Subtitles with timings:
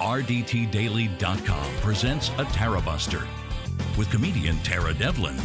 [0.00, 3.26] RDTDaily.com presents a Tarabuster
[3.96, 5.36] with comedian Tara Devlin.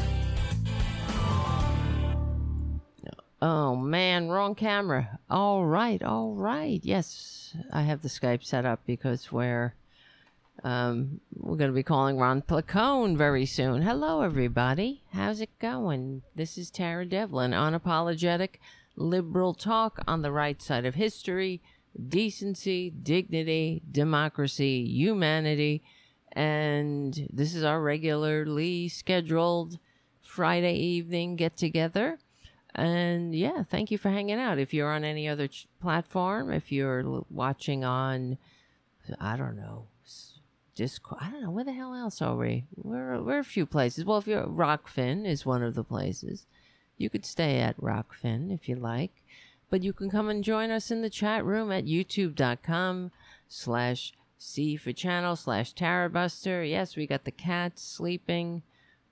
[3.42, 5.20] Oh man, wrong camera.
[5.30, 6.80] All right, all right.
[6.84, 9.74] Yes, I have the Skype set up because we're
[10.64, 13.82] um, we're going to be calling Ron Placone very soon.
[13.82, 15.02] Hello, everybody.
[15.14, 16.22] How's it going?
[16.36, 18.56] This is Tara Devlin, unapologetic
[18.96, 21.62] liberal talk on the right side of history,
[22.08, 25.84] decency, dignity, democracy, humanity,
[26.32, 29.78] and this is our regularly scheduled
[30.22, 32.20] Friday evening get together.
[32.74, 34.58] And yeah, thank you for hanging out.
[34.58, 38.38] If you're on any other ch- platform, if you're watching on,
[39.20, 39.88] I don't know,
[40.74, 42.64] Discord, I don't know, where the hell else are we?
[42.76, 44.06] We're, we're a few places.
[44.06, 46.46] Well, if you're, Rokfin is one of the places.
[46.98, 49.21] You could stay at Rokfin if you like.
[49.72, 53.12] But you can come and join us in the chat room at youtube.com
[53.48, 56.70] slash C for channel slash Tarabuster.
[56.70, 58.64] Yes, we got the cats sleeping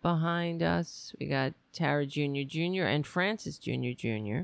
[0.01, 1.15] behind us.
[1.17, 2.41] We got Tara Jr.
[2.45, 2.83] Jr.
[2.83, 3.91] and Francis Jr.
[3.97, 4.41] Jr.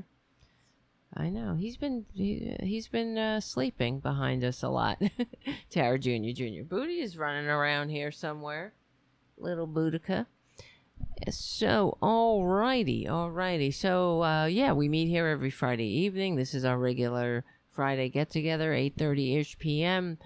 [1.14, 5.02] I know he's been he, he's been uh, sleeping behind us a lot.
[5.70, 6.32] Tara Jr.
[6.34, 6.62] Jr.
[6.66, 8.72] Booty is running around here somewhere.
[9.36, 10.26] Little Boudica.
[11.30, 13.72] So, alrighty, alrighty.
[13.72, 16.36] So, uh, yeah, we meet here every Friday evening.
[16.36, 20.18] This is our regular Friday get together, eight thirty ish p.m.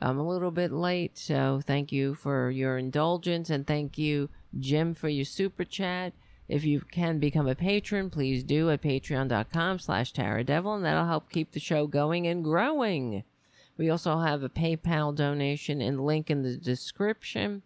[0.00, 4.94] I'm a little bit late, so thank you for your indulgence and thank you, Jim,
[4.94, 6.14] for your super chat.
[6.48, 11.30] If you can become a patron, please do at patreon.com slash taradevlin, and that'll help
[11.30, 13.24] keep the show going and growing.
[13.76, 17.62] We also have a PayPal donation and link in the description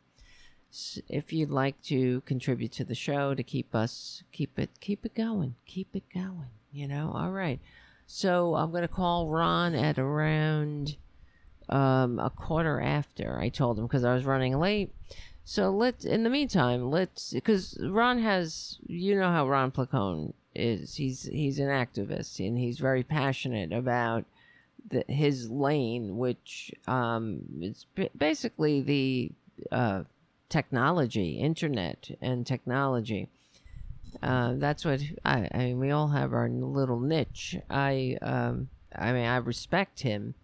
[1.08, 5.14] if you'd like to contribute to the show to keep us keep it keep it
[5.14, 7.60] going keep it going you know all right
[8.06, 10.96] so i'm going to call ron at around
[11.68, 14.92] um, a quarter after I told him because I was running late.
[15.44, 20.94] So let's, in the meantime, let's, because Ron has, you know how Ron Placone is.
[20.94, 24.24] He's he's an activist and he's very passionate about
[24.88, 27.86] the, his lane, which um, is
[28.16, 29.32] basically the
[29.70, 30.04] uh,
[30.48, 33.28] technology, internet and technology.
[34.22, 35.78] Uh, that's what I, I mean.
[35.80, 37.56] We all have our little niche.
[37.68, 40.34] I, um, I mean, I respect him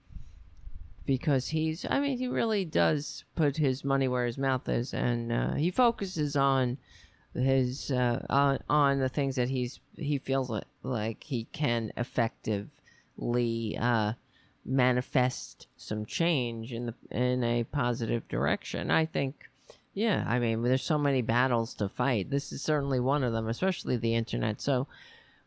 [1.06, 5.32] because he's I mean he really does put his money where his mouth is and
[5.32, 6.78] uh, he focuses on
[7.34, 10.50] his uh, on, on the things that he's he feels
[10.82, 14.12] like, he can effectively uh,
[14.64, 18.90] manifest some change in the in a positive direction.
[18.90, 19.49] I think
[19.94, 22.30] yeah, I mean there's so many battles to fight.
[22.30, 24.60] This is certainly one of them, especially the internet.
[24.60, 24.86] So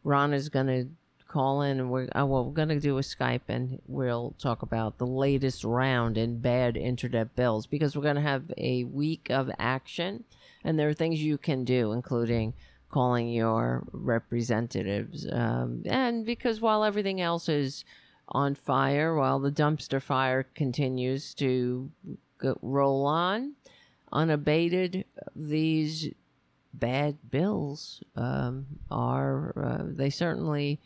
[0.03, 0.87] Ron is going to
[1.33, 4.61] call in and we're uh, well, we're going to do a Skype and we'll talk
[4.61, 9.31] about the latest round in bad internet bills because we're going to have a week
[9.31, 10.25] of action
[10.63, 12.53] and there are things you can do including
[12.91, 17.83] calling your representatives um, and because while everything else is
[18.27, 21.89] on fire while the dumpster fire continues to
[22.37, 23.53] go, roll on
[24.13, 25.06] unabated.
[25.35, 26.12] These
[26.74, 30.79] bad bills um, are uh, they certainly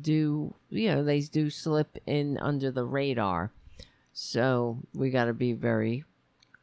[0.00, 3.52] do you know they do slip in under the radar.
[4.12, 6.04] So we got to be very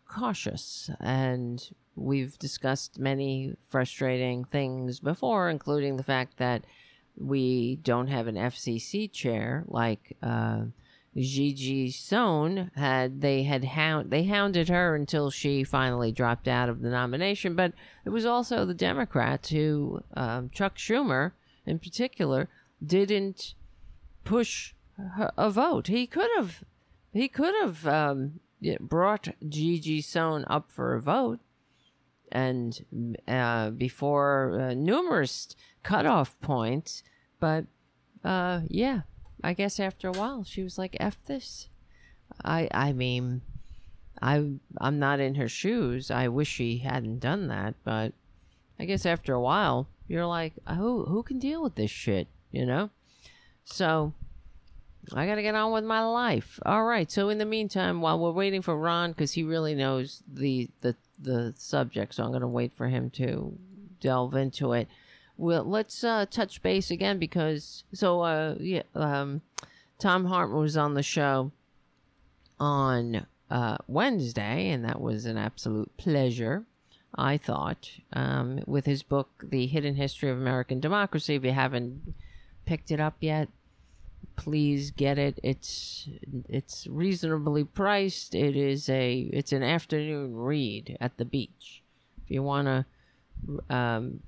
[0.08, 0.90] cautious.
[1.00, 1.64] And
[1.96, 6.64] we've discussed many frustrating things before including the fact that
[7.16, 10.62] we don't have an FCC chair like uh,
[11.18, 16.82] Gigi Sohn had they had hound they hounded her until she finally dropped out of
[16.82, 17.74] the nomination but
[18.06, 21.32] it was also the Democrats who um, Chuck Schumer
[21.66, 22.50] in particular
[22.86, 23.56] didn't
[24.24, 24.74] push
[25.38, 25.88] a vote.
[25.88, 26.64] He could have,
[27.14, 28.40] he could have um,
[28.80, 31.40] brought Gigi Sohn up for a vote,
[32.32, 37.04] and uh, before uh, numerous cutoff points.
[37.40, 37.66] But
[38.24, 39.02] uh, yeah,
[39.44, 41.70] I guess after a while she was like, "F this."
[42.44, 43.42] I I mean,
[44.22, 46.12] I I'm not in her shoes.
[46.12, 48.14] I wish she hadn't done that, but
[48.80, 52.66] I guess after a while you're like, who who can deal with this shit, you
[52.66, 52.90] know?
[53.66, 54.14] So
[55.14, 56.60] I got to get on with my life.
[56.66, 57.12] All right.
[57.12, 60.96] So in the meantime, while we're waiting for Ron, because he really knows the the
[61.20, 63.58] the subject, so I'm going to wait for him to
[64.00, 64.88] delve into it.
[65.38, 69.42] Well, let's uh, touch base again because so uh, yeah, um,
[70.00, 71.52] Thom Hartmann was on the show
[72.60, 76.66] on uh, Wednesday, and that was an absolute pleasure.
[77.16, 81.36] I thought um, with his book, The Hidden History of American Democracy.
[81.36, 82.14] If you haven't
[82.66, 83.50] picked it up yet,
[84.36, 85.40] please get it.
[85.44, 86.10] It's
[86.50, 88.36] it's reasonably priced.
[88.36, 91.84] It is a it's an afternoon read at the beach.
[92.24, 92.86] If you want to
[93.76, 94.22] um,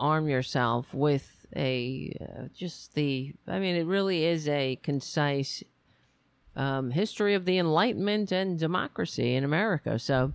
[0.00, 5.62] arm yourself with a uh, just the I mean it really is a concise
[6.56, 9.98] um, history of the Enlightenment and democracy in America.
[9.98, 10.32] So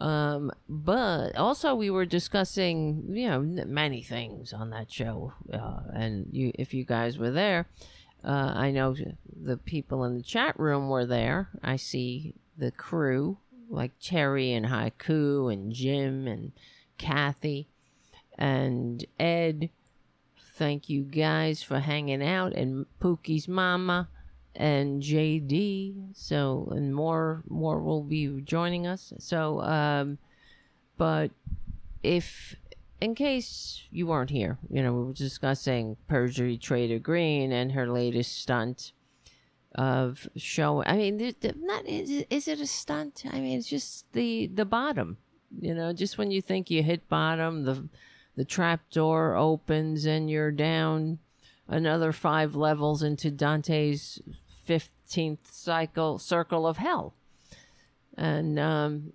[0.00, 5.34] um, but also we were discussing, you know, many things on that show.
[5.52, 7.66] Uh, and you, if you guys were there,
[8.24, 8.96] uh, I know
[9.42, 11.50] the people in the chat room were there.
[11.62, 13.38] I see the crew
[13.68, 16.52] like Terry and Haiku and Jim and
[16.96, 17.68] Kathy
[18.40, 19.70] and Ed.
[20.54, 24.08] Thank you guys for hanging out and Pookie's mama
[24.54, 26.14] and JD.
[26.14, 29.12] So and more more will be joining us.
[29.18, 30.18] So um
[30.98, 31.30] but
[32.02, 32.56] if
[33.00, 37.90] in case you weren't here, you know, we were discussing Perjury Trader Greene and her
[37.90, 38.92] latest stunt
[39.74, 40.86] of showing.
[40.86, 43.24] I mean, not is, is it a stunt?
[43.30, 45.16] I mean, it's just the the bottom.
[45.58, 47.88] You know, just when you think you hit bottom, the
[48.36, 51.18] the trap door opens and you're down
[51.68, 54.20] another five levels into Dante's
[54.66, 57.14] 15th cycle circle of hell.
[58.16, 59.12] And um,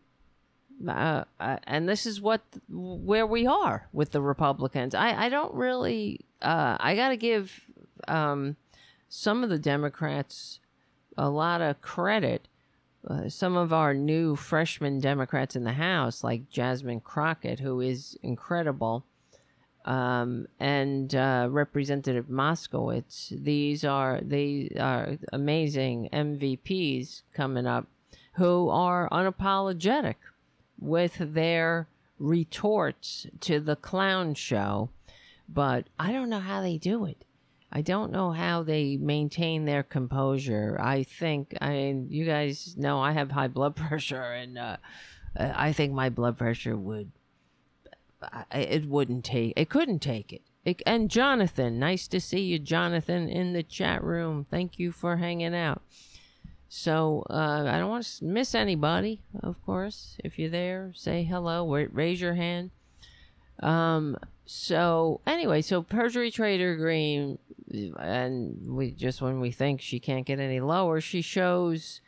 [0.87, 4.95] uh, uh, and this is what where we are with the Republicans.
[4.95, 7.61] I I don't really uh, I got to give
[8.07, 8.55] um,
[9.07, 10.59] some of the Democrats
[11.17, 12.47] a lot of credit.
[13.07, 18.17] Uh, some of our new freshman Democrats in the House, like Jasmine Crockett, who is
[18.23, 19.05] incredible,
[19.85, 23.29] um, and uh, Representative Moskowitz.
[23.29, 27.87] These are they are amazing MVPs coming up,
[28.33, 30.15] who are unapologetic
[30.79, 31.87] with their
[32.17, 34.89] retorts to the clown show.
[35.47, 37.24] But I don't know how they do it.
[37.75, 40.77] I don't know how they maintain their composure.
[40.79, 44.77] I think, I mean, you guys know I have high blood pressure, and uh,
[45.37, 47.11] I think my blood pressure would
[48.51, 50.41] it wouldn't take it couldn't take it.
[50.63, 50.81] it.
[50.87, 55.53] and jonathan nice to see you jonathan in the chat room thank you for hanging
[55.53, 55.83] out
[56.67, 61.67] so uh, i don't want to miss anybody of course if you're there say hello
[61.91, 62.71] raise your hand
[63.61, 67.37] um so anyway so perjury trader greene
[67.99, 72.01] and we just when we think she can't get any lower she shows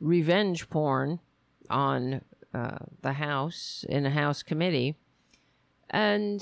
[0.00, 1.18] revenge porn
[1.70, 2.20] on
[2.54, 4.96] uh, the house in a house committee.
[5.90, 6.40] And,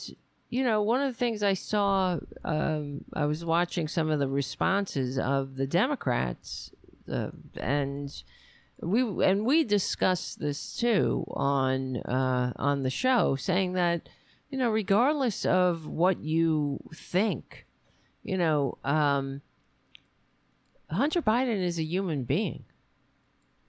[0.51, 4.29] you know, one of the things I saw, um, I was watching some of the
[4.29, 6.71] responses of the Democrats,
[7.11, 8.23] uh, and
[8.81, 14.09] we and we discussed this too on uh, on the show, saying that
[14.53, 17.67] you know, regardless of what you think,
[18.23, 19.41] you know, um,
[20.89, 22.65] Hunter Biden is a human being.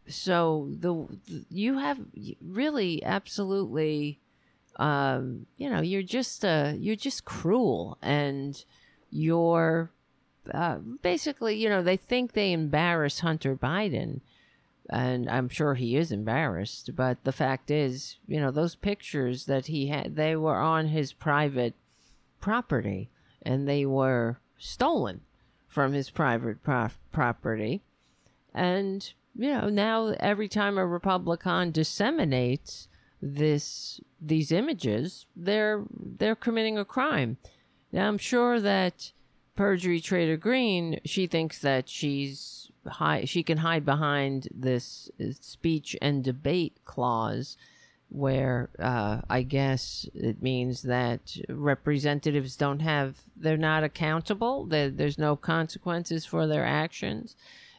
[0.07, 0.93] So the,
[1.25, 1.99] the you have
[2.41, 4.19] really absolutely
[4.77, 8.63] um, you know, you're just uh, you're just cruel, and
[9.09, 9.91] you're
[10.51, 14.21] uh, basically, you know, they think they embarrass Hunter Biden,
[14.89, 16.95] and I'm sure he is embarrassed.
[16.95, 21.13] But the fact is, you know, those pictures that he had, they were on his
[21.13, 21.73] private
[22.41, 23.09] property,
[23.41, 25.21] and they were stolen
[25.67, 27.81] from his private prof- property,
[28.53, 32.87] and you know, now every time a Republican disseminates
[33.21, 37.37] this these images, they're they're committing a crime.
[37.91, 39.11] Now I'm sure that
[39.55, 45.95] perjury trader Greene, she thinks that she's high, she can hide behind this uh, speech
[46.01, 47.57] and debate clause
[48.09, 54.65] where uh, I guess it means that representatives don't have, they're not accountable.
[54.65, 57.35] there's no consequences for their actions.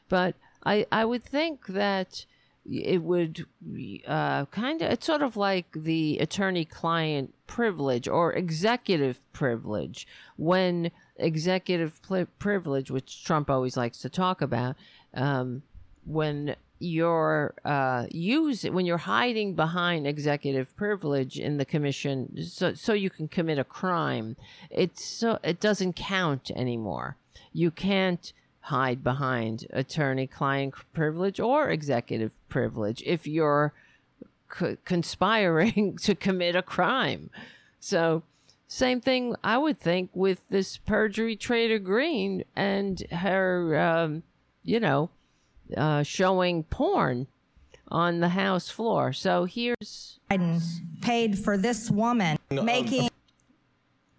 [0.08, 0.34] But
[0.66, 2.26] I, I would think that
[2.64, 3.46] it would
[4.06, 10.06] uh, kind of it's sort of like the attorney client privilege or executive privilege
[10.36, 12.00] when executive
[12.38, 14.76] privilege which trump always likes to talk about
[15.14, 15.62] um,
[16.04, 22.92] when you're uh, use when you're hiding behind executive privilege in the commission so so
[22.92, 24.36] you can commit a crime
[24.70, 27.16] it's so it doesn't count anymore
[27.52, 33.72] you can't hide behind attorney client privilege or executive privilege if you're
[34.84, 37.30] conspiring to commit a crime.
[37.80, 38.22] So,
[38.74, 44.24] same thing I would think with this perjury trader Greene and her, um,
[44.64, 45.10] you know,
[45.76, 47.28] uh, showing porn
[47.88, 49.12] on the House floor.
[49.12, 50.60] So here's Biden
[51.00, 53.10] paid for this woman making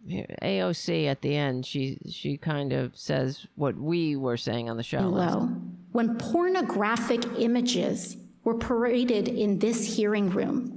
[0.07, 4.83] AOC at the end, she she kind of says what we were saying on the
[4.83, 5.01] show.
[5.01, 5.49] Low.
[5.91, 10.74] When pornographic images were paraded in this hearing room.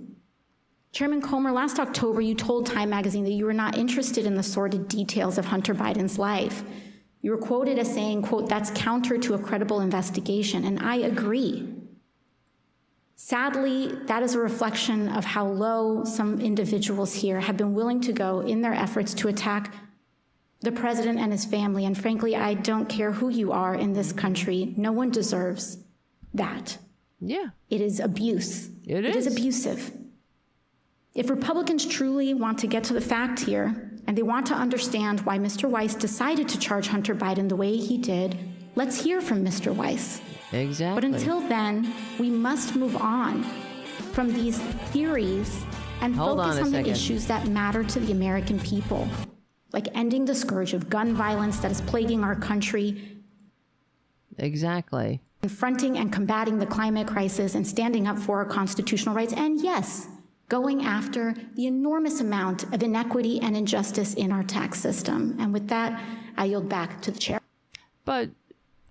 [0.99, 4.43] Chairman Comer, last October you told Time magazine that you were not interested in the
[4.43, 6.64] sordid details of Hunter Biden's life.
[7.23, 11.73] You were quoted as saying, quote, that's counter to a credible investigation, and I agree.
[13.14, 18.12] Sadly, that is a reflection of how low some individuals here have been willing to
[18.12, 19.73] go in their efforts to attack
[20.62, 21.87] the president and his family.
[21.87, 25.78] And frankly, I don't care who you are in this country, no one deserves
[26.35, 26.76] that.
[27.21, 27.50] Yeah.
[27.71, 28.71] It is abuse.
[28.85, 29.33] It It is is.
[29.33, 29.93] abusive.
[31.19, 35.19] If Republicans truly want to get to the fact here, and they want to understand
[35.23, 35.69] why Mr.
[35.69, 38.39] Weiss decided to charge Hunter Biden the way he did,
[38.77, 39.75] let's hear from Mr.
[39.75, 40.21] Weiss.
[40.53, 40.95] Exactly.
[40.95, 43.43] But until then, we must move on
[44.13, 44.61] from these
[44.93, 45.65] theories
[46.03, 46.93] and Hold focus on on, the second.
[46.93, 49.09] issues that matter to the American people,
[49.73, 53.19] like ending the scourge of gun violence that is plaguing our country,
[54.37, 55.21] exactly.
[55.43, 60.07] confronting and combating the climate crisis, and standing up for our constitutional rights, and yes,
[60.49, 65.37] going after the enormous amount of inequity and injustice in our tax system.
[65.38, 66.02] And with that,
[66.37, 67.40] I yield back to the chair.
[68.05, 68.31] But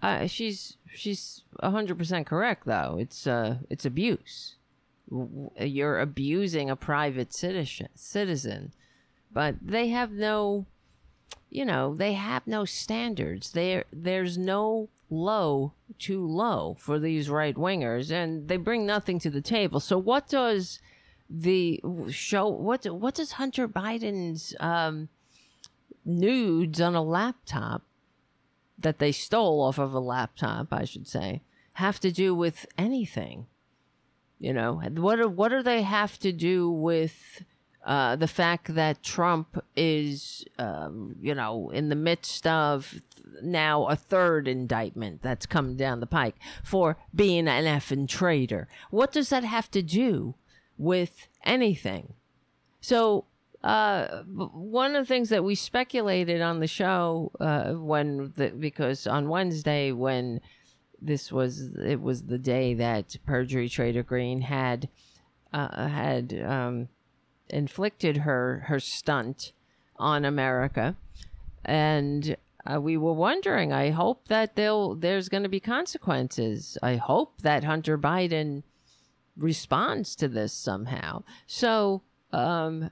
[0.01, 2.97] uh, she's she's hundred percent correct though.
[2.99, 4.55] It's uh it's abuse.
[5.59, 8.73] You're abusing a private citizen citizen,
[9.31, 10.65] but they have no,
[11.49, 13.53] you know, they have no standards.
[13.53, 19.29] There there's no low too low for these right wingers, and they bring nothing to
[19.31, 19.79] the table.
[19.79, 20.79] So what does
[21.29, 22.47] the show?
[22.47, 25.09] What what does Hunter Biden's um,
[26.05, 27.83] nudes on a laptop?
[28.77, 31.41] that they stole off of a laptop, I should say,
[31.73, 33.47] have to do with anything?
[34.39, 37.43] You know, what do, what do they have to do with
[37.83, 43.01] uh, the fact that Trump is, um, you know, in the midst of
[43.41, 48.67] now a third indictment that's coming down the pike for being an effing traitor?
[48.91, 50.35] What does that have to do
[50.77, 52.13] with anything?
[52.81, 53.25] So
[53.63, 59.07] uh, one of the things that we speculated on the show uh, when the, because
[59.07, 60.41] on Wednesday when
[61.01, 64.89] this was it was the day that perjury trader Greene had
[65.53, 66.87] uh, had um,
[67.49, 69.53] inflicted her her stunt
[69.97, 70.95] on America,
[71.65, 73.73] and uh, we were wondering.
[73.73, 76.77] I hope that they'll there's going to be consequences.
[76.81, 78.63] I hope that Hunter Biden
[79.37, 81.23] responds to this somehow.
[81.45, 82.01] So.
[82.33, 82.91] Um,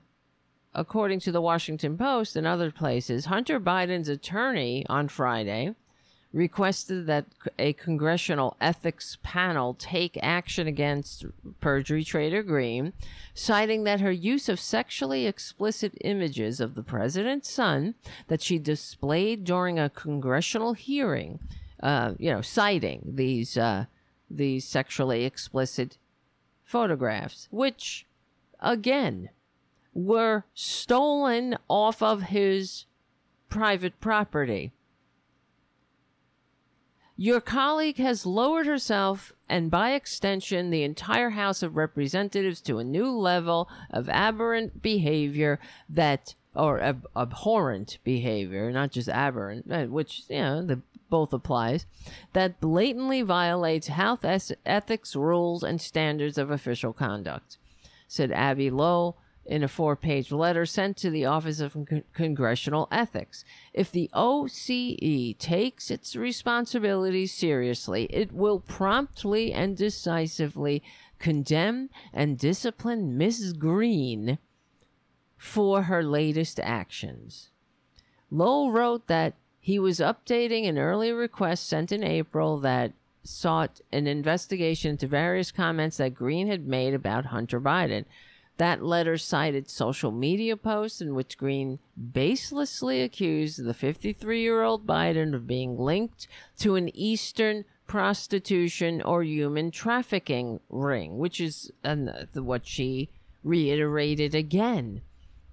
[0.74, 5.74] according to the Washington Post and other places, Hunter Biden's attorney on Friday
[6.36, 7.26] requested that
[7.58, 11.26] a congressional ethics panel take action against
[11.62, 12.92] perjury trader Greene,
[13.34, 17.96] citing that her use of sexually explicit images of the president's son
[18.28, 21.40] that she displayed during a congressional hearing,
[21.82, 23.86] uh, you know, citing these uh,
[24.30, 25.98] these sexually explicit
[26.66, 28.06] photographs, which
[28.60, 29.30] again
[29.94, 32.86] were stolen off of his
[33.48, 34.74] private property.
[37.16, 42.84] Your colleague has lowered herself and by extension the entire House of Representatives to a
[42.84, 50.40] new level of aberrant behavior that or ab- abhorrent behavior, not just aberrant, which you
[50.40, 51.86] know the both applies,
[52.34, 54.26] that blatantly violates health
[54.66, 57.58] ethics rules and standards of official conduct,
[58.08, 62.88] said Abbe Lowell in a four page letter sent to the Office of Con- Congressional
[62.92, 63.46] Ethics.
[63.74, 70.82] If the OCE takes its responsibilities seriously, it will promptly and decisively
[71.20, 73.58] condemn and discipline Mrs.
[73.58, 74.40] Greene
[75.38, 77.52] for her latest actions.
[78.32, 79.36] Lowell wrote that
[79.66, 82.94] he was updating an earlier request sent in April that
[83.24, 88.06] sought an investigation into various comments that Greene had made about Hunter Biden.
[88.58, 94.86] That letter cited social media posts in which Greene baselessly accused the 53 year old
[94.86, 96.28] Biden of being linked
[96.60, 101.72] to an Eastern prostitution or human trafficking ring, which is
[102.36, 103.10] what she
[103.44, 105.02] reiterated again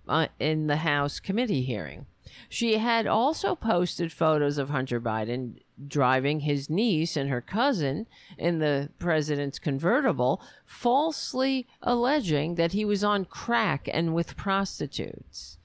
[0.07, 2.05] uh, in the House committee hearing.
[2.49, 8.07] She had also posted photos of Hunter Biden driving his niece and her cousin
[8.39, 15.59] in the president's convertible, falsely alleging that he was on crack and with prostitutes.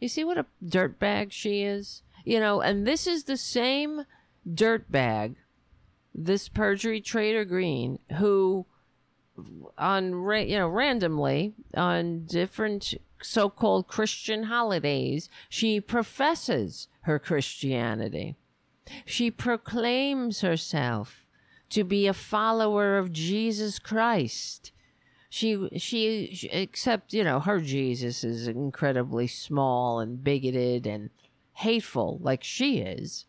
[0.00, 2.02] You see what a dirtbag she is?
[2.24, 4.04] You know, and this is the same
[4.48, 5.36] dirtbag,
[6.14, 8.66] this perjury trader Greene, who
[9.78, 10.12] on
[10.46, 18.36] you know randomly on different so called Christian holidays, she professes her Christianity.
[19.04, 21.26] She proclaims herself
[21.70, 24.72] to be a follower of Jesus Christ.
[25.30, 31.08] She, she, she, except, you know, her Jesus is incredibly small and bigoted and
[31.54, 33.24] hateful, like she is.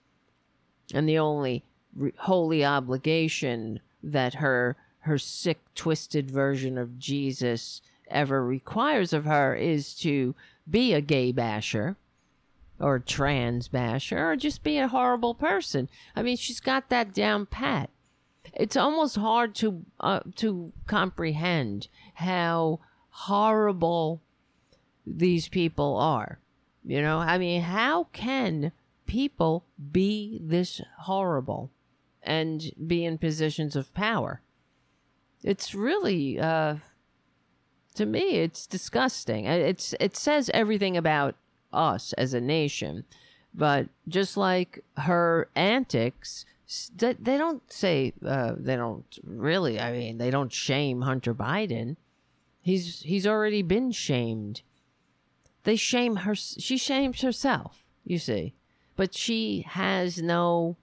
[0.94, 1.64] And the only
[1.96, 9.56] re- holy obligation that her, her sick, twisted version of Jesus ever requires of her
[9.56, 10.36] is to
[10.70, 11.98] be a gay basher
[12.80, 15.90] or trans basher or just be a horrible person.
[16.16, 17.90] I mean, she's got that down pat.
[18.54, 22.80] It's almost hard to uh, to comprehend how
[23.10, 24.22] horrible
[25.06, 26.40] these people are.
[26.84, 28.74] You know, I mean, how can
[29.08, 31.72] people be this horrible
[32.22, 34.42] and be in positions of power?
[35.44, 36.76] It's really uh
[37.94, 39.46] to me it's disgusting.
[39.46, 41.36] It's it says everything about
[41.72, 43.06] us as a nation.
[43.54, 46.46] But just like her antics,
[46.96, 49.80] they don't say uh, they don't really.
[49.80, 51.98] I mean, they don't shame Hunter Biden.
[52.62, 54.62] He's he's already been shamed.
[55.64, 56.36] They shame her.
[56.36, 57.84] She shames herself.
[58.06, 58.56] You see,
[58.96, 60.78] but she has no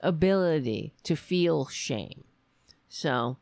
[0.00, 2.24] ability to feel shame.
[2.88, 3.38] So,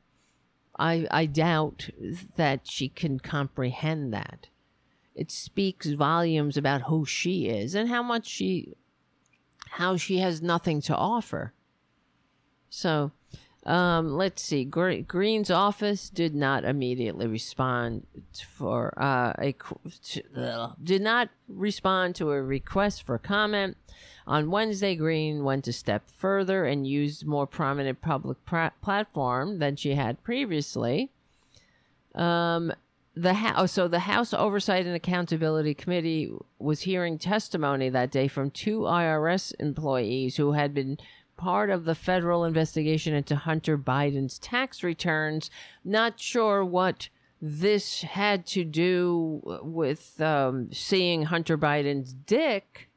[0.79, 1.91] I I doubt
[2.37, 4.49] that she can comprehend that.
[5.15, 8.75] It speaks volumes about who she is and how much she
[9.71, 11.53] how she has nothing to offer.
[12.71, 13.13] So
[13.65, 14.65] um, let's see.
[14.65, 18.07] Greene's office did not immediately respond
[18.47, 19.55] for uh, a
[20.83, 23.77] did not respond to a request for comment
[24.27, 28.39] on wednesday greene went a step further and used more prominent public
[28.81, 31.11] platform than she had previously.
[32.15, 32.73] Um,
[33.15, 38.27] the house oh, so the house oversight and accountability committee was hearing testimony that day
[38.27, 40.99] from two irs employees who had been
[41.37, 45.51] part of the federal investigation into hunter biden's tax returns.
[45.85, 47.09] Not sure what
[47.41, 52.89] this had to do with um, seeing hunter biden's dick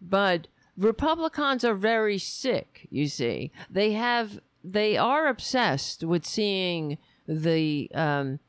[0.00, 3.50] but republicans are very sick you see.
[3.70, 8.40] They have they are obsessed with seeing the um,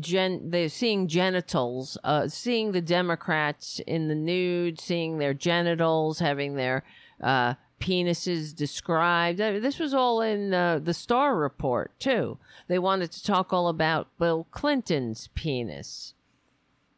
[0.00, 6.56] gen they're seeing genitals uh seeing the democrats in the nude seeing their genitals having
[6.56, 6.82] their
[7.22, 9.38] uh penises described.
[9.38, 12.38] This was all in uh, the Starr report too.
[12.68, 16.14] They wanted to talk all about bill clinton's penis.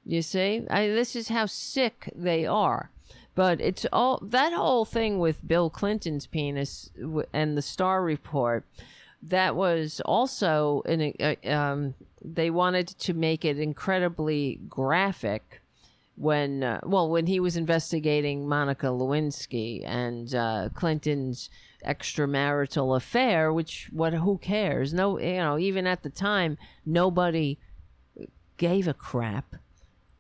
[0.05, 0.65] You see?
[0.71, 2.91] I, this is how sick they are
[3.39, 6.91] but it's all that whole thing with bill clinton's penis
[7.33, 8.65] and the Starr report
[9.23, 15.63] that was also uh, um, they wanted to make it incredibly graphic
[16.17, 21.49] when uh, well when he was investigating Monica Lewinsky and uh, Clinton's
[21.87, 24.93] extramarital affair which what who cares?
[24.93, 27.57] No you know even at the time nobody
[28.57, 29.55] gave a crap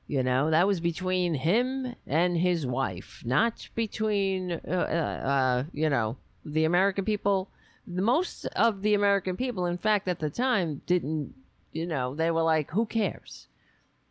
[0.08, 5.88] you know that was between him and his wife not between uh, uh, uh you
[5.88, 7.48] know the American people
[7.86, 11.34] most of the American people in fact at the time didn't
[11.72, 13.46] you know, they were like, who cares?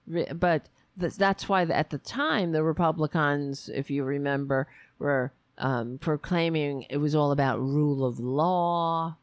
[0.08, 4.68] But that's why at the time the Republicans, if you remember,
[5.00, 9.18] were um, proclaiming it was all about rule of law,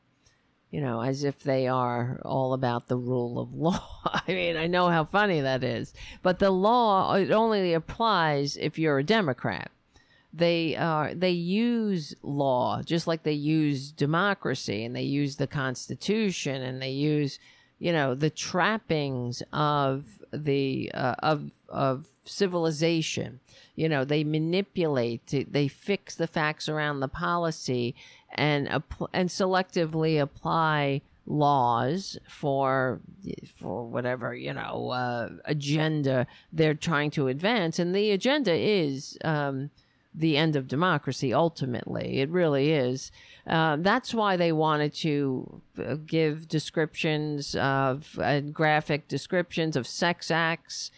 [0.75, 3.81] you know, as if they are all about the rule of law.
[4.05, 8.77] I mean, I know how funny that is, but the law it only applies if
[8.77, 9.71] you're a Democrat.
[10.33, 16.61] They are they use law just like they use democracy and they use the Constitution
[16.61, 17.39] and they use
[17.79, 23.39] you know the trappings of the uh, of of civilization
[23.77, 27.95] you know they manipulate they fix the facts around the policy
[28.35, 28.69] and
[29.13, 33.01] and selectively apply laws for
[33.57, 37.79] for whatever you know uh, agenda they're trying to advance.
[37.79, 39.71] And the agenda is um,
[40.15, 42.21] the end of democracy ultimately.
[42.21, 43.11] It really is.
[43.47, 50.31] Uh, that's why they wanted to uh, give descriptions of uh, graphic descriptions of sex
[50.31, 50.91] acts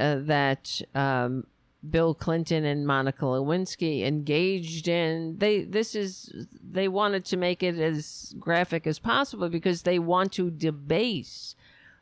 [0.00, 1.46] uh, that um,
[1.90, 5.38] Bill Clinton and Monica Lewinsky engaged in.
[5.38, 10.32] They this is they wanted to make it as graphic as possible because they want
[10.32, 11.54] to debase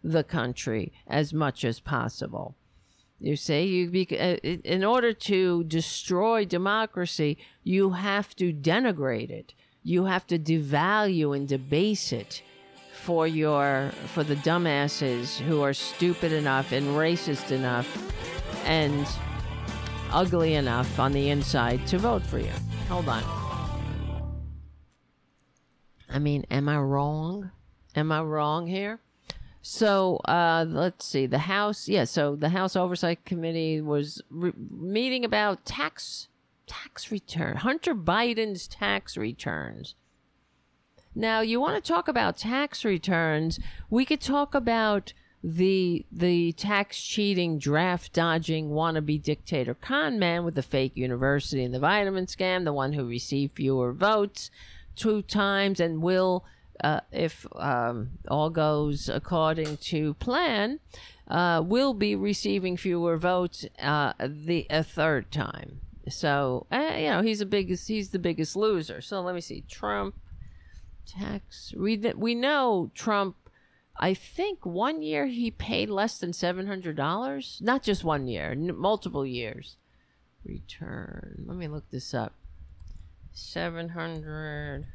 [0.02, 2.56] the country as much as possible.
[3.18, 10.04] You see, you uh, in order to destroy democracy, you have to denigrate it you
[10.04, 12.42] have to devalue and debase it
[12.92, 17.88] for your for the dumbasses who are stupid enough and racist enough
[18.64, 19.06] and
[20.12, 22.50] ugly enough on the inside to vote for you.
[22.88, 23.22] Hold on.
[26.08, 27.50] I mean, am I wrong?
[27.96, 29.00] Am I wrong here?
[29.62, 31.26] So uh, let's see.
[31.26, 32.04] The House, yeah.
[32.04, 36.28] So the House Oversight Committee was re- meeting about tax
[36.66, 39.94] tax return, Hunter Biden's tax returns.
[41.14, 43.60] Now, you want to talk about tax returns?
[43.90, 50.54] We could talk about the the tax cheating, draft dodging, wannabe dictator con man with
[50.54, 54.50] the fake university and the vitamin scam, the one who received fewer votes
[54.94, 56.44] two times and will
[56.82, 60.80] uh, if um, all goes according to plan,
[61.28, 65.80] uh, will be receiving fewer votes uh, the a third time.
[66.08, 67.88] So uh, you know he's the biggest.
[67.88, 69.00] He's the biggest loser.
[69.00, 69.64] So let me see.
[69.68, 70.16] Trump
[71.06, 71.72] tax.
[71.76, 73.36] We we know Trump.
[73.98, 77.58] I think one year he paid less than seven hundred dollars.
[77.62, 79.76] Not just one year, n- multiple years.
[80.44, 81.44] Return.
[81.46, 82.34] Let me look this up.
[83.32, 84.86] Seven hundred.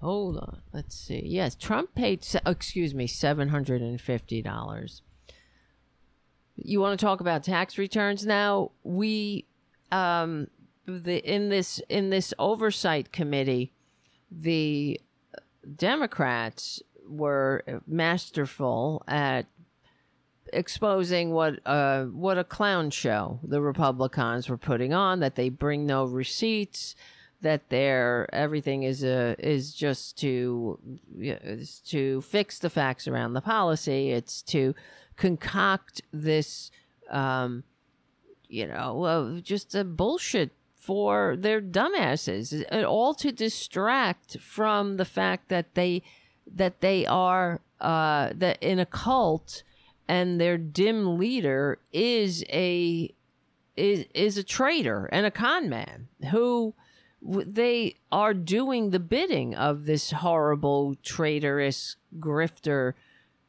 [0.00, 0.62] Hold on.
[0.72, 1.22] Let's see.
[1.24, 2.24] Yes, Trump paid.
[2.24, 5.02] se- Excuse me, seven hundred and fifty dollars.
[6.56, 8.72] You want to talk about tax returns now?
[8.82, 9.46] We,
[9.92, 10.48] um,
[10.86, 13.72] the in this in this oversight committee,
[14.30, 15.00] the
[15.76, 19.46] Democrats were masterful at
[20.52, 25.86] exposing what uh what a clown show the Republicans were putting on that they bring
[25.86, 26.96] no receipts
[27.42, 30.78] that their everything is a is just to
[31.18, 34.10] is to fix the facts around the policy.
[34.10, 34.74] It's to
[35.16, 36.70] concoct this
[37.10, 37.64] um
[38.48, 45.48] you know uh, just a bullshit for their dumbasses all to distract from the fact
[45.48, 46.02] that they
[46.54, 49.62] that they are uh that in a cult
[50.08, 53.14] and their dim leader is a
[53.76, 56.74] is is a traitor and a con man who
[57.22, 62.94] they are doing the bidding of this horrible traitorous grifter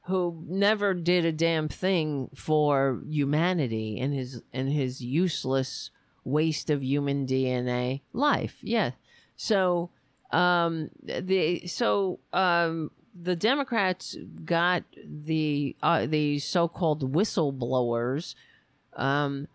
[0.05, 5.91] who never did a damn thing for humanity in his in his useless
[6.23, 8.57] waste of human DNA life.
[8.61, 8.91] Yeah.
[9.35, 9.89] So
[10.31, 14.15] um the so um the Democrats
[14.45, 18.35] got the uh, the so-called whistleblowers
[18.95, 19.47] um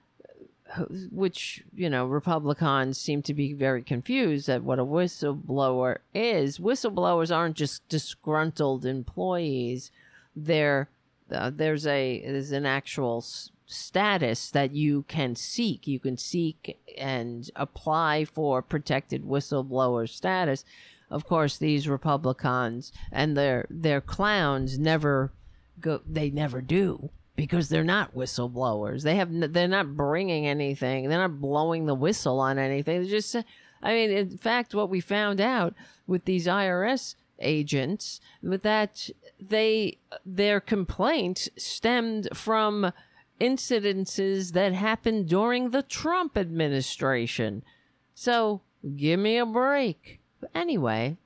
[1.10, 6.58] which you know republicans seem to be very confused at what a whistleblower is.
[6.58, 9.90] Whistleblowers aren't just disgruntled employees.
[10.34, 10.88] They're
[11.30, 13.24] uh, there's a there's an actual
[13.66, 15.86] status that you can seek.
[15.86, 20.64] You can seek and apply for protected whistleblower status.
[21.10, 25.32] Of course these republicans and their their clowns never
[25.80, 29.02] go they never do because they're not whistleblowers.
[29.02, 31.08] They have they're not bringing anything.
[31.08, 33.02] They're not blowing the whistle on anything.
[33.02, 33.36] They just
[33.82, 35.74] i mean in fact what we found out
[36.06, 42.90] with these irs agents that they their complaint stemmed from
[43.40, 47.62] incidences that happened during the Trump administration.
[48.14, 48.62] So,
[48.96, 50.20] give me a break.
[50.54, 51.16] Anyway,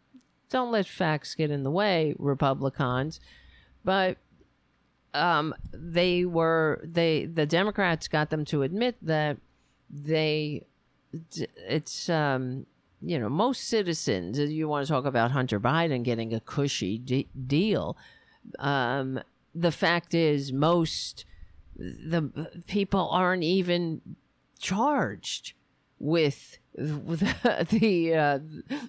[0.48, 3.20] don't let facts get in the way, Republicans.
[3.84, 4.18] But
[5.14, 9.36] um they were they the Democrats got them to admit that
[9.90, 10.64] they
[11.68, 12.66] it's um
[13.00, 17.28] you know most citizens you want to talk about hunter biden getting a cushy de-
[17.46, 17.96] deal
[18.58, 19.20] um
[19.54, 21.24] the fact is most
[21.80, 24.00] the people aren't even
[24.58, 25.54] charged
[25.98, 27.20] with, with
[27.70, 28.38] the uh,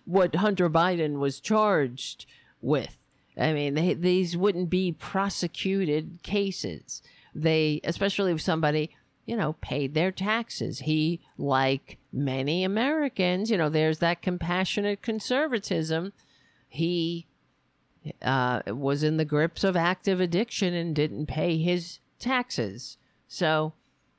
[0.05, 2.25] what hunter biden was charged
[2.61, 2.97] with
[3.37, 7.01] i mean they, these wouldn't be prosecuted cases
[7.33, 8.91] they especially if somebody
[9.31, 10.79] you know, paid their taxes.
[10.79, 16.11] He, like many Americans, you know, there's that compassionate conservatism.
[16.67, 17.27] He
[18.21, 22.97] uh, was in the grips of active addiction and didn't pay his taxes.
[23.27, 23.73] So,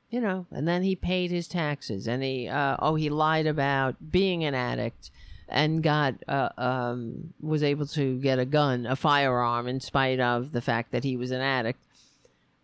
[0.09, 4.11] you know, and then he paid his taxes and he, uh, oh, he lied about
[4.11, 5.09] being an addict
[5.49, 10.51] and got, uh, um, was able to get a gun, a firearm, in spite of
[10.51, 11.79] the fact that he was an addict.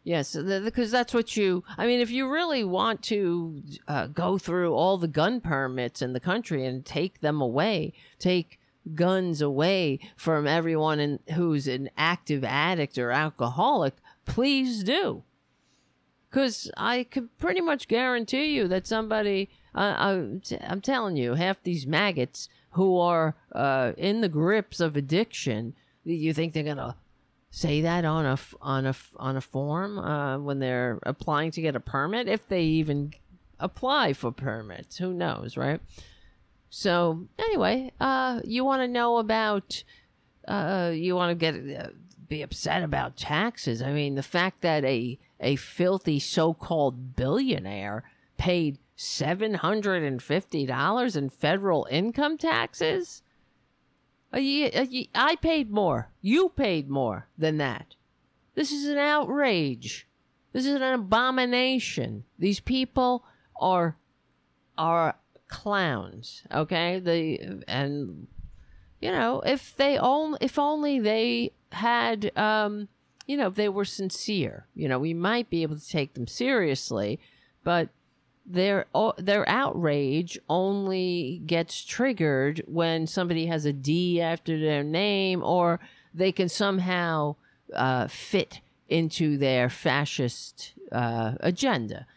[0.04, 1.64] Yes, because that's what you.
[1.78, 6.14] I mean, if you really want to uh, go through all the gun permits in
[6.14, 8.60] the country and take them away, take
[8.96, 15.24] guns away from everyone in, who's an active addict or alcoholic, please do.
[16.30, 21.88] Because I can pretty much guarantee you that somebody, uh, I'm, telling you, half these
[21.88, 26.96] maggots who are uh, in the grips of addiction You think they're gonna
[27.52, 31.76] say that on a on a on a form uh, when they're applying to get
[31.76, 32.28] a permit?
[32.28, 33.14] If they even
[33.60, 35.82] apply for permits, who knows, right?
[36.70, 39.84] So anyway, uh, you want to know about,
[40.48, 41.90] uh, you want to get uh,
[42.28, 43.82] be upset about taxes.
[43.82, 48.04] I mean, the fact that a a filthy so-called billionaire
[48.38, 53.22] paid seven hundred and fifty dollars in federal income taxes.
[54.34, 56.12] I paid more.
[56.22, 57.96] You paid more than that.
[58.56, 60.08] This is an outrage.
[60.52, 62.26] This is an abomination.
[62.38, 63.24] These people
[63.60, 63.96] are
[64.78, 65.16] are
[65.48, 66.44] clowns.
[66.52, 68.28] Okay, the and
[69.02, 72.88] you know if they only if only they had um
[73.30, 77.20] you know they were sincere, you know we might be able to take them seriously,
[77.64, 77.90] but
[78.44, 78.88] their
[79.20, 85.80] their outrage only gets triggered when somebody has a D after their name or
[86.12, 87.36] they can somehow
[87.76, 92.08] uh, fit into their fascist uh, agenda.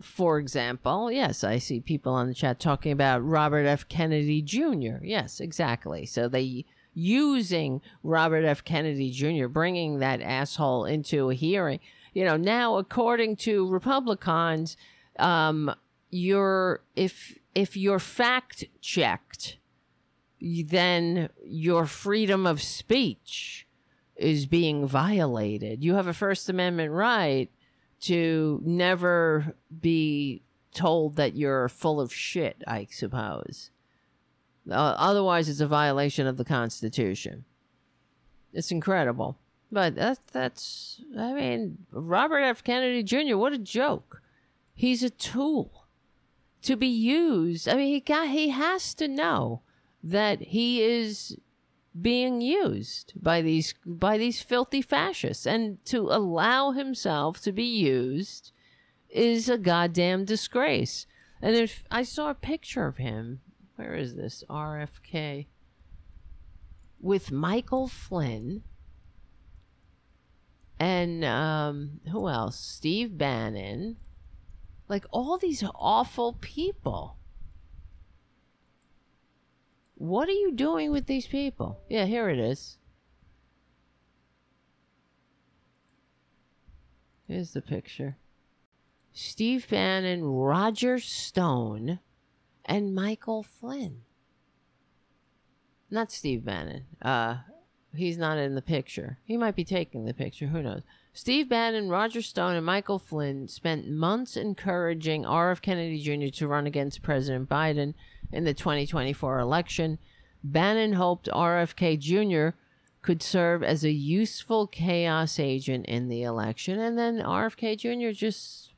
[0.00, 3.86] For example, yes, I see people on the chat talking about Robert F.
[3.88, 5.02] Kennedy Jr.
[5.02, 6.06] Yes, exactly.
[6.06, 8.64] So they using Robert F.
[8.64, 11.80] Kennedy Jr., bringing that asshole into a hearing.
[12.12, 14.76] You know, now according to Republicans,
[15.18, 15.74] um,
[16.10, 19.58] you're if if you're fact checked,
[20.40, 23.66] then your freedom of speech
[24.16, 25.82] is being violated.
[25.82, 27.50] You have a First Amendment right
[28.02, 33.70] to never be told that you're full of shit, I suppose.
[34.70, 37.44] Uh, otherwise, it's a violation of the Constitution.
[38.52, 39.38] It's incredible.
[39.70, 42.62] But that, that's, I mean, Robert F.
[42.62, 44.22] Kennedy Jr., what a joke.
[44.74, 45.86] He's a tool
[46.62, 47.68] to be used.
[47.68, 49.62] I mean, he got, he has to know
[50.02, 51.36] that he is
[52.00, 58.50] being used by these by these filthy fascists and to allow himself to be used
[59.08, 61.06] is a goddamn disgrace
[61.40, 63.40] and if i saw a picture of him
[63.76, 64.44] where is this?
[64.48, 65.46] Rfk
[67.00, 68.62] with michael flynn.
[70.78, 72.58] And um who else?
[72.58, 73.96] Steve bannon.
[74.88, 77.16] Like all these awful people.
[79.96, 81.80] What are you doing with these people?
[81.88, 82.78] Yeah, here it is.
[87.26, 88.18] Here's the picture.
[89.12, 92.00] Steve Bannon, Roger Stone,
[92.64, 94.02] and Michael Flynn.
[95.90, 96.84] Not Steve Bannon.
[97.02, 97.36] Uh,
[97.94, 99.18] he's not in the picture.
[99.24, 100.46] He might be taking the picture.
[100.46, 100.82] Who knows?
[101.12, 105.62] Steve Bannon, Roger Stone, and Michael Flynn spent months encouraging R.F.
[105.62, 106.36] Kennedy Jr.
[106.38, 107.94] to run against President Biden
[108.32, 109.98] in the 2024 election.
[110.42, 112.56] Bannon hoped RFK Jr.
[113.00, 118.10] could serve as a useful chaos agent in the election, and then RFK Jr.
[118.10, 118.72] just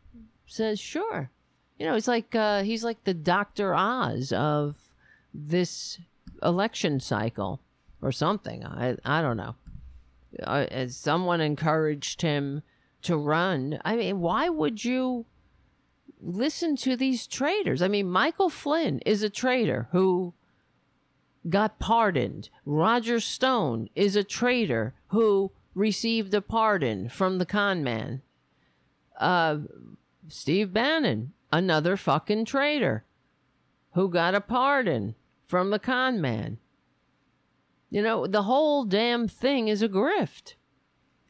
[0.46, 1.30] says, "Sure."
[1.78, 4.76] You know, it's like uh, he's like the Doctor Oz of
[5.34, 5.98] this
[6.42, 7.60] election cycle,
[8.00, 8.64] or something.
[8.64, 9.56] I I don't know.
[10.42, 12.62] Uh, as someone encouraged him
[13.02, 15.26] to run, I mean, why would you?
[16.20, 17.82] listen to these traitors.
[17.82, 20.34] I mean, Michael Flynn is a traitor who
[21.48, 22.48] got pardoned.
[22.64, 28.22] Roger Stone is a traitor who received a pardon from the con man.
[29.18, 29.58] Uh,
[30.28, 33.04] Steve Bannon, another fucking traitor
[33.92, 35.14] who got a pardon
[35.46, 36.58] from the con man.
[37.90, 40.54] You know, the whole damn thing is a grift.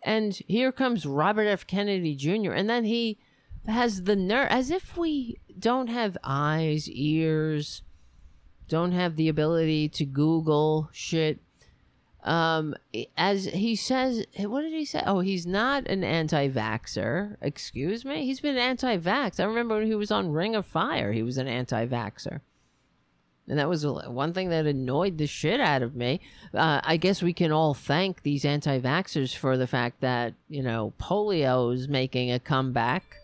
[0.02, 1.66] And here comes Robert F.
[1.66, 3.18] Kennedy Jr., and then he
[3.66, 7.82] has the nerve, as if we don't have eyes, ears,
[8.68, 11.40] don't have the ability to Google shit.
[12.26, 12.74] Um,
[13.16, 15.00] as he says, what did he say?
[15.06, 17.36] Oh, he's not an anti-vaxer.
[17.40, 19.38] Excuse me, he's been anti-vax.
[19.38, 22.40] I remember when he was on Ring of Fire, he was an anti-vaxer.
[23.48, 26.20] And that was one thing that annoyed the shit out of me.
[26.52, 30.64] Uh, I guess we can all thank these anti vaxxers for the fact that, you
[30.64, 33.18] know, polio is making a comeback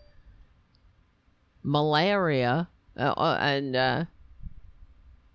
[1.64, 4.04] malaria, uh, uh, and uh,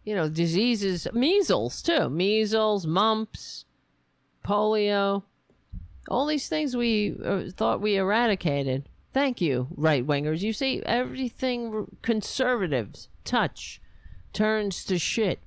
[0.08, 3.65] you know diseases, measles too, measles, mumps,
[4.41, 5.24] polio,
[6.08, 8.88] all these things we uh, thought we eradicated.
[9.12, 10.43] Thank you, right wingers.
[10.43, 13.82] You see, everything conservatives touch
[14.32, 15.39] turns to shit,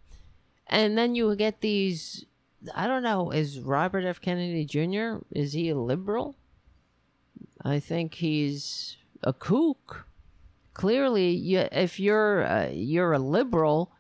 [0.67, 2.27] and then you get these.
[2.75, 3.31] I don't know.
[3.31, 4.21] Is Robert F.
[4.21, 5.25] Kennedy Jr.
[5.31, 6.37] is he a liberal?
[7.65, 10.07] I think he's a kook
[10.75, 13.91] clearly you, if you're uh, you're a liberal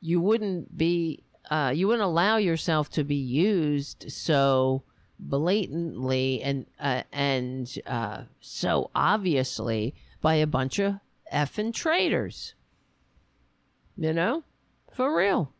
[0.00, 4.82] you wouldn't be uh, you wouldn't allow yourself to be used so
[5.18, 10.96] blatantly and uh, and uh, so obviously by a bunch of
[11.32, 12.54] effing traitors.
[13.96, 14.44] You know,
[14.92, 15.52] for real,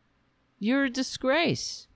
[0.58, 1.88] you're a disgrace.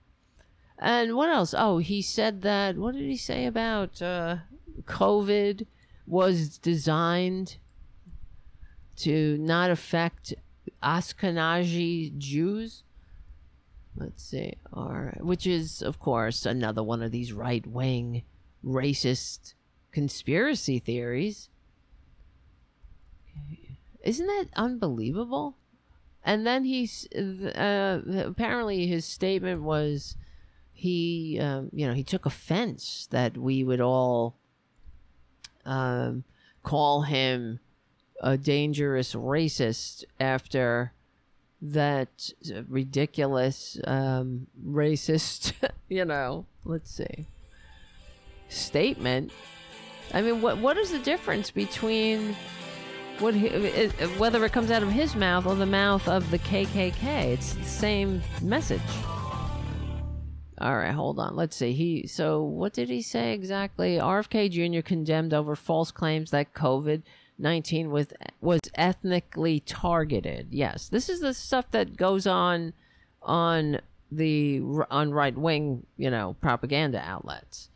[0.77, 1.55] And what else?
[1.57, 2.75] Oh, he said that.
[2.75, 4.37] What did he say about uh,
[4.81, 5.65] COVID
[6.05, 7.57] was designed
[8.97, 10.33] to not affect
[10.81, 12.83] Ashkenazi Jews?
[13.95, 14.53] Let's see.
[14.71, 15.23] Right.
[15.23, 18.23] Which is, of course, another one of these right wing
[18.65, 19.53] racist
[19.91, 21.49] conspiracy theories.
[24.03, 25.57] Isn't that unbelievable?
[26.25, 30.15] And then he's uh, apparently his statement was
[30.71, 34.35] he, um, you know, he took offense that we would all
[35.65, 36.23] um,
[36.63, 37.59] call him
[38.21, 40.93] a dangerous racist after
[41.61, 42.29] that
[42.67, 45.53] ridiculous um, racist,
[45.89, 47.27] you know, let's see,
[48.49, 49.31] statement.
[50.13, 52.35] I mean, what what is the difference between
[53.19, 53.47] what he,
[54.17, 57.31] whether it comes out of his mouth or the mouth of the KKK?
[57.31, 58.81] It's the same message.
[60.59, 61.35] All right, hold on.
[61.35, 61.73] Let's see.
[61.73, 63.97] He so what did he say exactly?
[63.97, 64.81] RFK Jr.
[64.81, 67.03] condemned over false claims that COVID
[67.37, 68.07] 19 was
[68.41, 70.47] was ethnically targeted.
[70.51, 72.73] Yes, this is the stuff that goes on
[73.21, 73.79] on
[74.11, 77.69] the on right wing, you know, propaganda outlets.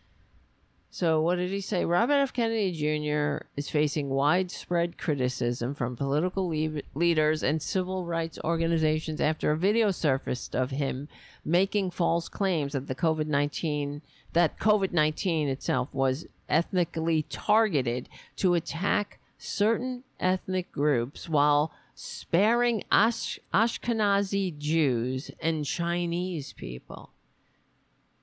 [0.90, 1.86] So what did he say?
[1.86, 2.34] Robert F.
[2.34, 3.46] Kennedy Jr.
[3.56, 9.92] is facing widespread criticism from political le- leaders and civil rights organizations after a video
[9.92, 11.08] surfaced of him
[11.46, 14.02] making false claims that the COVID-19
[14.34, 24.58] that COVID-19 itself was ethnically targeted to attack certain ethnic groups while sparing Ash- Ashkenazi
[24.58, 27.12] Jews and Chinese people.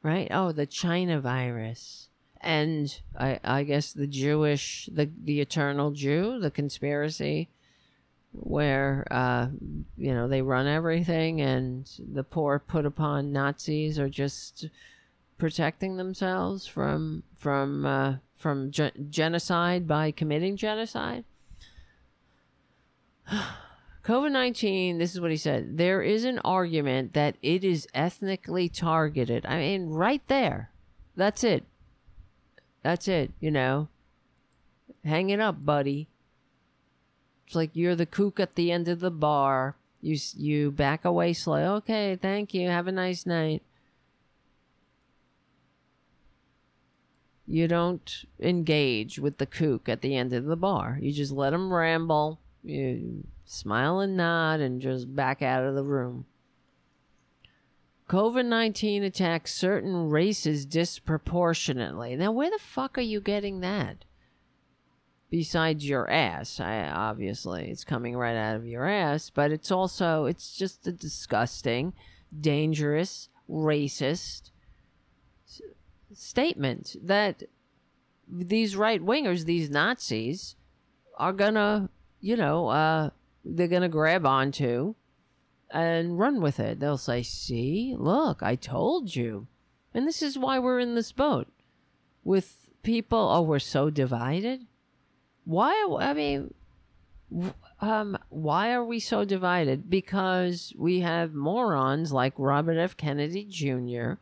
[0.03, 0.29] Right?
[0.31, 2.09] Oh, the China virus.
[2.41, 7.49] And I, I guess the Jewish, the, the eternal Jew, the conspiracy
[8.33, 9.49] where, uh,
[9.97, 14.69] you know, they run everything and the poor put upon Nazis are just
[15.39, 21.25] protecting themselves from, from, uh, from ge- genocide by committing genocide.
[24.05, 25.79] COVID 19, this is what he said.
[25.79, 29.47] There is an argument that it is ethnically targeted.
[29.47, 30.69] I mean, right there.
[31.17, 31.65] That's it.
[32.83, 33.89] That's it, you know.
[35.07, 36.09] Hang it up, buddy.
[37.47, 39.77] It's like you're the kook at the end of the bar.
[40.03, 41.77] You you back away slow.
[41.77, 42.69] Okay, thank you.
[42.69, 43.63] Have a nice night.
[47.47, 50.99] You don't engage with the kook at the end of the bar.
[51.01, 55.85] You just let him ramble, you smile and nod, and just back out of the
[55.85, 56.27] room.
[58.09, 62.17] COVID 19 attacks certain races disproportionately.
[62.17, 64.05] Now, where the fuck are you getting that?
[65.31, 70.27] Besides your ass, I, obviously, it's coming right out of your ass, but it's also,
[70.27, 71.93] it's just a disgusting,
[72.39, 74.51] dangerous, racist,
[76.15, 77.45] statement that
[78.29, 80.57] these right wingers, these Nazis,
[81.19, 83.11] are gonna, you know, uh,
[83.45, 84.95] they're gonna grab onto
[85.71, 86.81] and run with it.
[86.81, 89.47] They'll say, "See, look, I told you,"
[89.93, 91.49] and this is why we're in this boat
[92.23, 93.19] with people.
[93.19, 94.67] Oh, we're so divided.
[95.45, 95.73] Why?
[96.01, 96.55] I mean,
[97.81, 99.91] um, why are we so divided?
[99.91, 102.97] Because we have morons like Robert F.
[102.97, 104.15] Kennedy Jr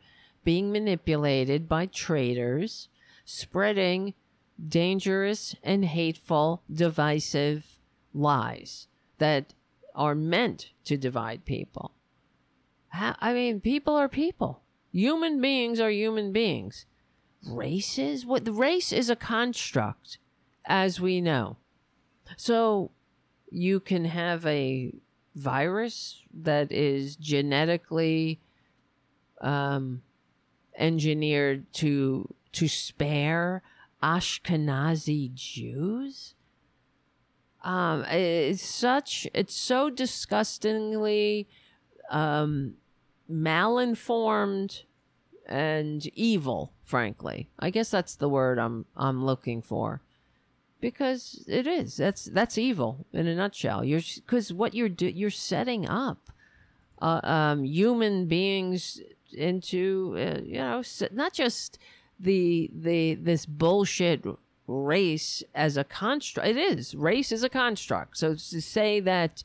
[0.43, 2.89] being manipulated by traitors,
[3.25, 4.13] spreading
[4.67, 7.79] dangerous and hateful, divisive
[8.13, 9.53] lies that
[9.95, 11.91] are meant to divide people.
[12.89, 14.61] How, I mean, people are people.
[14.91, 16.85] Human beings are human beings.
[17.47, 18.25] Races?
[18.25, 20.19] What the race is a construct,
[20.65, 21.57] as we know.
[22.37, 22.91] So
[23.51, 24.93] you can have a
[25.35, 28.39] virus that is genetically
[29.41, 30.01] um,
[30.77, 33.61] engineered to to spare
[34.01, 36.35] Ashkenazi Jews.
[37.63, 41.47] Um, it's such it's so disgustingly
[42.09, 42.75] um,
[43.31, 44.83] malinformed
[45.47, 46.73] and evil.
[46.83, 50.01] Frankly, I guess that's the word I'm I'm looking for
[50.81, 53.85] because it is that's that's evil in a nutshell.
[53.85, 56.29] You're because what you're do, you're setting up
[57.01, 58.99] uh, um, human beings
[59.35, 61.79] into uh, you know not just
[62.19, 64.23] the the this bullshit
[64.65, 68.17] race as a construct it is race is a construct.
[68.17, 69.43] So to say that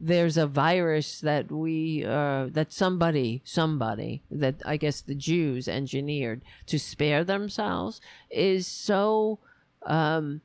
[0.00, 6.42] there's a virus that we uh, that somebody somebody that I guess the Jews engineered
[6.66, 9.40] to spare themselves is so
[9.84, 10.40] um,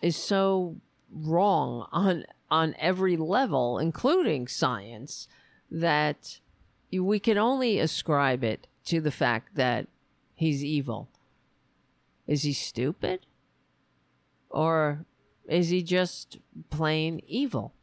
[0.00, 0.76] is so
[1.12, 5.28] wrong on on every level, including science,
[5.70, 6.40] that
[6.92, 9.86] we can only ascribe it to the fact that
[10.34, 11.08] he's evil.
[12.26, 13.26] Is he stupid?
[14.50, 15.04] Or
[15.46, 16.38] is he just
[16.70, 17.74] plain evil?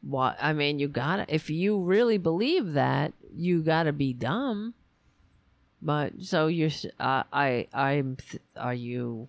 [0.00, 4.74] What I mean, you gotta if you really believe that, you gotta be dumb.
[5.80, 8.16] But so you're, uh, I, I'm,
[8.56, 9.28] are you?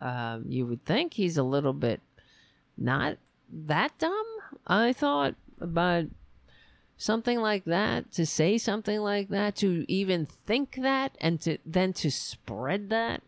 [0.00, 2.00] Um, you would think he's a little bit
[2.76, 3.18] not
[3.52, 4.26] that dumb.
[4.66, 6.06] I thought, but
[6.96, 11.92] something like that to say something like that to even think that and to then
[11.92, 13.22] to spread that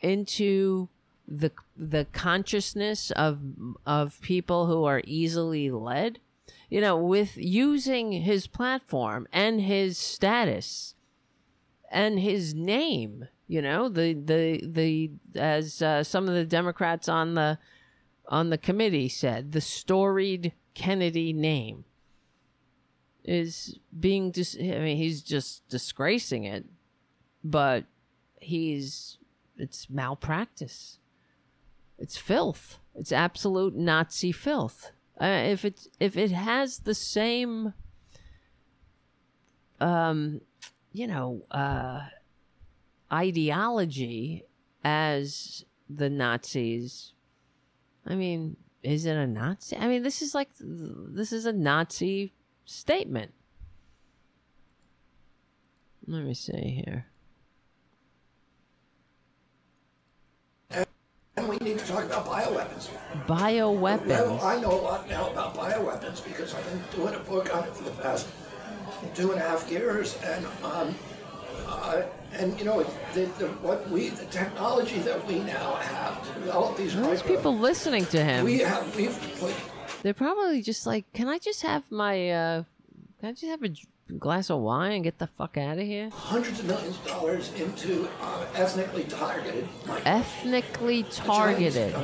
[0.00, 0.88] into
[1.28, 3.40] the the consciousness of
[3.86, 6.18] of people who are easily led
[6.68, 10.94] you know with using his platform and his status
[11.90, 17.34] and his name you know the the the as uh, some of the democrats on
[17.34, 17.58] the
[18.28, 21.84] on the committee said the storied kennedy name
[23.24, 26.64] is being dis- i mean he's just disgracing it
[27.44, 27.84] but
[28.40, 29.18] he's
[29.56, 30.98] it's malpractice
[32.00, 32.78] it's filth.
[32.94, 34.90] It's absolute Nazi filth.
[35.20, 37.74] Uh, if it if it has the same,
[39.80, 40.40] um,
[40.92, 42.00] you know, uh,
[43.12, 44.44] ideology
[44.82, 47.12] as the Nazis,
[48.06, 49.76] I mean, is it a Nazi?
[49.76, 52.32] I mean, this is like this is a Nazi
[52.70, 53.32] statement.
[56.06, 57.06] Let me see here.
[61.36, 62.90] And we need to talk about bioweapons.
[63.26, 64.42] Bioweapons.
[64.42, 67.74] I know a lot now about bioweapons because I've been doing a book on it
[67.74, 68.28] for the past
[69.14, 70.94] two and a half years, and um,
[71.66, 72.02] uh,
[72.32, 72.82] and you know
[73.14, 76.94] the, the, what we the technology that we now have to develop these.
[76.94, 78.44] There's people listening to him.
[78.44, 79.54] We have we've put.
[80.02, 82.30] They're probably just like, can I just have my?
[82.30, 82.64] uh
[83.20, 83.70] Can I just have a
[84.18, 86.10] glass of wine and get the fuck out of here?
[86.10, 89.68] Hundreds of millions of dollars into uh, ethnically targeted.
[90.04, 91.94] Ethnically targeted.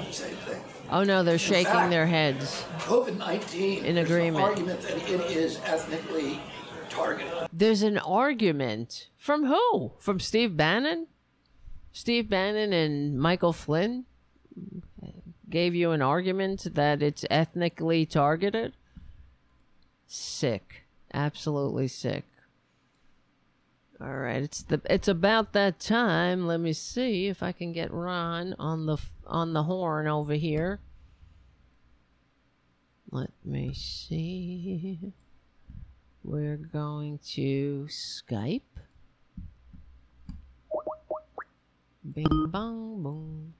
[0.91, 2.65] Oh no, they're shaking fact, their heads.
[2.79, 4.45] COVID nineteen in agreement.
[4.45, 6.41] argument that it is ethnically
[6.89, 7.49] targeted.
[7.53, 9.93] There's an argument from who?
[9.99, 11.09] From Steve Bannon?
[11.93, 14.05] Steve Bannon and Michael Flynn
[15.57, 18.75] gave you an argument that it's ethnically targeted.
[20.07, 20.87] Sick
[21.17, 22.25] absolutely sick.
[23.99, 26.47] All right, it's the it's about that time.
[26.47, 30.81] Let me see if I can get Ron on the on the horn over here.
[33.11, 35.15] Let me see.
[36.23, 38.61] We're going to Skype.
[42.13, 43.56] Bing bong boom.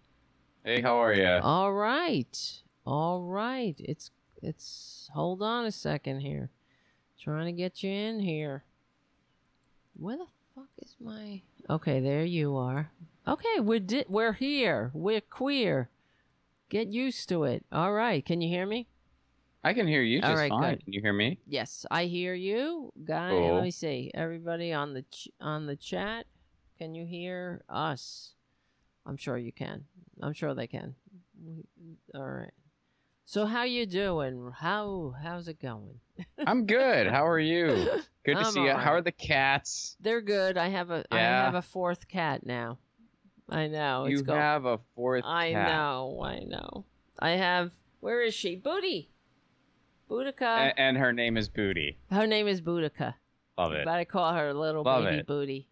[0.67, 1.39] Hey, how are you?
[1.45, 2.61] All right.
[2.85, 3.77] All right.
[3.79, 4.11] It's
[4.43, 6.51] it's hold on a second here.
[7.21, 8.65] Trying to get you in here.
[9.95, 11.43] Where the fuck is my?
[11.71, 12.91] Okay, there you are.
[13.29, 14.91] Okay, we're di- we're here.
[14.93, 15.89] We're queer.
[16.69, 17.65] Get used to it.
[17.71, 18.27] All right.
[18.27, 18.89] Can you hear me?
[19.63, 20.75] I can hear you just All right, fine.
[20.75, 20.85] good.
[20.85, 21.39] Can you hear me?
[21.47, 23.31] Yes, I hear you, guy.
[23.31, 23.55] Cool.
[23.55, 24.11] Let me see.
[24.15, 26.27] Everybody on the ch- on the chat,
[26.77, 28.33] can you hear us?
[29.07, 29.85] I'm sure you can.
[30.23, 30.95] I'm sure they can.
[32.15, 32.51] All right.
[33.25, 34.53] So how you doing?
[34.57, 36.01] How how's it going?
[36.47, 37.07] I'm good.
[37.09, 37.67] How are you?
[38.25, 38.71] Good to I'm see you.
[38.71, 39.97] all How are the cats?
[40.01, 40.57] They're good.
[40.57, 41.45] I have a I Yeah.
[41.45, 42.79] have a fourth cat now.
[43.49, 44.05] I know.
[44.07, 45.69] It's you go- have a fourth I cat.
[45.69, 46.21] know.
[46.25, 46.85] I know.
[47.19, 47.73] I have.
[48.01, 48.57] Where is she?
[48.57, 49.11] Booty.
[50.11, 50.43] Boudica.
[50.71, 51.99] A- and her name is Booty.
[52.11, 53.15] her name is Boudica.
[53.59, 53.85] Love it.
[53.85, 55.27] But I call her little Love baby it.
[55.27, 55.69] Booty.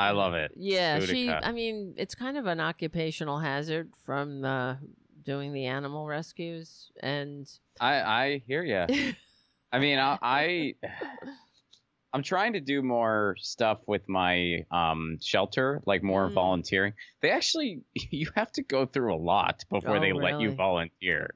[0.00, 0.52] I love it.
[0.56, 1.30] Yeah, she.
[1.30, 4.76] I mean, it's kind of an occupational hazard from uh,
[5.24, 7.48] doing the animal rescues, and
[7.80, 9.12] I I hear you.
[9.72, 10.74] I mean, I, I
[12.12, 16.34] I'm trying to do more stuff with my um shelter, like more Mm.
[16.34, 16.92] volunteering.
[17.22, 21.34] They actually you have to go through a lot before Oh, they let you volunteer.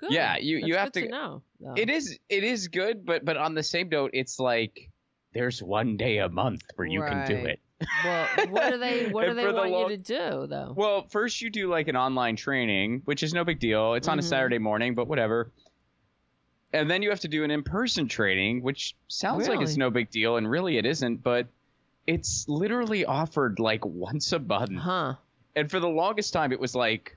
[0.00, 0.10] good.
[0.12, 1.42] Yeah, you- you That's have good to- know.
[1.60, 1.74] though.
[1.76, 4.90] It is it is good, but but on the same note, it's like
[5.34, 7.60] there's one day a month where you can do it.
[8.04, 9.08] Well, what do they?
[9.10, 10.72] What do they want long- you to do, though?
[10.76, 13.94] Well, first you do like an online training, which is no big deal.
[13.94, 14.28] It's on a Mhm.
[14.28, 15.52] Saturday morning, but whatever.
[16.72, 20.10] And then you have to do an in-person training, which sounds like it's no big
[20.10, 21.22] deal, and really it isn't.
[21.22, 21.46] But
[22.06, 25.14] it's literally offered like once a month, Huh?
[25.56, 27.16] and for the longest time it was like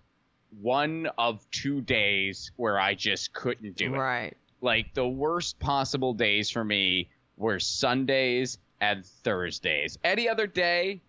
[0.61, 3.97] one of two days where I just couldn't do it.
[3.97, 4.37] Right.
[4.61, 9.97] Like the worst possible days for me were Sundays and Thursdays.
[10.03, 11.01] Any other day,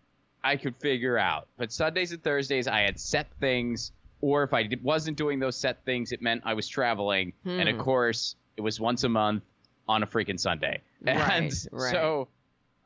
[0.44, 1.48] I could figure out.
[1.56, 5.84] But Sundays and Thursdays, I had set things, or if I wasn't doing those set
[5.84, 7.32] things, it meant I was traveling.
[7.44, 7.80] And of Hmm.
[7.82, 9.42] course, it was once a month
[9.88, 10.80] on a freaking Sunday.
[11.00, 11.90] Right, And right.
[11.90, 12.28] so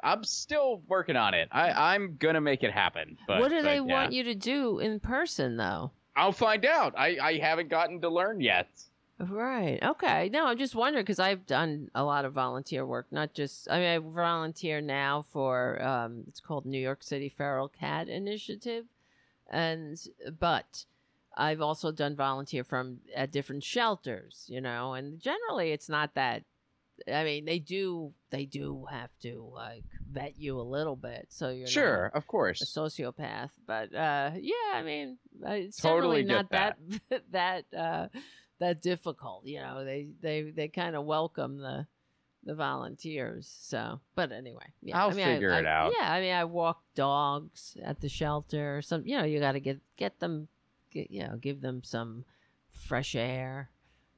[0.03, 1.49] I'm still working on it.
[1.51, 3.18] I, I'm going to make it happen.
[3.26, 3.80] But, what do but, they yeah.
[3.80, 5.91] want you to do in person, though?
[6.14, 6.95] I'll find out.
[6.97, 8.68] I, I haven't gotten to learn yet.
[9.19, 9.79] Right.
[9.83, 10.29] Okay.
[10.31, 13.07] No, I'm just wondering because I've done a lot of volunteer work.
[13.11, 13.67] Not just.
[13.71, 15.83] I mean, I volunteer now for.
[15.83, 18.85] Um, it's called New York City Feral Cat Initiative,
[19.51, 19.99] and
[20.39, 20.85] but
[21.35, 24.45] I've also done volunteer from at different shelters.
[24.49, 26.43] You know, and generally it's not that.
[27.11, 28.12] I mean, they do.
[28.29, 32.27] They do have to like vet you a little bit, so you're Sure, of a
[32.27, 32.62] course.
[32.62, 33.51] sociopath.
[33.67, 36.75] But uh, yeah, I mean, it's Totally not get
[37.11, 38.09] that that uh,
[38.59, 39.45] that difficult.
[39.47, 41.87] You know, they they they kind of welcome the
[42.45, 43.53] the volunteers.
[43.61, 45.93] So, but anyway, yeah, I'll I mean, figure I, it I- out.
[45.99, 48.81] Yeah, I mean, I walk dogs at the shelter.
[48.83, 50.49] Some, you know, you got to get get them,
[50.91, 52.25] get, you know, give them some
[52.71, 53.71] fresh air,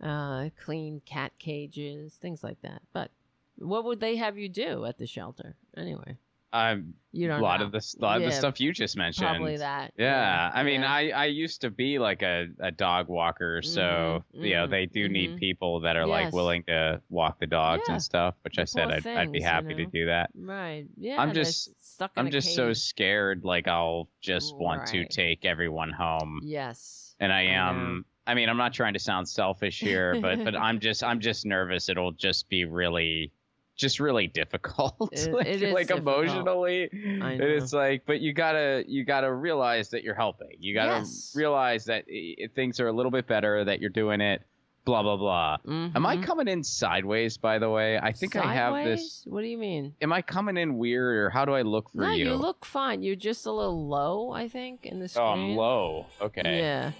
[0.02, 2.82] uh, clean cat cages, things like that.
[2.92, 3.10] But
[3.56, 6.16] what would they have you do at the shelter anyway?
[6.52, 7.66] I'm You a don't lot know.
[7.66, 9.26] of the a lot of the stuff you just mentioned.
[9.28, 9.92] Probably that.
[9.98, 10.92] Yeah, I mean, yeah.
[10.92, 14.70] I I used to be like a, a dog walker, so Mhm, you know mhm,
[14.70, 15.38] they do need mhm.
[15.38, 16.32] people that are like Yes.
[16.32, 18.34] willing to walk the dogs Yeah, and stuff.
[18.42, 19.90] Which I the said poor I'd, I'd be things, you happy to know.
[19.90, 20.30] do that.
[20.34, 20.86] Right.
[20.96, 21.20] Yeah.
[21.20, 25.44] I'm just- stuck in I'm a just so scared, like I'll just want to take
[25.44, 27.14] everyone home, Yes.
[27.20, 27.50] and I I know.
[27.50, 28.04] am.
[28.26, 31.44] I mean, I'm not trying to sound selfish here, but but I'm just I'm just
[31.46, 31.88] nervous.
[31.88, 33.32] It'll just be really,
[33.78, 34.94] just really difficult.
[35.12, 36.96] It- like, it is like emotionally, I
[37.30, 37.46] And know.
[37.46, 40.50] it's like, but you gotta you gotta realize that you're helping.
[40.60, 41.32] You gotta Yes.
[41.34, 43.64] realize that i i- things are a little bit better.
[43.64, 44.42] That you're doing it.
[44.84, 45.56] Blah blah blah.
[45.66, 46.22] Am I Mhm.
[46.24, 47.36] coming in sideways?
[47.36, 49.22] By the way, I think I have this.
[49.26, 49.94] What do you mean?
[50.00, 52.24] Am I coming in weird, or how do I look for no, you?
[52.26, 53.02] you look fine.
[53.02, 55.26] You're just a little low, I think, in the screen.
[55.26, 56.06] oh, I'm low.
[56.22, 56.42] Okay.
[56.58, 56.92] Yeah.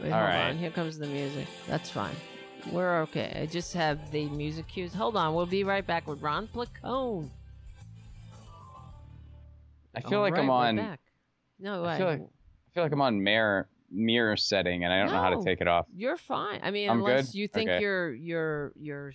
[0.00, 0.50] Wait, All hold right.
[0.50, 0.58] on.
[0.58, 1.46] Here comes the music.
[1.68, 2.16] That's fine.
[2.70, 3.38] We're okay.
[3.42, 4.94] I just have the music cues.
[4.94, 5.34] Hold on.
[5.34, 6.68] We'll be right back with Ron Placone.
[6.84, 7.24] Oh.
[9.94, 10.76] I feel All like I'm on.
[10.76, 11.00] back.
[11.58, 11.96] No, I wait.
[11.98, 15.28] feel like- I feel like I'm on mirror mirror setting, and I don't know how
[15.28, 15.86] to take it off.
[15.94, 16.60] You're fine.
[16.62, 17.34] I mean, I'm unless good?
[17.34, 17.82] you think Okay.
[17.82, 19.12] you're you're you're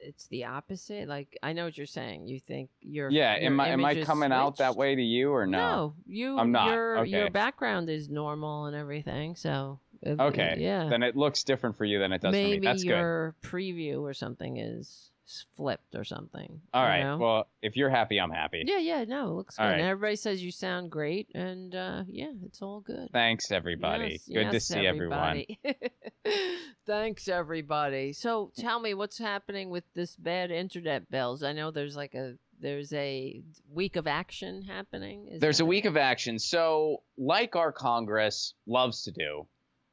[0.00, 1.06] it's the opposite.
[1.08, 2.26] Like I know what you're saying.
[2.26, 3.36] You think you're Yeah.
[3.36, 5.58] your Am I am I coming out that way to you or no?
[5.58, 6.38] No, you.
[6.38, 6.68] I'm not.
[6.68, 9.36] Your your background is normal and everything.
[9.36, 10.56] So Okay.
[10.58, 10.88] yeah.
[10.88, 12.50] Then it looks different for you than it does for me.
[12.50, 12.90] Maybe That's good.
[12.90, 15.10] your preview or something is
[15.56, 16.60] flipped or something.
[16.72, 17.02] All right.
[17.02, 17.18] know?
[17.18, 18.62] Well, if you're happy, I'm happy.
[18.66, 19.04] yeah, yeah.
[19.04, 19.62] No, it looks good.
[19.62, 19.88] All And right.
[19.88, 23.08] everybody says you sound great, and uh, yeah, it's all good.
[23.12, 24.20] Thanks, everybody.
[24.26, 25.44] Yes, Good to yes, see everyone.
[26.86, 28.12] Thanks, everybody.
[28.12, 31.42] So, tell me what's happening with this bad internet bills.
[31.42, 35.28] I know there's like a there's a week of action happening.
[35.28, 36.38] Is There's a week of action.
[36.38, 39.46] So, like our Congress loves to do,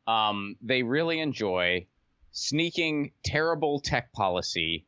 [0.08, 1.86] um, they really enjoy
[2.32, 4.86] sneaking terrible tech policy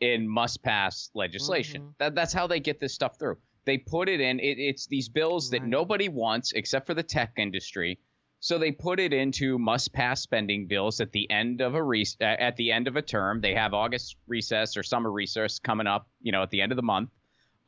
[0.00, 1.82] in must pass legislation.
[1.82, 1.94] Mhm.
[1.98, 3.38] That, that's how they get this stuff through.
[3.64, 5.68] They put it in, it, it's these bills that Right.
[5.70, 7.98] nobody wants except for the tech industry.
[8.40, 12.04] So they put it into must pass spending bills at the end of a re-
[12.20, 13.40] uh, at the end of a term.
[13.40, 16.76] They have August recess or summer recess coming up, you know, at the end of
[16.76, 17.08] the month.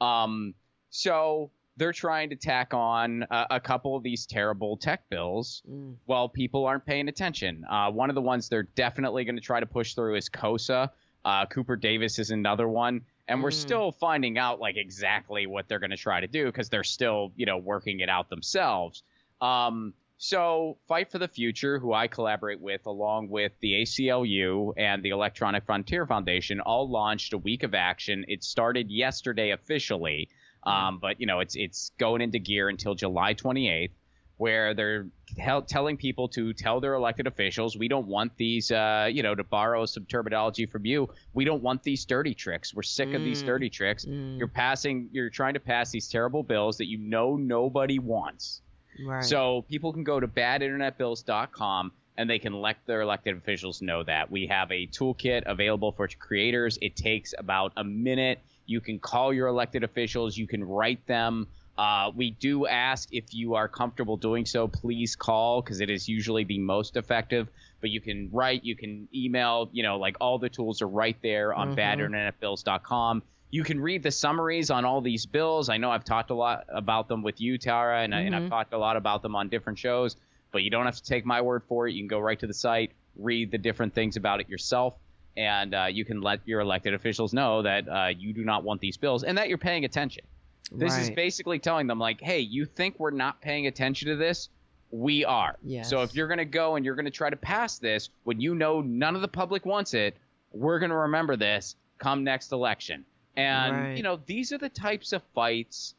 [0.03, 0.55] Um,
[0.91, 5.97] so they're trying to tack on a, a couple of these terrible tech bills Mm,
[6.07, 7.65] while people aren't paying attention.
[7.69, 10.91] Uh, one of the ones they're definitely going to try to push through is KOSA.
[11.25, 13.55] Uh, Cooper Davis is another one, and we're Mm.
[13.67, 17.33] still finding out like exactly what they're going to try to do because they're still
[17.37, 19.03] you know working it out themselves.
[19.41, 25.03] Um, so Fight for the Future, who I collaborate with, along with the ACLU and
[25.03, 28.25] the Electronic Frontier Foundation, all launched a week of action.
[28.29, 30.31] It started yesterday officially,
[30.67, 33.91] um, but you know it's it's going into gear until July 28th
[34.39, 39.09] where they're tell, telling people to tell their elected officials, we don't want these, uh,
[39.11, 42.75] you know, to borrow some terminology from you, we don't want these dirty tricks.
[42.75, 43.47] We're sick of these Mm.
[43.47, 44.05] dirty tricks.
[44.05, 48.61] mm, You're passing, you're trying to pass these terrible bills that you know nobody wants.
[49.07, 49.25] right.
[49.25, 54.31] So people can go to badinternetbills.com and they can let their elected officials know that.
[54.31, 56.79] We have a toolkit available for creators.
[56.81, 58.41] It takes about a minute.
[58.67, 61.49] You can call your elected officials, you can write them.
[61.79, 66.09] Uh, we do ask if you are comfortable doing so, please call because it is
[66.09, 67.49] usually the most effective.
[67.83, 71.17] But you can write, you can email, you know, like all the tools are right
[71.23, 71.77] there on Mhm.
[71.77, 73.23] badinternetbills.com.
[73.51, 75.69] You can read the summaries on all these bills.
[75.69, 78.45] I know I've talked a lot about them with you, Tara, and, I, and I've
[78.45, 78.49] Mhm.
[78.49, 80.17] talked a lot about them on different shows.
[80.53, 81.93] but you don't have to take my word for it.
[81.93, 84.97] You can go right to the site, read the different things about it yourself,
[85.37, 88.81] and uh, you can let your elected officials know that uh, you do not want
[88.81, 90.25] these bills and that you're paying attention.
[90.73, 94.49] This is basically telling them, like, hey, you think we're not paying attention to this?
[94.91, 95.57] We are.
[95.63, 95.89] Yes.
[95.91, 98.41] So if you're going to go and you're going to try to pass this when
[98.41, 100.17] you know none of the public wants it,
[100.53, 103.05] we're going to remember this come next election.
[103.37, 103.97] And, Right.
[103.97, 105.95] you know, these are the types of fights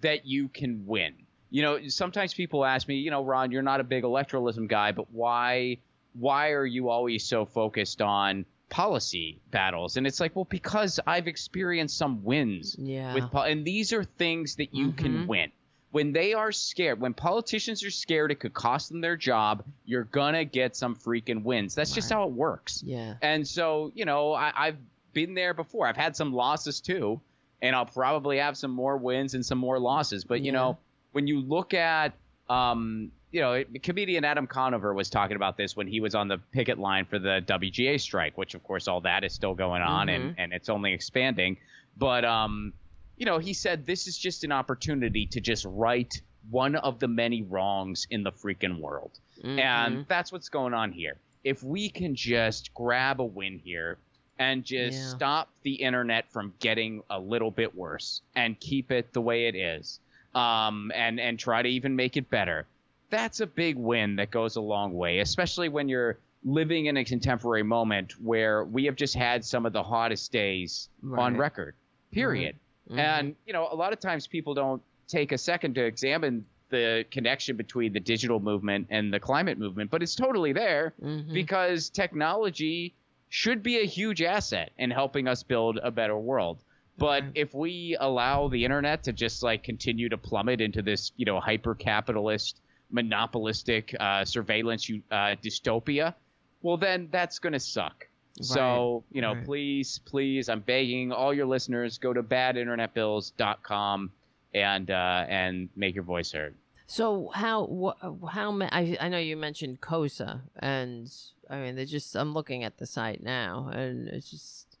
[0.00, 1.14] that you can win.
[1.50, 4.92] You know, sometimes people ask me, you know, Ron, you're not a big electoralism guy,
[4.92, 5.78] but why
[6.14, 9.96] why are you always so focused on policy battles?
[9.98, 13.12] And it's like, well, because I've experienced some wins Yeah.
[13.14, 15.26] with po- and these are things that you can Mhm.
[15.26, 15.52] win.
[15.90, 20.04] When they are scared, when politicians are scared it could cost them their job, you're
[20.04, 21.74] gonna get some freaking wins.
[21.74, 22.82] That's just how it works.
[22.86, 23.14] Yeah.
[23.20, 24.78] And so, you know, I, I've
[25.12, 25.88] been there before.
[25.88, 27.20] I've had some losses too,
[27.60, 30.22] and I'll probably have some more wins and some more losses.
[30.24, 30.58] But you Yeah.
[30.58, 30.78] know,
[31.12, 32.14] when you look at,
[32.48, 36.38] um, you know, comedian Adam Conover was talking about this when he was on the
[36.52, 40.08] picket line for the WGA strike, which of course all that is still going on
[40.08, 41.56] and and it's only expanding.
[41.96, 42.72] But um,
[43.16, 46.12] you know, he said this is just an opportunity to just right
[46.50, 49.12] one of the many wrongs in the freaking world.
[49.44, 49.58] Mm-hmm.
[49.58, 51.16] And that's what's going on here.
[51.44, 53.98] If we can just grab a win here
[54.38, 55.08] and just Yeah.
[55.08, 59.54] stop the internet from getting a little bit worse and keep it the way it
[59.54, 60.00] is,
[60.34, 62.66] um, and and try to even make it better,
[63.10, 67.04] that's a big win that goes a long way, especially when you're living in a
[67.04, 71.74] contemporary moment where we have just had some of the hottest days on record.
[72.12, 72.56] Period.
[72.90, 72.98] Mhm.
[72.98, 77.04] And you know, a lot of times people don't take a second to examine the
[77.10, 81.32] connection between the digital movement and the climate movement, but it's totally there Mhm.
[81.34, 82.94] because technology
[83.28, 86.62] should be a huge asset in helping us build a better world.
[86.96, 87.32] But Right.
[87.34, 91.40] if we allow the internet to just like continue to plummet into this, you know,
[91.40, 92.60] hyper capitalist,
[92.90, 96.14] monopolistic uh, surveillance uh, dystopia,
[96.62, 98.06] well, then that's going to suck.
[98.42, 99.44] So, you know, right.
[99.44, 104.10] please, please, I'm begging all your listeners go to badinternetbills.com
[104.54, 106.54] and uh, and make your voice heard.
[106.86, 111.12] So how wh- how ma- I I know you mentioned KOSA and
[111.48, 114.78] I mean they're just I'm looking at the site now and it's just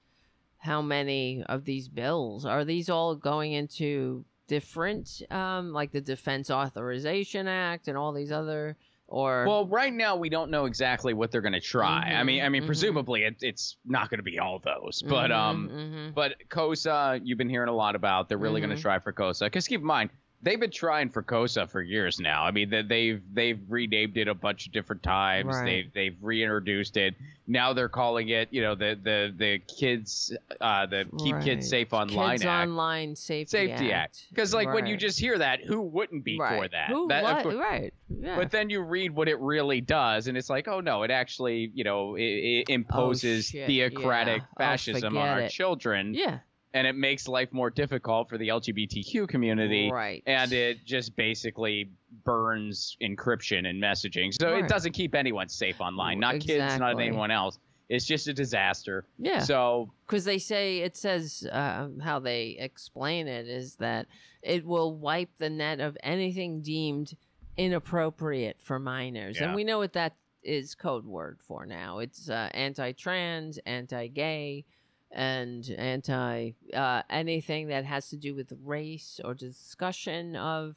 [0.58, 6.50] how many of these bills are these all going into different um like the Defense
[6.50, 8.76] Authorization Act and all these other
[9.06, 12.12] or Well, right now we don't know exactly what they're going to try.
[12.20, 12.66] I mean, I mean, Mhm, mhm.
[12.66, 16.14] presumably it, it's not going to be all those, but um, mhm.
[16.14, 18.28] but KOSA, you've been hearing a lot about.
[18.28, 20.10] They're really going to try for KOSA because keep in mind
[20.42, 22.44] they've been trying for KOSA for years now.
[22.44, 25.46] I mean, they- they've they've renamed it a bunch of different times.
[25.54, 25.64] Right.
[25.64, 27.14] They've they've reintroduced it.
[27.46, 31.44] Now they're calling it, you know, the the the kids, uh, the Keep Right.
[31.44, 32.68] Kids Safe Online Kids Act.
[32.68, 34.26] Online Safety, Safety Act.
[34.30, 36.62] Because like when you just hear that, who wouldn't be right.
[36.62, 36.88] for that?
[36.88, 37.42] Who, That- what?
[37.42, 40.80] course- right yeah but then you read what it really does, and it's like, oh
[40.80, 44.46] no, it actually, you know, it, it imposes shit, theocratic yeah.
[44.50, 45.50] Oh, fascism on our it.
[45.50, 46.38] children, yeah
[46.74, 49.90] and it makes life more difficult for the LGBTQ community.
[49.90, 51.90] right And it just basically
[52.24, 54.32] burns encryption and messaging.
[54.40, 54.64] So Right.
[54.64, 57.58] it doesn't keep anyone safe online, not kids, not anyone else.
[57.88, 59.04] It's just a disaster.
[59.18, 64.06] yeah So because they say it says uh, how they explain it is that
[64.42, 67.16] it will wipe the net of anything deemed
[67.56, 69.46] inappropriate for minors Yeah.
[69.46, 74.64] and we know what that is code word for now it's uh, anti-trans anti-gay
[75.12, 80.76] and anti uh, anything that has to do with race or discussion of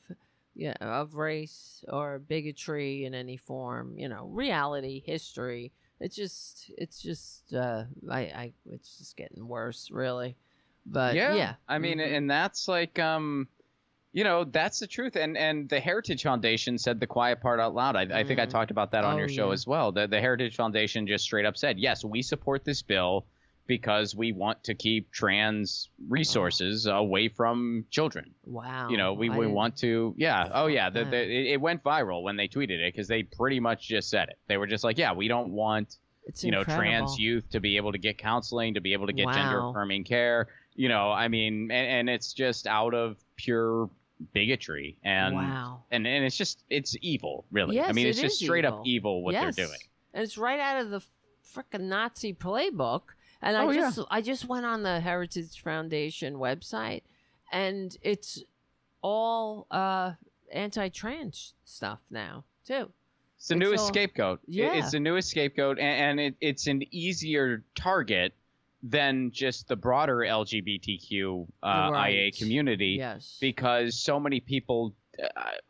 [0.56, 7.02] yeah of race or bigotry in any form you know reality history it's just it's
[7.02, 10.36] just uh i i it's just getting worse really
[10.86, 12.18] but yeah, yeah, I mean, Mhm.
[12.18, 13.48] and that's like, um,
[14.12, 15.16] you know, that's the truth.
[15.16, 17.96] And and the Heritage Foundation said the quiet part out loud.
[17.96, 18.50] I, I think I Mhm.
[18.50, 19.54] talked about that on Oh, your show yeah.
[19.54, 19.94] as well.
[19.94, 23.26] The the Heritage Foundation just straight up said, yes, we support this bill
[23.66, 26.98] because we want to keep trans resources oh.
[26.98, 28.32] away from children.
[28.46, 30.50] wow You know, we, I we didn't- want to, yeah.
[30.54, 30.90] Oh, yeah.
[30.90, 34.30] The, the, it, went viral when they tweeted it because they pretty much just said
[34.30, 34.38] it.
[34.48, 37.78] They were just like, yeah, we don't want it's you know trans youth to be
[37.78, 41.28] able to get counseling to be able to get gender affirming care you know i
[41.28, 43.90] mean and, and it's just out of pure
[44.34, 48.22] bigotry and wow and and it's just it's evil really i Yes, mean it's it
[48.22, 48.80] just straight evil.
[48.80, 49.56] up evil what yes.
[49.56, 49.80] they're doing
[50.14, 51.02] and it's right out of the
[51.54, 53.02] freaking nazi playbook
[53.44, 53.82] and i Oh, yeah.
[53.82, 57.02] just i just went on the heritage foundation website
[57.52, 58.44] and it's
[59.02, 60.14] all uh
[60.52, 62.90] anti-trans stuff now too
[63.38, 64.74] it's the It's newest all- scapegoat Yeah.
[64.76, 68.34] it's the newest scapegoat and, and it, it's an easier target
[68.82, 74.94] than just the broader lgbtq uh, ia community yes because so many people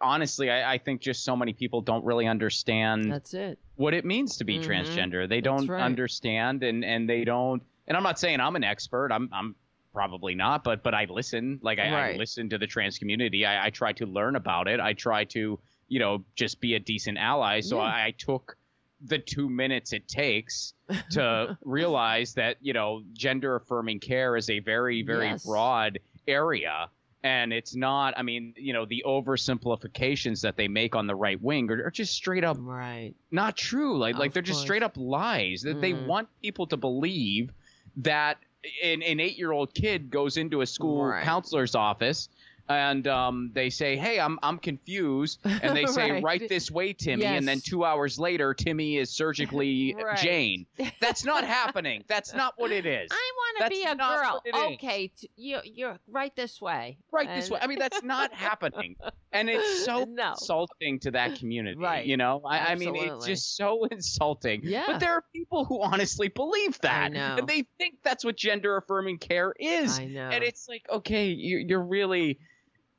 [0.01, 3.59] honestly, I, I think just so many people don't really understand That's it.
[3.75, 4.63] what it means to be Mhm.
[4.65, 5.27] transgender.
[5.27, 5.81] They That's don't right.
[5.83, 7.61] understand, and and they don't.
[7.87, 9.11] And I'm not saying I'm an expert.
[9.11, 9.55] I'm I'm
[9.93, 11.59] probably not, but but I listen.
[11.61, 13.45] Like I, I listen to the trans community.
[13.45, 14.79] I, I try to learn about it.
[14.79, 17.59] I try to you know just be a decent ally.
[17.61, 17.83] So Yeah.
[17.83, 18.57] I, I took
[19.05, 20.73] the two minutes it takes
[21.11, 25.45] to realize that you know gender affirming care is a very very Yes.
[25.45, 26.87] broad area
[27.23, 31.41] and it's not i mean you know the oversimplifications that they make on the right
[31.41, 33.13] wing are, are just straight up Right.
[33.31, 36.05] not true like like they're just straight up lies that they Mhm.
[36.05, 37.51] want people to believe
[37.97, 38.37] that
[38.81, 41.23] an, an eight-year-old kid goes into a school Right.
[41.23, 42.29] counselor's office
[42.69, 46.23] and um, they say, "Hey, I'm I'm confused," and they say, Right.
[46.23, 50.17] "Right this way, Timmy," and then two hours later, Timmy is surgically Right.
[50.17, 50.65] Jane.
[51.01, 52.03] That's not happening.
[52.07, 53.09] That's not what it is.
[53.11, 54.41] I want to be a girl.
[54.43, 54.73] what it is.
[54.75, 56.97] Okay, t- you you're right this way.
[57.11, 57.59] right this way.
[57.61, 58.95] I mean, that's not happening,
[59.31, 60.31] and it's so No.
[60.31, 61.77] insulting to that community.
[61.79, 62.05] Right.
[62.05, 64.61] You know, I, I mean, it's just so insulting.
[64.63, 64.83] Yeah.
[64.87, 69.17] But there are people who honestly believe that, and they think that's what gender affirming
[69.17, 69.99] care is.
[69.99, 70.29] I know.
[70.29, 72.39] And it's like, okay, you, you're really,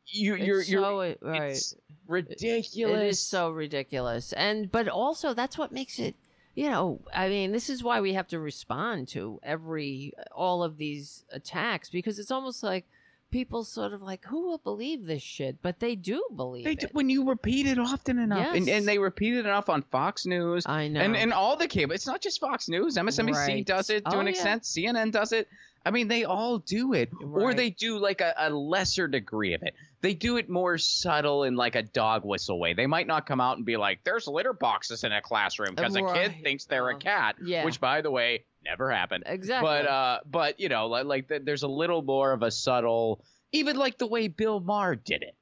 [0.06, 1.42] you, you're, It's you're, so uh, right.
[1.52, 1.74] it's
[2.06, 3.00] ridiculous.
[3.00, 4.32] It is so ridiculous.
[4.32, 6.14] And but also that's what makes it
[6.54, 10.62] you know, I mean, this is why we have to respond to every uh, all
[10.62, 12.86] of these attacks because it's almost like
[13.32, 16.80] people sort of like who will believe this shit, but they do believe They it.
[16.80, 18.78] do, when you repeat it often enough, and, Yes.
[18.78, 21.00] and they repeat it enough on Fox News, I know.
[21.00, 21.92] and and all the cable.
[21.92, 22.96] It's not just Fox News.
[22.96, 23.66] MSNBC Right.
[23.66, 24.30] does it to Oh, an yeah.
[24.30, 24.62] extent.
[24.62, 25.48] CNN does it.
[25.84, 29.62] I mean, they all do it, or they do like a, a lesser degree of
[29.64, 29.74] it.
[30.04, 32.74] They do it more subtle in like a dog whistle way.
[32.74, 35.96] They might not come out and be like, "There's litter boxes in a classroom" because
[35.96, 37.36] a kid thinks they're a Oh, cat.
[37.42, 37.64] yeah.
[37.64, 39.24] Which, by the way, never happened.
[39.26, 39.66] exactly.
[39.66, 43.76] But uh, but you know, like, like there's a little more of a subtle, even
[43.76, 45.34] like the way Bill Maher did it.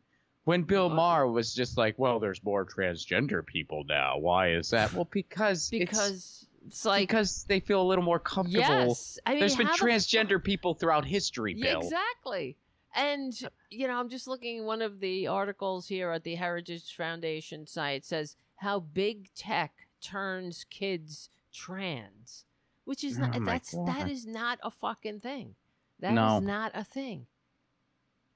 [0.45, 0.95] When Bill What?
[0.95, 4.19] Maher was just like, well, there's more transgender people now.
[4.19, 4.93] Why is that?
[4.95, 8.61] Well, because because it's like because they feel a little more comfortable.
[8.61, 11.81] yes, I mean, There's been how the fu- transgender people throughout history, Yeah, Bill.
[11.83, 12.57] exactly.
[12.95, 13.32] And
[13.70, 18.05] you know, I'm just looking one of the articles here at the Heritage Foundation site
[18.05, 22.45] says how big tech turns kids trans,
[22.84, 24.09] which is Oh not my that's God.
[24.11, 25.55] is not a fucking thing.
[26.01, 26.40] That is No.
[26.40, 27.26] not a thing.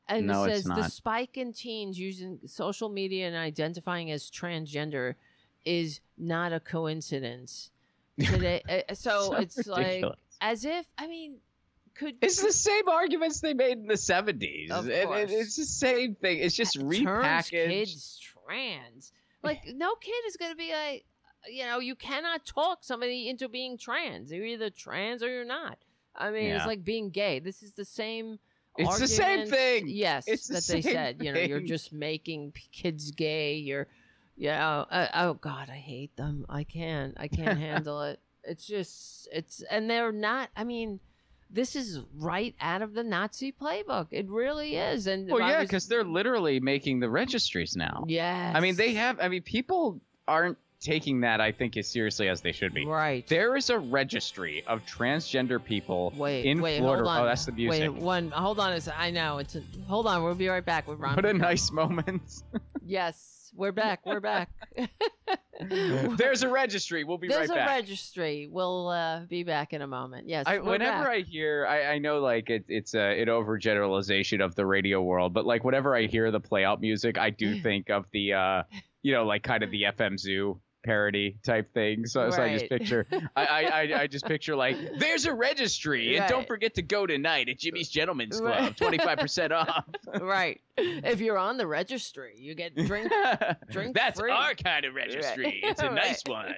[0.09, 5.17] And No, it says the spike in teens using social media and identifying as transgender
[5.65, 7.71] is not a coincidence.
[8.19, 10.05] Today, uh, so, it's like
[10.41, 11.41] as if I mean,
[11.99, 14.71] could It's the same arguments they made in the 70s.
[14.71, 16.39] Of It- it- it's the same thing.
[16.39, 17.51] It's just turns repackaged.
[17.51, 19.13] kids trans.
[19.43, 21.05] Like no kid is gonna be like,
[21.49, 24.33] you know, you cannot talk somebody into being trans.
[24.33, 25.79] You're either trans or you're not.
[26.17, 26.57] I mean, Yeah.
[26.57, 27.39] it's like being gay.
[27.39, 28.39] This is the same.
[28.79, 28.91] Argument.
[28.91, 29.85] It's the same thing.
[29.89, 31.23] Yes, It's the that they same said.
[31.23, 33.55] You know, you're just making kids gay.
[33.57, 33.87] You're,
[34.37, 34.81] yeah.
[34.91, 36.45] Uh, oh God, I hate them.
[36.49, 37.15] I can't.
[37.19, 38.19] I can't handle it.
[38.43, 39.29] It's just.
[39.33, 40.51] It's and they're not.
[40.57, 40.99] I mean.
[41.51, 44.09] This is right out of the Nazi playbook.
[44.11, 45.07] It really is.
[45.07, 48.05] And Well, yeah, because they're literally making the registries now.
[48.09, 48.55] Yes.
[48.55, 49.19] I mean, they have.
[49.21, 51.41] I mean, people aren't taking that.
[51.41, 52.85] I think as seriously as they should be.
[52.85, 53.27] Right.
[53.27, 57.05] There is a registry of transgender people Wait, in wait, Florida.
[57.05, 57.23] hold oh, on.
[57.23, 57.93] Oh, that's the music.
[57.93, 58.31] Wait, one.
[58.31, 58.73] Hold on.
[58.73, 58.95] a sec.
[58.97, 59.57] I know it's.
[59.57, 60.23] A, hold on.
[60.23, 61.17] We'll be right back with Ron.
[61.17, 62.43] What a nice moment.
[62.85, 64.01] yes, we're back.
[64.05, 64.51] We're back.
[66.17, 67.05] There's a registry.
[67.05, 67.67] We'll be There's right back.
[67.69, 68.49] There's a registry.
[68.51, 70.29] We'll uh, be back in a moment.
[70.29, 70.45] Yes.
[70.47, 71.09] I, whenever back.
[71.09, 75.33] I hear, I, I know like it, it's a, an overgeneralization of the radio world,
[75.33, 78.63] but like whenever I hear the play out music, I do think of the, uh,
[79.03, 82.07] you know, like kind of the FM Zoo parody type thing.
[82.07, 86.29] So, so I just picture, I, I, I, just picture like, there's a registry, and
[86.29, 89.85] don't forget to go tonight at Jimmy's Gentlemen's Club, twenty five percent off.
[90.21, 90.61] right.
[90.79, 93.11] If you're on the registry, you get drink.
[93.71, 94.31] drink That's free.
[94.31, 95.61] our kind of registry.
[95.63, 96.55] It's a nice one.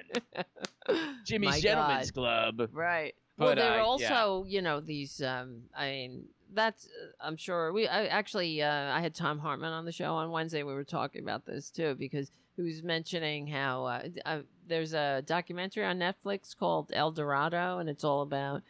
[1.25, 2.55] Jimmy's My Gentlemen's God.
[2.55, 2.69] Club.
[2.71, 3.15] Right.
[3.37, 5.21] well, But, there are uh, also, you know, these.
[5.21, 6.85] Um, I mean, that's.
[6.85, 7.87] Uh, I'm sure we.
[7.87, 10.63] I, actually, uh, I had Thom Hartmann on the show on Wednesday.
[10.63, 12.31] We were talking about this too because
[12.63, 18.21] was mentioning how uh, uh, there's a documentary on Netflix called Eldorado, and it's all
[18.21, 18.61] about.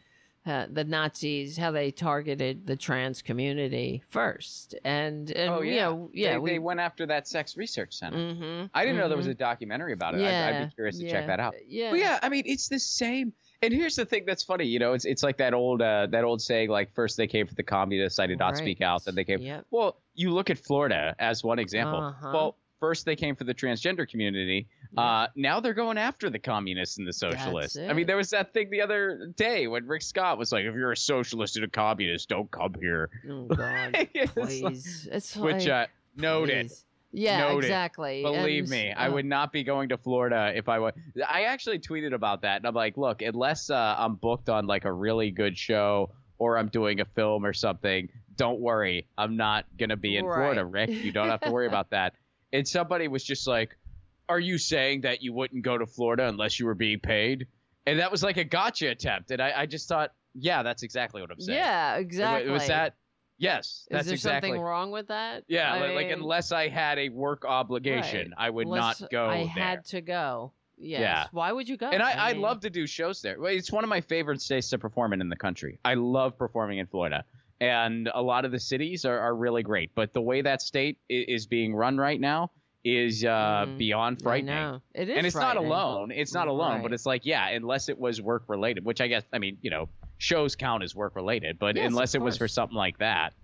[0.46, 5.84] Uh, the Nazis, how they targeted the trans community first, and, and Oh you yeah,
[5.84, 8.16] know, yeah, They, we, they went after that sex research center.
[8.16, 10.22] mm-hmm, I didn't know there was a documentary about it.
[10.22, 11.56] I'd, I'd be curious to check that out.
[11.68, 13.34] Yeah, But yeah, I mean, it's the same.
[13.60, 16.24] And here's the thing that's funny, you know, it's it's like that old uh, that
[16.24, 19.04] old saying, like first they came for the communists, I did not speak out.
[19.04, 19.42] Then they came.
[19.42, 19.66] Yep.
[19.70, 22.00] Well, you look at Florida as one example.
[22.00, 22.30] Uh-huh.
[22.32, 24.66] Well, first they came for the transgender community.
[24.96, 27.78] Uh, now they're going after the communists and the socialists.
[27.78, 30.74] I mean, there was that thing the other day when Rick Scott was like, "If
[30.74, 35.66] you're a socialist and a communist, don't come here." Oh God, like- please, it's Which
[35.66, 36.72] like, uh, noted.
[37.12, 37.64] Yeah, Noted.
[37.64, 38.22] exactly.
[38.22, 40.92] Believe And, me, I uh, would not be going to Florida if I was.
[41.28, 44.84] I actually tweeted about that, and I'm like, look, unless uh, I'm booked on like
[44.84, 49.66] a really good show or I'm doing a film or something, don't worry, I'm not
[49.76, 50.90] gonna be in Florida, Rick.
[50.90, 52.14] You don't have to worry about that.
[52.52, 53.76] And somebody was just like,
[54.28, 57.46] "Are you saying that you wouldn't go to Florida unless you were being paid?"
[57.86, 61.20] And that was like a gotcha attempt, and I, I just thought, yeah, that's exactly
[61.20, 61.58] what I'm saying.
[61.58, 62.50] Yeah, exactly.
[62.50, 62.94] Was that?
[63.38, 64.50] Yes, that's Is there exactly.
[64.50, 65.44] something wrong with that?
[65.48, 68.46] Yeah, I like, unless I had a work obligation, right.
[68.46, 69.46] I would unless not go I there.
[69.46, 70.52] had to go.
[70.76, 71.00] Yes.
[71.00, 71.26] Yeah.
[71.32, 71.88] Why would you go?
[71.88, 73.42] and I, I, mean, love to do shows there.
[73.46, 75.78] It's one of my favorite states to perform in in the country.
[75.84, 77.24] I love performing in Florida,
[77.60, 79.94] and a lot of the cities are, are really great.
[79.94, 82.50] But the way that state is being run right now
[82.84, 83.78] is uh, Mhm.
[83.78, 84.80] beyond frightening.
[84.94, 86.10] It is And it's not alone.
[86.10, 89.24] It's not alone, but it's like yeah, unless it was work related, which I guess
[89.32, 89.88] I mean you know
[90.18, 93.34] shows count as work related, but Yes, unless it was for something like that,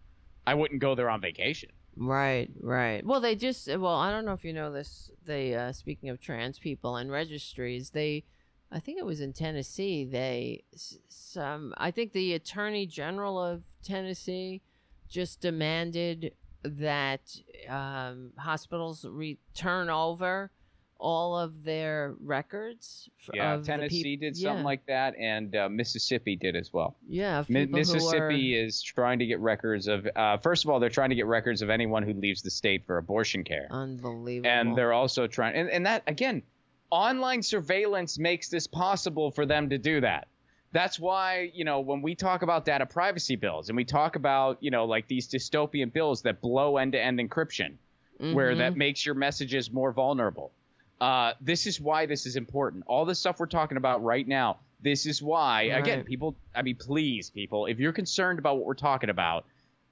[0.47, 1.71] I wouldn't go there on vacation.
[1.99, 3.05] Right, right.
[3.05, 5.11] Well, they just well, I don't know if you know this.
[5.25, 8.25] They uh speaking of trans people and registries, they
[8.71, 10.65] I think it was in Tennessee, they
[11.09, 14.63] some I think the Attorney General of Tennessee
[15.09, 17.21] just demanded that
[17.69, 20.51] um hospitals return over
[20.99, 25.55] all of their records Yeah, of the peop- Tennessee did something yeah, like that, and
[25.55, 26.97] uh, Mississippi did as well.
[27.07, 30.09] yeah Mi- Mississippi is trying to get records of.
[30.17, 32.87] Uh, first of all, they're trying to get records of anyone who leaves the state
[32.87, 35.55] for abortion care, unbelievable and they're also trying.
[35.55, 36.43] And, and that again,
[36.91, 40.29] online surveillance makes this possible for them to do that.
[40.73, 44.59] That's why you know when we talk about data privacy bills and we talk about
[44.63, 47.75] you know like these dystopian bills that blow end-to-end encryption,
[48.19, 48.59] where Mhm.
[48.59, 50.53] that makes your messages more vulnerable.
[51.01, 52.85] Uh, this is why this is important.
[52.87, 54.59] All the stuff we're talking about right now.
[54.83, 56.37] This is why, again, people.
[56.55, 59.47] I mean, please, people, if you're concerned about what we're talking about,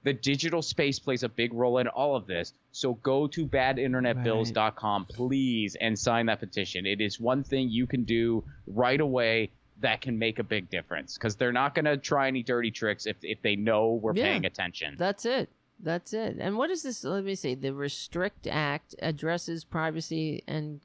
[0.05, 2.53] the digital space plays a big role in all of this.
[2.73, 6.87] So go to badinternetbills.com, please, and sign that petition.
[6.87, 9.51] It is one thing you can do right away
[9.81, 13.07] that can make a big difference because they're not going to try any dirty tricks
[13.07, 14.25] if, if they know we're Yeah.
[14.25, 14.95] paying attention.
[14.99, 15.49] That's it.
[15.81, 16.37] That's it.
[16.39, 17.03] And what is this?
[17.03, 17.55] Let me see.
[17.55, 20.81] The Restrict Act addresses privacy and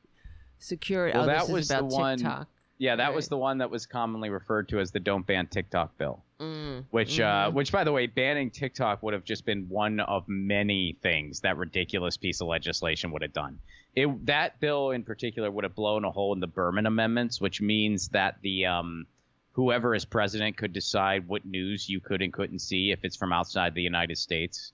[0.57, 1.15] security.
[1.17, 2.47] Well, oh, that was is the about one- TikTok.
[2.79, 5.97] Yeah, that was the one that was commonly referred to as the "Don't Ban TikTok"
[5.97, 6.23] bill.
[6.39, 7.53] Mm, Which, uh, mhm.
[7.53, 11.57] which, by the way, banning TikTok would have just been one of many things that
[11.57, 13.59] ridiculous piece of legislation would have done.
[13.95, 17.59] It that bill in particular would have blown a hole in the Berman amendments, which
[17.61, 19.05] means that the um,
[19.51, 23.33] whoever is president could decide what news you could and couldn't see if it's from
[23.33, 24.71] outside the United States.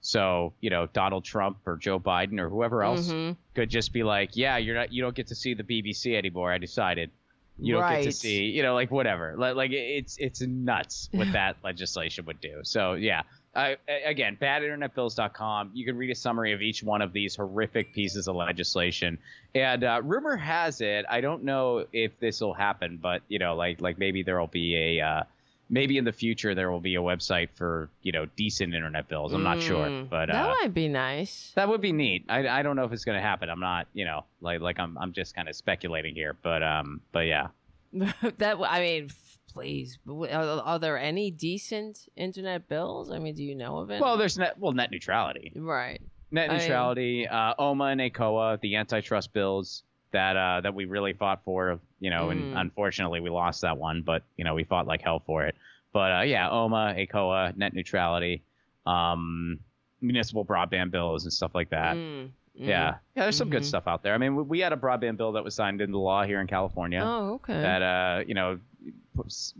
[0.00, 3.36] So, you know, Donald Trump or Joe Biden or whoever else Mhm.
[3.54, 6.50] could just be like, "Yeah, you're not, you don't get to see the BBC anymore.
[6.52, 7.10] I decided."
[7.58, 9.34] You don't get to see, you know, like whatever.
[9.36, 12.60] Like, like it's it's nuts what that legislation would do.
[12.62, 13.22] So yeah,
[13.54, 15.70] I, again, badinternetbills.com.
[15.72, 19.18] You can read a summary of each one of these horrific pieces of legislation.
[19.54, 23.56] And uh, rumor has it, I don't know if this will happen, but you know,
[23.56, 25.22] like like maybe there will be a uh,
[25.68, 29.32] maybe in the future there will be a website for you know decent internet bills.
[29.32, 31.52] I'm not sure, Mm, but that uh, might be nice.
[31.56, 32.24] that would be neat.
[32.28, 33.48] I, I don't know if it's going to happen.
[33.50, 37.00] I'm not, you know, like like I'm I'm just kind of speculating here, but um,
[37.12, 37.48] but yeah.
[37.92, 39.10] that I mean,
[39.52, 39.98] please.
[40.08, 40.26] Are,
[40.60, 43.10] are there any decent internet bills?
[43.10, 44.00] I mean, do you know of it?
[44.00, 46.00] Well, there's net well net neutrality, right.
[46.30, 49.82] net I mean- neutrality, uh, OMA and ACOA, the antitrust bills
[50.12, 52.60] that uh that we really fought for, you know, and Mm.
[52.60, 55.54] unfortunately we lost that one, but you know we fought like hell for it.
[55.92, 58.42] But uh, yeah, OMA, ACOA, net neutrality,
[58.84, 59.58] um,
[60.00, 61.96] municipal broadband bills and stuff like that.
[61.96, 62.30] Mm, mm.
[62.54, 63.66] Yeah, yeah, there's some good Mhm.
[63.66, 64.14] stuff out there.
[64.14, 66.46] I mean, we, we had a broadband bill that was signed into law here in
[66.46, 67.00] California.
[67.02, 67.60] Oh, okay.
[67.60, 68.58] that uh you know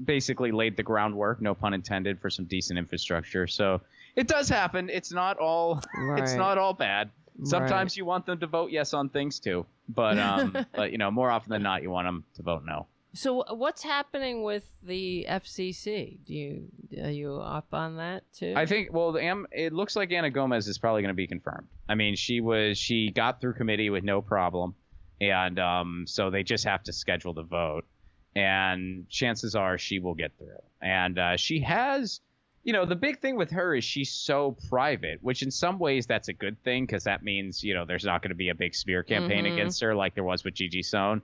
[0.04, 3.80] basically laid the groundwork no pun intended for some decent infrastructure so
[4.14, 5.82] it does happen it's not all
[6.18, 7.10] it's not all bad
[7.44, 7.96] sometimes Right.
[7.96, 11.30] you want them to vote yes on things too but um but you know more
[11.30, 16.18] often than not you want them to vote no So what's happening with the FCC?
[16.26, 16.68] Do you
[17.02, 18.52] are you up on that too?
[18.54, 21.66] I think well, the it looks like Anna Gomez is probably going to be confirmed.
[21.88, 24.74] I mean, she was she got through committee with no problem,
[25.18, 27.86] and um, so they just have to schedule the vote,
[28.34, 30.62] and chances are she will get through.
[30.82, 32.20] And uh, she has,
[32.66, 36.04] you know, the big thing with her is she's so private, which in some ways
[36.04, 38.54] that's a good thing because that means you know there's not going to be a
[38.56, 39.52] big smear campaign Mhm.
[39.52, 41.22] against her like there was with Gigi Sohn.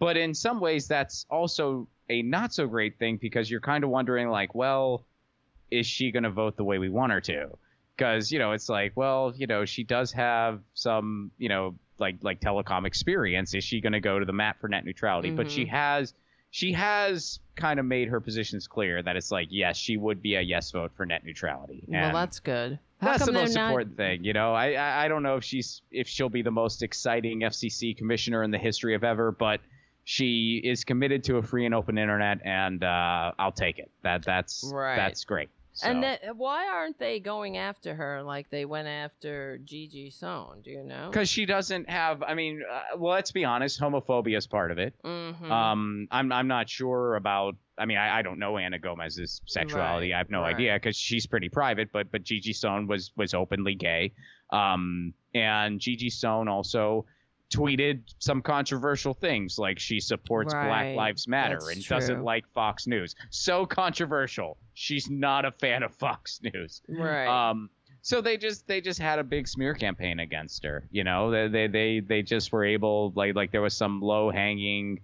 [0.00, 3.90] But in some ways, that's also a not so great thing because you're kind of
[3.90, 5.04] wondering, like, well,
[5.70, 7.56] is she going to vote the way we want her to?
[7.96, 12.16] Because you know, it's like, well, you know, she does have some, you know, like
[12.22, 13.54] like telecom experience.
[13.54, 15.30] Is she going to go to the mat for net neutrality?
[15.30, 16.14] But she has,
[16.50, 20.34] she has kind of made her positions clear that it's like, yes, she would be
[20.34, 21.84] a yes vote for net neutrality.
[21.86, 22.78] well, And- that's good.
[23.00, 24.52] How That's the most not- important thing, you know.
[24.52, 28.42] I, I I don't know if she's if she'll be the most exciting FCC commissioner
[28.42, 29.60] in the history of ever, but
[30.04, 33.90] she is committed to a free and open internet, and uh, I'll take it.
[34.02, 34.96] That that's Right.
[34.96, 35.48] that's great.
[35.80, 40.60] So, And that, why aren't they going after her like they went after Gigi Sohn?
[40.62, 41.08] Do you know?
[41.10, 44.78] because she doesn't have, I mean, uh, well, let's be honest, homophobia is part of
[44.78, 44.94] it.
[45.02, 45.50] Mm-hmm.
[45.50, 47.56] Um, I'm I'm not sure about.
[47.78, 50.08] I mean, I, I don't know Anna Gomez's sexuality.
[50.10, 50.54] Right, I have no right.
[50.54, 51.92] idea because she's pretty private.
[51.92, 54.12] But but Gigi Sohn was was openly gay.
[54.50, 57.06] Um, and Gigi Sohn also
[57.50, 62.86] tweeted some controversial things like she supports Black Lives Matter that's and doesn't like Fox
[62.86, 63.16] News.
[63.30, 64.56] So controversial.
[64.74, 66.80] She's not a fan of Fox News.
[66.88, 67.26] right.
[67.50, 67.68] Um,
[68.02, 70.84] so they just they just had a big smear campaign against her.
[70.90, 74.30] You know, they they they, they just were able like like there was some low
[74.30, 75.00] hanging.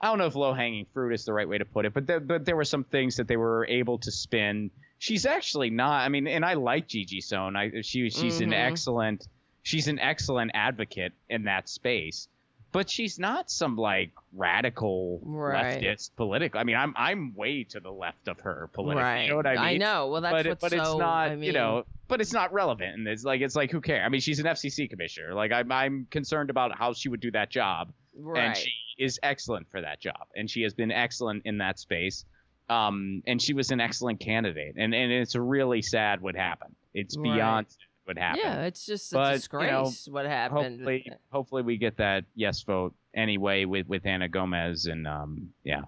[0.00, 2.06] I don't know if low hanging fruit is the right way to put it, but
[2.06, 4.70] there, but there were some things that they were able to spin.
[4.98, 6.02] She's actually not.
[6.04, 7.56] I mean, and I like Gigi Sohn.
[7.56, 8.54] I she she's an Mhm.
[8.66, 9.26] excellent
[9.66, 12.28] she's an excellent advocate in that space.
[12.72, 15.80] But she's not some like radical Right.
[15.82, 16.60] leftist political.
[16.60, 19.02] I mean, I'm I'm way to the left of her politically.
[19.02, 19.22] right.
[19.24, 19.58] You know what I mean?
[19.64, 20.08] I know.
[20.08, 20.76] Well, that's but what's but so.
[20.78, 23.72] it's not I mean, you know but it's not relevant and it's like it's like
[23.72, 27.08] who cares i mean she's an fcc commissioner like i'm, I'm concerned about how she
[27.08, 28.44] would do that job Right.
[28.44, 32.24] and she is excellent for that job and she has been excellent in that space
[32.68, 37.16] um and she was an excellent candidate and and it's really sad what happened it's
[37.16, 37.66] beyond
[38.06, 39.30] what happened yeah, it's just a But, you
[39.70, 40.78] know, disgrace what happened.
[40.80, 45.82] hopefully hopefully we get that yes vote anyway with with anna gomez and um yeah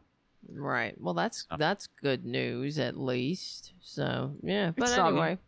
[0.51, 0.95] Right.
[0.99, 1.57] Well, that's So.
[1.59, 3.73] that's good news at least.
[3.83, 4.71] So yeah.
[4.75, 5.07] But something.
[5.23, 5.39] anyway,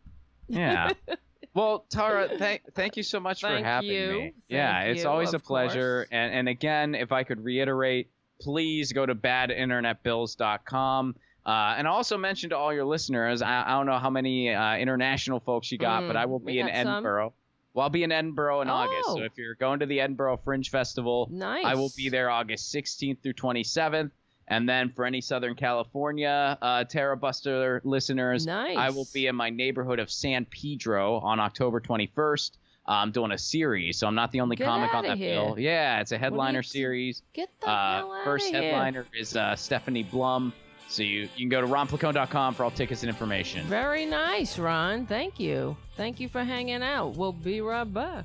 [0.49, 0.91] Yeah.
[1.55, 4.12] well, Tara, thank thank you so much Thank for having you.
[4.12, 4.33] me.
[4.49, 6.01] yeah, Thank it's always a pleasure.
[6.01, 6.09] course.
[6.11, 8.11] And and again, if I could reiterate,
[8.43, 11.14] please go to badinternetbills.com.
[11.47, 14.76] Uh, and also mention to all your listeners, I, I don't know how many uh,
[14.76, 16.88] international folks you got, Mm, but I will be in got some.
[16.88, 17.32] Edinburgh.
[17.72, 19.07] Well, I'll be in Edinburgh in August.
[19.07, 19.24] So Oh.
[19.24, 21.64] if you're going to the Edinburgh Fringe Festival, nice.
[21.64, 24.11] I will be there August 16th through 27th.
[24.49, 28.76] And then for any Southern California uh, Tarabuster listeners, Nice.
[28.76, 32.51] I will be in my neighborhood of San Pedro on October 21st.
[32.88, 35.34] Uh, I'm doing a series, so I'm not the only Get comic on that here.
[35.36, 35.59] bill.
[35.59, 37.22] Yeah, it's a headliner series.
[37.32, 38.62] Get the Uh, hell out first of here.
[38.72, 40.53] headliner is uh, Stephanie Blum.
[40.91, 43.64] So you, you can go to ronplacone.com for all tickets and information.
[43.66, 45.07] Very nice, Ron.
[45.07, 45.76] Thank you.
[45.97, 47.16] Thank you for hanging out.
[47.16, 48.24] We'll be right back.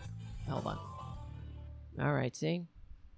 [0.50, 0.80] Hold on.
[2.02, 2.36] All right.
[2.36, 2.64] See.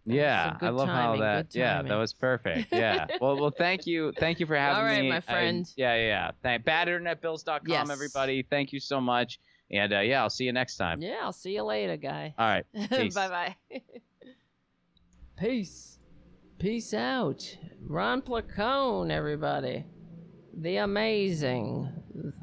[0.06, 1.56] That Yeah, I love how timing, that.
[1.56, 2.70] Yeah, that was perfect.
[2.74, 3.08] Yeah.
[3.20, 5.10] well, well, thank you, thank you for having All right, me.
[5.10, 5.70] my friend.
[5.76, 6.32] yeah, yeah, yeah.
[6.44, 7.90] Thank badinternetbills.com, Yes.
[7.90, 8.44] everybody.
[8.50, 9.40] Thank you so much,
[9.70, 11.02] and uh, yeah, I'll see you next time.
[11.02, 11.18] Yeah.
[11.24, 12.34] I'll see you later, guy.
[12.38, 12.66] All right.
[12.90, 13.16] Peace.
[13.16, 13.56] bye bye.
[15.38, 15.97] Peace.
[16.60, 17.56] Peace out.
[17.86, 19.86] Ron Placone, everybody.
[20.56, 21.88] The amazing.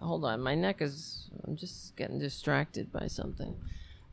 [0.00, 1.30] Hold on, my neck is.
[1.44, 3.56] I'm just getting distracted by something.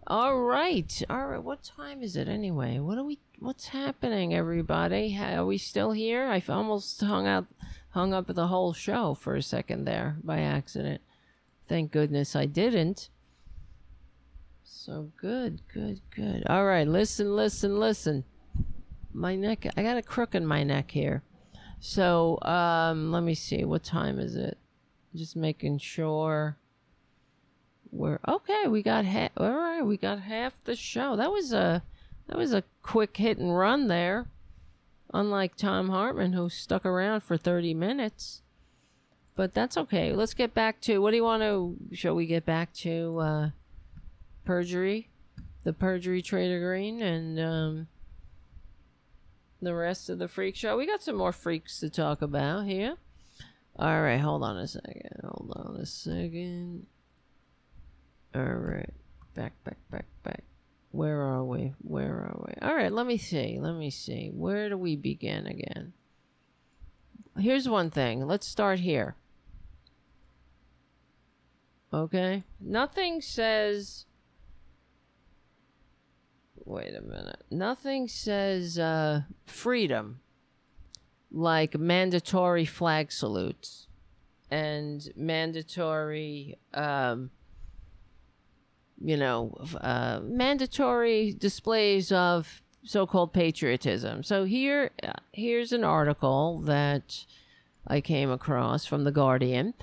[0.08, 1.43] All right, all right.
[1.43, 2.80] What time is it anyway?
[2.80, 3.20] What are we?
[3.38, 5.16] What's happening, everybody?
[5.20, 6.26] Are we still here?
[6.26, 7.45] I almost hung out,
[7.91, 11.02] hung up the whole show for a second there by accident.
[11.70, 13.10] Thank goodness I didn't.
[14.64, 16.43] So good, good, good.
[16.47, 18.24] All right, listen, listen, listen.
[19.14, 21.24] My neck, I got a crook in my neck here.
[21.80, 23.64] So, um, let me see.
[23.66, 24.57] What time is it?
[25.16, 26.57] Just making sure.
[27.91, 28.68] We're okay.
[28.68, 29.32] We got half.
[29.36, 31.16] All right, we got half the show.
[31.16, 31.84] That was a,
[32.28, 34.28] that was a quick hit and run there.
[35.14, 38.41] Unlike Thom Hartmann, who stuck around for thirty minutes.
[39.36, 40.14] But that's okay.
[40.14, 40.99] Let's get back to.
[40.99, 41.76] What do you want to?
[41.93, 43.20] Shall we get back to?
[43.20, 43.49] uh
[44.43, 45.09] perjury,
[45.64, 47.88] the perjury trader Greene, and um,
[49.62, 50.78] the rest of the freak show.
[50.78, 52.95] We got some more freaks to talk about here.
[53.78, 55.22] All right, hold on a second.
[55.24, 56.88] Hold on a second.
[58.36, 58.93] All right,
[59.34, 60.43] back, back, back, back.
[60.91, 61.74] Where are we?
[61.82, 62.68] Where are we?
[62.68, 63.59] All right, let me see.
[63.59, 64.30] Let me see.
[64.34, 65.93] Where do we begin again?
[67.38, 68.28] Here's one thing.
[68.28, 69.16] Let's start here.
[71.93, 72.43] Okay?
[72.59, 74.05] Nothing says.
[76.66, 77.43] Wait a minute.
[77.49, 80.22] Nothing says uh, freedom
[81.32, 83.88] like mandatory flag salutes
[84.49, 87.32] and mandatory, um,
[89.03, 94.24] you know, uh, mandatory displays of so-called patriotism.
[94.24, 97.26] So here, uh, here's an article that
[97.88, 99.74] I came across from the Guardian.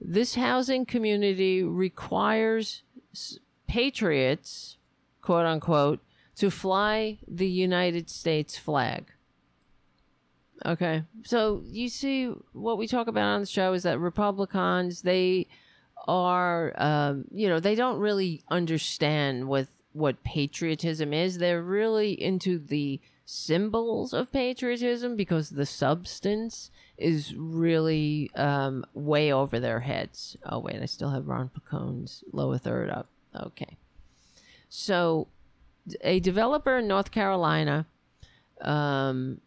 [0.00, 2.82] This housing community requires
[3.66, 4.76] patriots,
[5.22, 6.00] quote unquote,
[6.36, 9.06] to fly the United States flag.
[10.64, 11.04] Okay.
[11.24, 15.48] So you see what we talk about on the show is that Republicans they
[16.08, 21.38] are, um, you know, they don't really understand what patriotism is.
[21.38, 29.58] They're really into the symbols of patriotism because the substance is really um, way over
[29.58, 30.36] their heads.
[30.44, 33.08] Oh wait, I still have Ron Placone's lower third up.
[33.34, 33.76] Okay,
[34.68, 35.28] so
[36.00, 37.86] a developer in North Carolina
[38.60, 39.40] um,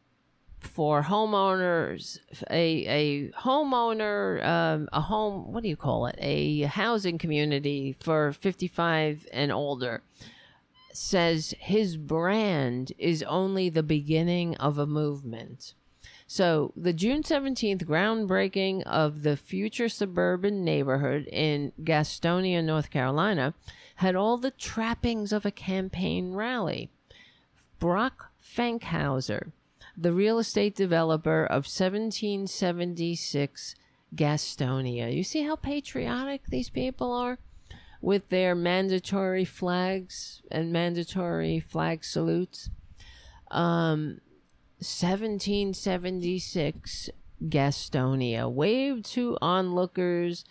[0.59, 2.19] for homeowners,
[2.49, 5.53] a a homeowner, um, a home.
[5.53, 6.15] What do you call it?
[6.19, 10.01] A housing community for fifty five and older.
[10.91, 15.75] Says his brand is only the beginning of a movement.
[16.31, 23.55] So, the June 17th groundbreaking of the future suburban neighborhood in Gastonia, North Carolina,
[23.99, 26.89] had all the trappings of a campaign rally.
[27.79, 29.51] Brock Fankhauser,
[29.97, 33.75] the real estate developer of 1776
[34.15, 35.13] Gastonia.
[35.13, 37.39] You see how patriotic these people are?
[38.01, 42.69] With their mandatory flags and mandatory flag salutes.
[43.51, 44.21] Um,
[44.77, 47.09] 1776
[47.43, 50.45] Gastonia waved to onlookers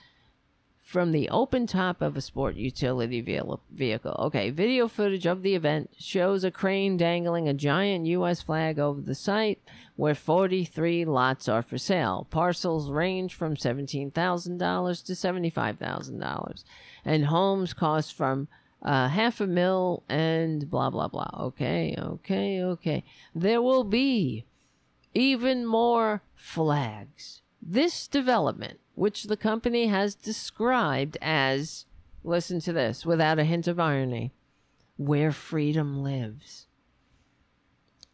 [0.88, 4.16] from the open top of a sport utility vehicle.
[4.18, 8.40] Okay, video footage of the event shows a crane dangling a giant U.S.
[8.40, 9.60] flag over the site
[9.96, 12.26] where 43 lots are for sale.
[12.30, 14.14] Parcels range from $17,000
[15.04, 16.64] to $75,000,
[17.04, 18.48] and homes cost from
[18.80, 21.28] uh, half a mil and blah, blah, blah.
[21.38, 23.04] Okay, okay, okay.
[23.34, 24.46] There will be
[25.12, 27.42] even more flags.
[27.60, 31.86] This development which the company has described as,
[32.24, 34.32] listen to this without a hint of irony,
[34.96, 36.66] where freedom lives,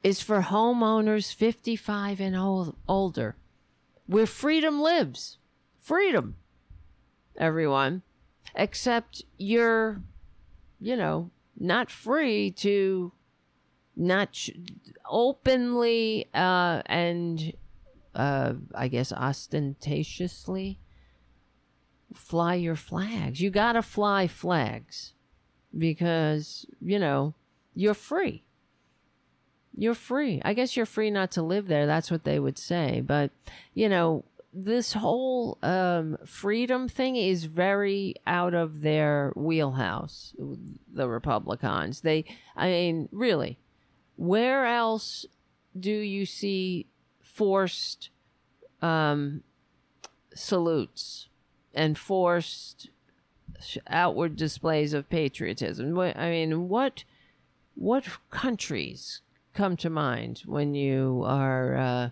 [0.02, 3.34] is for homeowners 55 and old, older,
[4.06, 5.38] where freedom lives.
[5.80, 6.36] Freedom,
[7.38, 8.02] everyone.
[8.54, 10.02] Except you're,
[10.78, 13.10] you know, not free to
[13.96, 14.50] not sh-
[15.08, 17.54] openly uh, and
[18.14, 20.78] uh, I guess, ostentatiously
[22.14, 23.40] fly your flags.
[23.40, 25.12] You got to fly flags
[25.76, 27.34] because, you know,
[27.74, 28.44] you're free.
[29.76, 30.40] You're free.
[30.44, 31.86] I guess you're free not to live there.
[31.86, 33.00] That's what they would say.
[33.00, 33.32] But,
[33.74, 40.32] you know, this whole um, freedom thing is very out of their wheelhouse,
[40.92, 42.02] the Republicans.
[42.02, 42.24] They,
[42.56, 43.58] I mean, really,
[44.14, 45.26] where else
[45.78, 46.86] do you see
[47.34, 48.10] forced
[48.80, 49.42] um,
[50.34, 51.28] salutes
[51.74, 52.90] and forced
[53.88, 55.98] outward displays of patriotism.
[55.98, 57.04] I mean, what
[57.74, 59.20] what countries
[59.52, 62.10] come to mind when you are uh,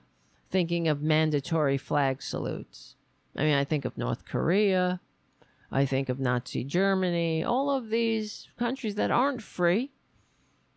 [0.50, 2.96] thinking of mandatory flag salutes?
[3.36, 5.00] I mean, I think of North Korea.
[5.70, 7.44] I think of Nazi Germany.
[7.44, 9.92] All of these countries that aren't free.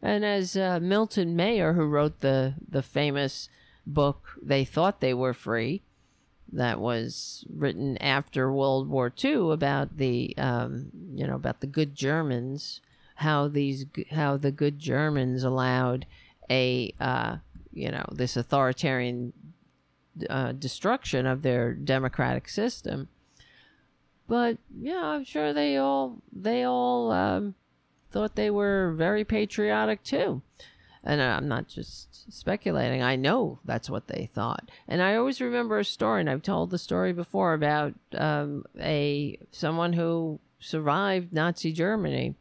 [0.04, 3.50] And as uh, Milton Mayer, who wrote the the famous
[3.86, 5.82] book they thought they were free
[6.52, 11.96] that was written after World War II about the um, you know about the good
[11.96, 12.82] Germans
[13.16, 16.06] how these how the good Germans allowed
[16.50, 17.38] a uh,
[17.72, 19.34] you know this authoritarian
[20.30, 23.10] uh, destruction of their democratic system.
[24.28, 27.56] But yeah I'm sure they all they all um,
[28.12, 30.42] thought they were very patriotic too
[31.06, 33.04] and I'm not just speculating.
[33.04, 34.72] I know that's what they thought.
[34.88, 39.38] And I always remember a story, and I've told the story before about um, a
[39.52, 42.36] someone who survived Nazi Germany,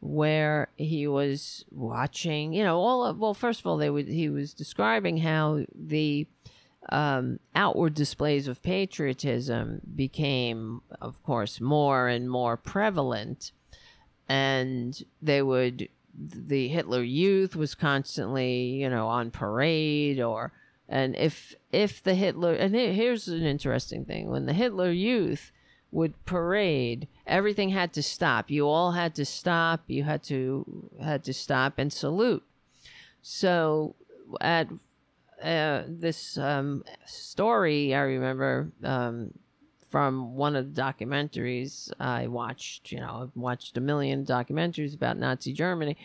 [0.00, 2.52] where he was watching.
[2.52, 6.26] You know, all of, well, first of all, they would he was describing how the
[6.88, 13.52] um, outward displays of patriotism became, of course, more and more prevalent,
[14.28, 15.88] and they would
[16.20, 20.52] the Hitler Youth was constantly, you know, on parade or
[20.88, 24.30] and if if the Hitler and here's an interesting thing.
[24.30, 25.52] When the Hitler Youth
[25.92, 28.50] would parade everything had to stop.
[28.50, 29.82] You all had to stop.
[29.86, 32.44] You had to had to stop and salute.
[33.22, 33.94] So
[34.40, 34.68] at
[35.42, 39.32] uh, this um, story I remember um,
[39.90, 42.92] from one of the documentaries I watched.
[42.92, 45.96] You know, I've watched a million documentaries about Nazi Germany,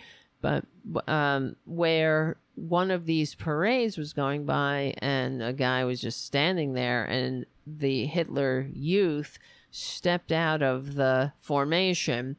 [0.41, 0.65] but
[1.07, 6.73] um, where one of these parades was going by and a guy was just standing
[6.73, 9.37] there, and the Hitler youth
[9.71, 12.37] stepped out of the formation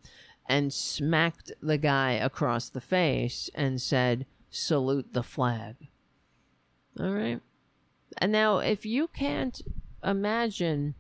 [0.48, 5.76] and smacked the guy across the face and said, Salute the flag.
[6.98, 7.40] All right.
[8.18, 9.60] And now, if you can't
[10.02, 10.94] imagine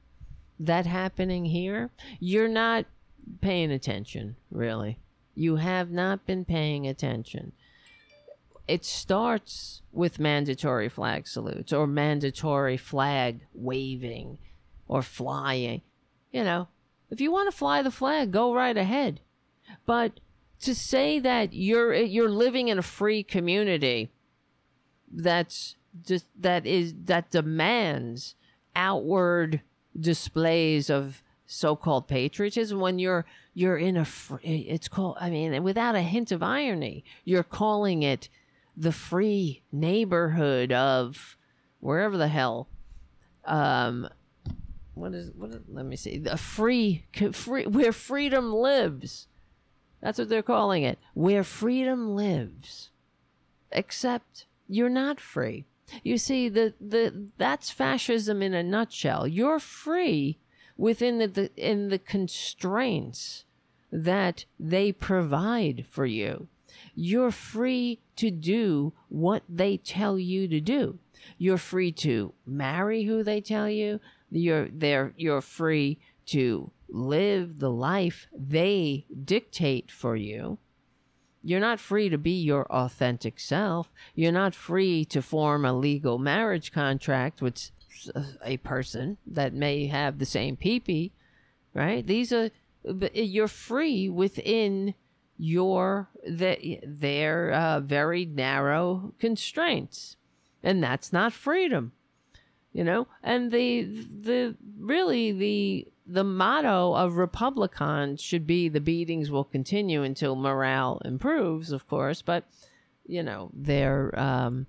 [0.58, 2.86] that happening here, you're not
[3.40, 4.98] paying attention, really.
[5.34, 7.52] You have not been paying attention.
[8.66, 14.38] It starts with mandatory flag salutes or mandatory flag waving
[14.88, 15.82] or flying.
[16.32, 16.68] You know,
[17.10, 19.20] if you want to fly the flag, go right ahead.
[19.84, 20.20] But
[20.60, 24.10] to say that you're you're living in a free community
[25.12, 28.34] that's just that is that demands
[28.74, 29.60] outward
[29.98, 33.24] displays of so-called patriotism when you're
[33.54, 38.02] you're in a free, it's called i mean without a hint of irony you're calling
[38.02, 38.28] it
[38.76, 41.36] the free neighborhood of
[41.78, 42.68] wherever the hell
[43.44, 44.08] um
[44.96, 49.28] what is what is, let me see the free free where freedom lives.
[50.00, 50.98] That's what they're calling it.
[51.14, 52.90] Where freedom lives.
[53.70, 55.66] Except you're not free
[56.02, 59.26] you see the the that's fascism in a nutshell.
[59.26, 60.38] You're free
[60.76, 63.44] within the, the in the constraints
[63.92, 66.48] that they provide for you.
[66.94, 70.98] You're free to do what they tell you to do.
[71.38, 74.00] You're free to marry who they tell you.
[74.30, 80.58] You're there you're free to live the life they dictate for you
[81.46, 83.92] you're not free to be your authentic self.
[84.14, 87.70] You're not free to form a legal marriage contract with
[88.44, 91.12] a person that may have the same peepee
[91.76, 92.04] right?
[92.04, 92.50] These are
[93.12, 94.94] you're free within
[95.36, 100.16] your the, their uh, very narrow constraints.
[100.62, 101.92] And that's not freedom
[102.76, 103.06] you know?
[103.22, 110.04] And the the really the the motto of republicans should be the beatings will continue
[110.04, 112.44] until morale improves of course but
[113.04, 114.66] you know they're um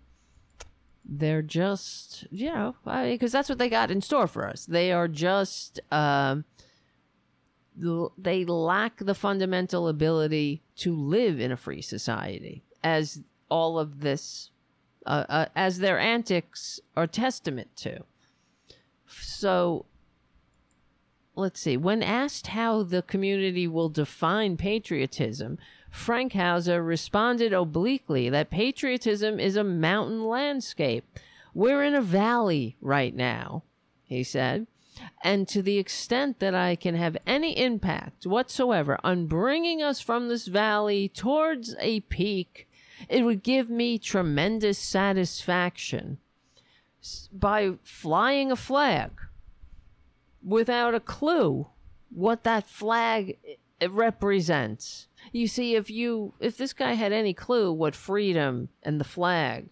[1.07, 4.65] they're just you know because that's what they got in store for us.
[4.65, 6.45] They are just um
[8.17, 14.49] they lack the fundamental ability to live in a free society as all of this
[15.07, 18.03] uh, uh, as their antics are testament to.
[19.07, 19.85] So,
[21.35, 21.77] let's see.
[21.77, 25.57] When asked how the community will define patriotism,
[25.91, 31.05] Fankhauser responded obliquely that patriotism is a mountain landscape.
[31.53, 33.63] We're in a valley right now,
[34.03, 34.67] he said.
[35.23, 40.27] And to the extent that I can have any impact whatsoever on bringing us from
[40.27, 42.66] this valley towards a peak
[43.10, 46.18] it would give me tremendous satisfaction
[47.32, 49.11] by flying a flag
[50.44, 51.68] without a clue
[52.10, 53.38] what that flag
[53.90, 55.07] represents.
[55.32, 59.69] You see, if you if this guy had any clue what freedom and the flag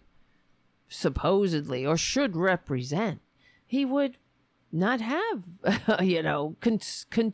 [0.88, 3.20] supposedly or should represent,
[3.66, 4.18] he would
[4.70, 5.44] not have,
[6.02, 6.80] you know, con-
[7.10, 7.32] con-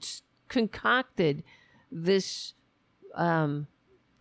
[0.48, 1.43] concocted
[1.90, 2.55] this
[3.14, 3.66] um,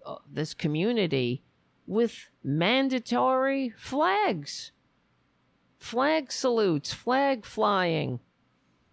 [0.06, 1.44] uh, this community
[1.88, 4.72] with mandatory flags,
[5.78, 8.20] flag salutes, flag flying,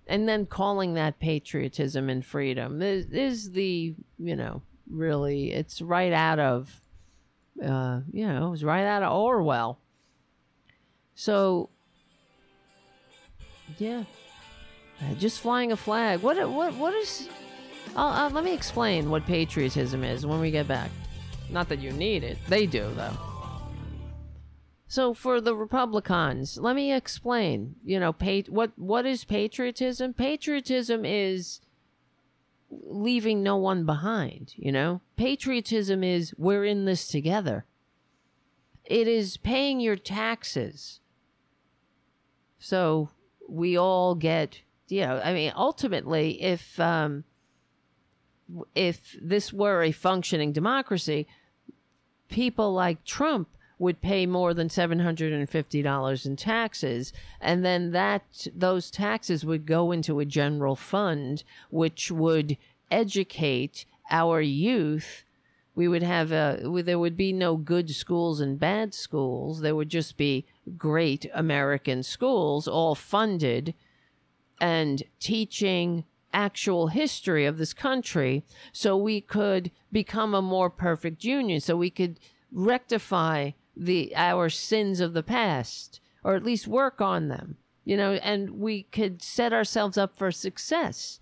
[0.06, 6.12] and then calling that patriotism and freedom is, is the, you know, really, it's right
[6.12, 6.80] out of,
[7.62, 9.78] uh, you know, it's right out of Orwell.
[11.14, 11.68] So,
[13.76, 14.04] yeah,
[15.00, 16.22] uh, just flying a flag.
[16.22, 17.28] What, what, what is?
[17.94, 20.90] Uh, let me explain what patriotism is when we get back.
[21.50, 22.38] Not that you need it.
[22.48, 23.16] They do, though.
[24.86, 27.76] So for the Republicans, let me explain.
[27.84, 30.14] You know, pat- what what is patriotism?
[30.14, 31.60] Patriotism is
[32.70, 35.00] leaving no one behind, you know?
[35.16, 37.64] Patriotism is we're in this together.
[38.84, 41.00] It is paying your taxes.
[42.58, 43.10] So
[43.48, 47.24] we all get, you know, I mean, ultimately if um
[48.74, 51.26] if this were a functioning democracy,
[52.28, 53.48] people like Trump
[53.78, 60.18] would pay more than $750 in taxes and then that those taxes would go into
[60.18, 62.56] a general fund which would
[62.90, 65.24] educate our youth.
[65.76, 69.60] We would have a there would be no good schools and bad schools.
[69.60, 70.44] There would just be
[70.76, 73.74] great american schools all funded
[74.60, 81.60] and teaching actual history of this country so we could become a more perfect union
[81.60, 82.18] so we could
[82.52, 88.12] rectify the our sins of the past or at least work on them you know
[88.14, 91.20] and we could set ourselves up for success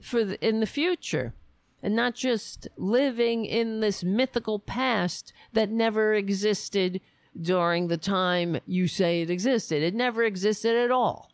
[0.00, 1.34] for the, in the future
[1.82, 7.00] and not just living in this mythical past that never existed
[7.40, 9.82] during the time you say it existed.
[9.82, 11.30] It never existed at all.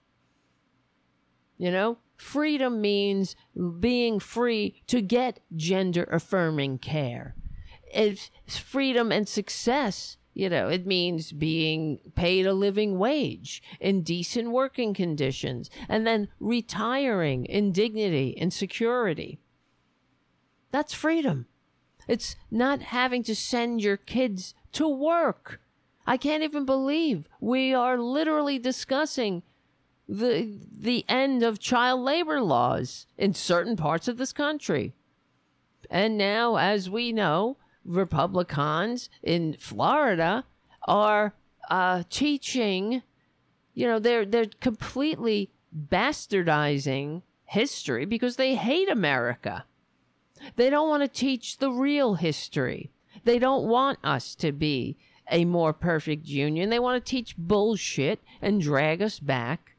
[1.57, 3.37] You know freedom means
[3.81, 7.35] being free to get gender affirming care.
[7.93, 10.17] It's freedom and success.
[10.35, 16.29] You know, it means being paid a living wage in decent working conditions and then
[16.41, 19.41] retiring in dignity and security.
[20.71, 21.47] That's freedom.
[22.09, 25.61] It's not having to send your kids to work.
[26.07, 29.43] I can't even believe we are literally discussing
[30.13, 34.93] the the end of child labor laws in certain parts of this country.
[35.91, 40.45] And now, as we know, Republicans in Florida
[40.87, 41.35] are
[41.71, 43.03] uh, teaching,
[43.73, 49.65] you know, they're they're completely bastardizing history because they hate America.
[50.57, 52.91] They don't want to teach the real history.
[53.25, 54.99] They don't want us to be
[55.31, 56.69] a more perfect union.
[56.69, 59.72] They want to teach bullshit and drag us back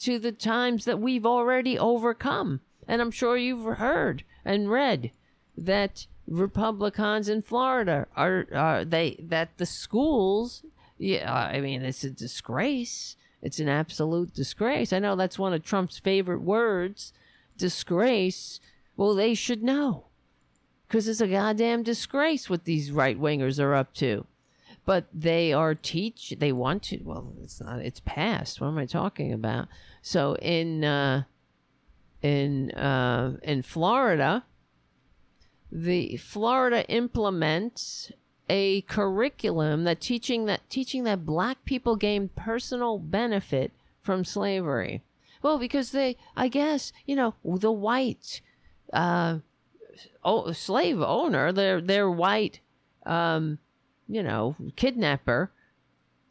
[0.00, 2.60] to the times that we've already overcome.
[2.88, 5.12] And I'm sure you've heard and read
[5.56, 10.64] that Republicans in Florida are, are they that the schools
[10.96, 13.16] yeah I mean it's a disgrace.
[13.42, 14.92] It's an absolute disgrace.
[14.92, 17.14] I know that's one of Trump's favorite words,
[17.56, 18.60] disgrace.
[18.96, 20.06] Well, they should know.
[20.88, 24.26] Cuz it's a goddamn disgrace what these right wingers are up to
[24.90, 28.84] but they are teach they want to well it's not it's past what am i
[28.84, 29.68] talking about?
[30.02, 31.22] So in uh
[32.22, 34.42] in uh in florida
[35.70, 38.10] the florida implements
[38.48, 43.70] a curriculum that teaching that teaching that black people gain personal benefit
[44.02, 45.04] from slavery.
[45.40, 48.40] Well because they i guess you know the white
[48.92, 49.38] uh
[50.24, 52.58] oh, slave owner they're they're white
[53.06, 53.60] um
[54.10, 55.50] you know, kidnapper,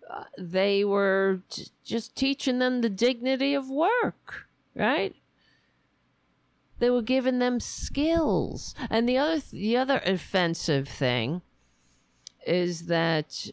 [0.10, 5.16] uh, they were t- just teaching them the dignity of work, right?
[6.80, 8.74] They were giving them skills.
[8.90, 11.42] And the other th- the other offensive thing
[12.46, 13.52] is that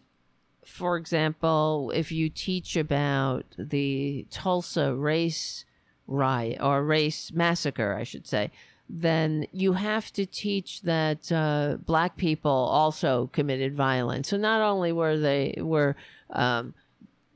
[0.66, 5.64] for example, if you teach about the Tulsa race
[6.06, 8.50] riot or race massacre, I should say,
[8.88, 14.28] then you have to teach that uh, black people also committed violence.
[14.28, 15.96] So not only were they were
[16.30, 16.74] um,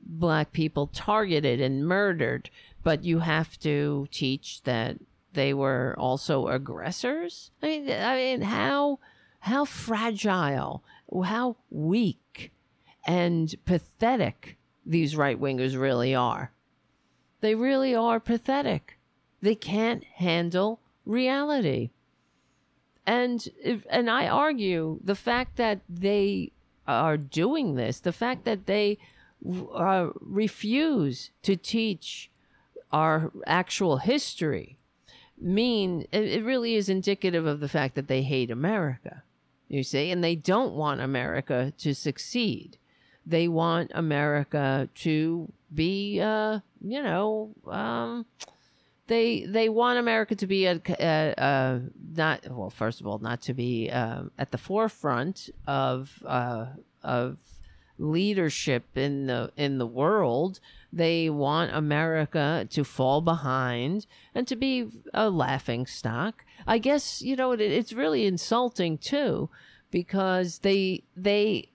[0.00, 2.50] black people targeted and murdered,
[2.82, 4.98] but you have to teach that
[5.32, 7.50] they were also aggressors.
[7.62, 8.98] I mean, I mean, how
[9.40, 10.84] how fragile,
[11.24, 12.52] how weak,
[13.06, 16.52] and pathetic these right wingers really are.
[17.40, 18.98] They really are pathetic.
[19.40, 20.80] They can't handle
[21.10, 21.90] reality.
[23.06, 23.48] And
[23.88, 26.52] and I argue the fact that they
[26.86, 28.98] are doing this, the fact that they
[29.74, 32.30] uh, refuse to teach
[32.92, 34.76] our actual history,
[35.40, 39.22] mean it, it really is indicative of the fact that they hate America.
[39.68, 42.76] You see, and they don't want America to succeed.
[43.24, 48.26] They want America to be, uh, you know, um,
[49.10, 51.80] they they want America to be a, a, a,
[52.14, 52.70] not well.
[52.70, 56.66] First of all, not to be um, at the forefront of uh,
[57.02, 57.38] of
[57.98, 60.60] leadership in the in the world.
[60.92, 66.44] They want America to fall behind and to be a laughing stock.
[66.66, 69.50] I guess you know it, it's really insulting too,
[69.90, 71.70] because they they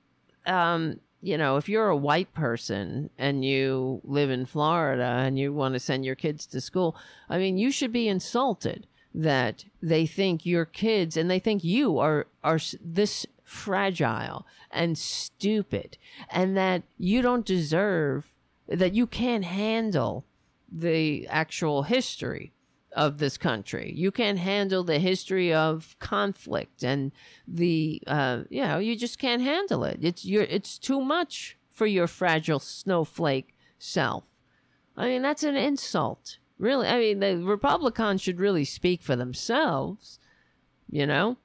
[0.45, 5.51] um, you know, if you're a white person and you live in Florida and you
[5.51, 6.95] want to send your kids to school,
[7.27, 11.97] I mean, you should be insulted that they think your kids and they think you
[11.97, 15.97] are are this fragile and stupid
[16.29, 18.31] and that you don't deserve
[18.67, 20.25] that you can't handle
[20.71, 22.51] the actual history
[22.95, 23.91] of this country.
[23.93, 27.11] You can't handle the history of conflict and
[27.47, 29.99] the uh, you know you just can't handle it.
[30.01, 34.23] It's your it's too much for your fragile snowflake self.
[34.95, 36.37] I mean that's an insult.
[36.57, 40.17] Really, I mean the Republicans should really speak for themselves,
[40.89, 41.35] you know,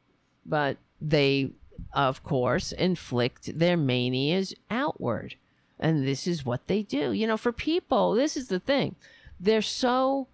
[0.47, 1.51] but they
[1.93, 5.35] of course inflict their manias outward.
[5.81, 7.10] And this is what they do.
[7.10, 8.94] You know, for people, this is the thing.
[9.40, 10.28] They're so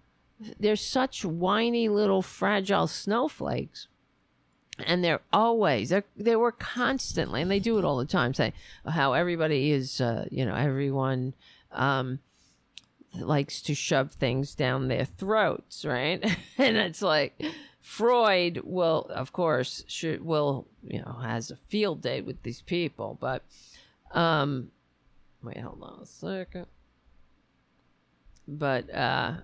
[0.59, 3.87] they're such whiny little fragile snowflakes.
[4.85, 8.53] And they're always they're, they were constantly and they do it all the time saying
[8.87, 11.33] how everybody is uh, you know everyone
[11.71, 12.19] um,
[13.19, 16.23] likes to shove things down their throats right?
[16.59, 17.41] And it's like
[17.81, 23.17] freud will of course should will you know has a field day with these people
[23.19, 23.43] but
[24.11, 24.69] um
[25.41, 26.67] wait hold on a second.
[28.47, 29.37] But uh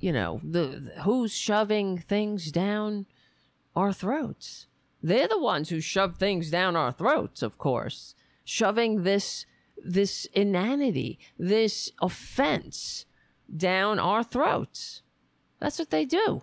[0.00, 3.06] you know, the who's shoving things down
[3.74, 4.66] our throats.
[5.02, 8.14] They're the ones who shove things down our throats, of course,
[8.44, 9.46] shoving this
[9.84, 13.06] this inanity, this offense
[13.54, 15.02] down our throats.
[15.60, 16.42] That's what they do.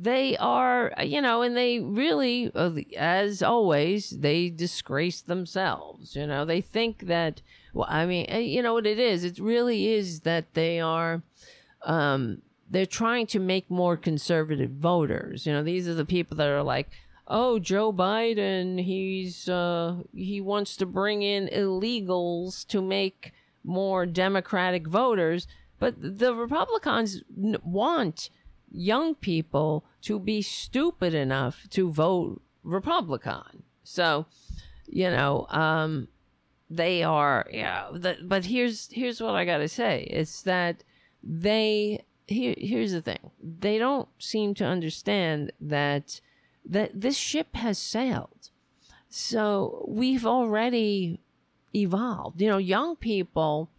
[0.00, 2.52] They are, you know, and they really,
[2.96, 6.14] as always, they disgrace themselves.
[6.14, 7.42] You know, they think that,
[7.74, 9.24] well, I mean, eh, you know what it is?
[9.24, 11.22] It really is that they are,
[11.82, 15.46] um, they're trying to make more conservative voters.
[15.46, 16.88] You know, these are the people that are like,
[17.26, 23.32] oh, Joe Biden, he's uh, he wants to bring in illegals to make
[23.64, 25.46] more Democratic voters,
[25.78, 28.30] but the Republicans want
[28.70, 33.62] young people to be stupid enough to vote Republican.
[33.84, 34.26] So,
[34.86, 36.08] you know, um,
[36.70, 37.88] they are yeah.
[37.92, 40.84] The, but here's here's what I got to say: it's that
[41.22, 46.20] they here here's the thing they don't seem to understand that
[46.64, 48.50] that this ship has sailed.
[49.08, 51.20] So we've already
[51.74, 52.40] evolved.
[52.40, 53.70] You know, young people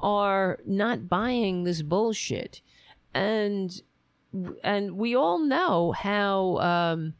[0.00, 2.60] are not buying this bullshit.
[3.14, 3.80] And
[4.64, 7.14] and we all know how um,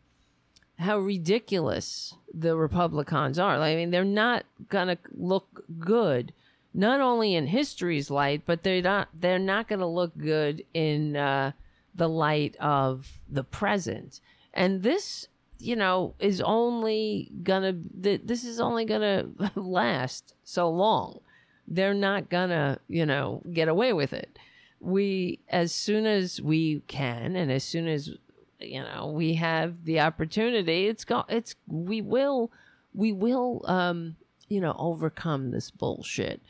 [0.78, 3.60] how ridiculous the Republicans are.
[3.60, 6.32] I mean, they're not gonna look good,
[6.74, 11.52] not only in history's light, but they're not they're not gonna look good in uh,
[11.94, 14.20] the light of the present.
[14.54, 15.28] And this
[15.58, 21.20] you know is only gonna this is only gonna last so long.
[21.68, 24.38] They're not gonna you know get away with it.
[24.80, 28.10] We as soon as we can and as soon as
[28.58, 32.50] you know we have the opportunity it's go it's we will
[32.94, 34.16] we will um
[34.52, 36.40] you know overcome this bullshit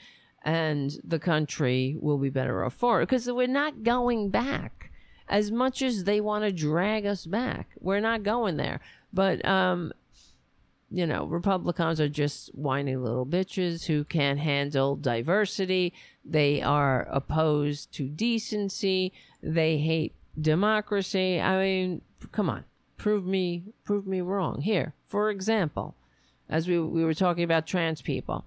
[0.45, 4.91] and the country will be better off for it because we're not going back
[5.29, 7.71] as much as they want to drag us back.
[7.81, 8.81] We're not going there.
[9.13, 9.93] But, um,
[10.91, 15.95] you know, Republicans are just whiny little bitches who can't handle diversity.
[16.25, 19.13] They are opposed to decency.
[19.43, 21.41] They hate democracy.
[21.41, 22.65] I mean, come on,
[22.99, 24.61] prove me, prove me wrong.
[24.61, 25.95] Here, for example,
[26.49, 28.45] as we, we were talking about trans people,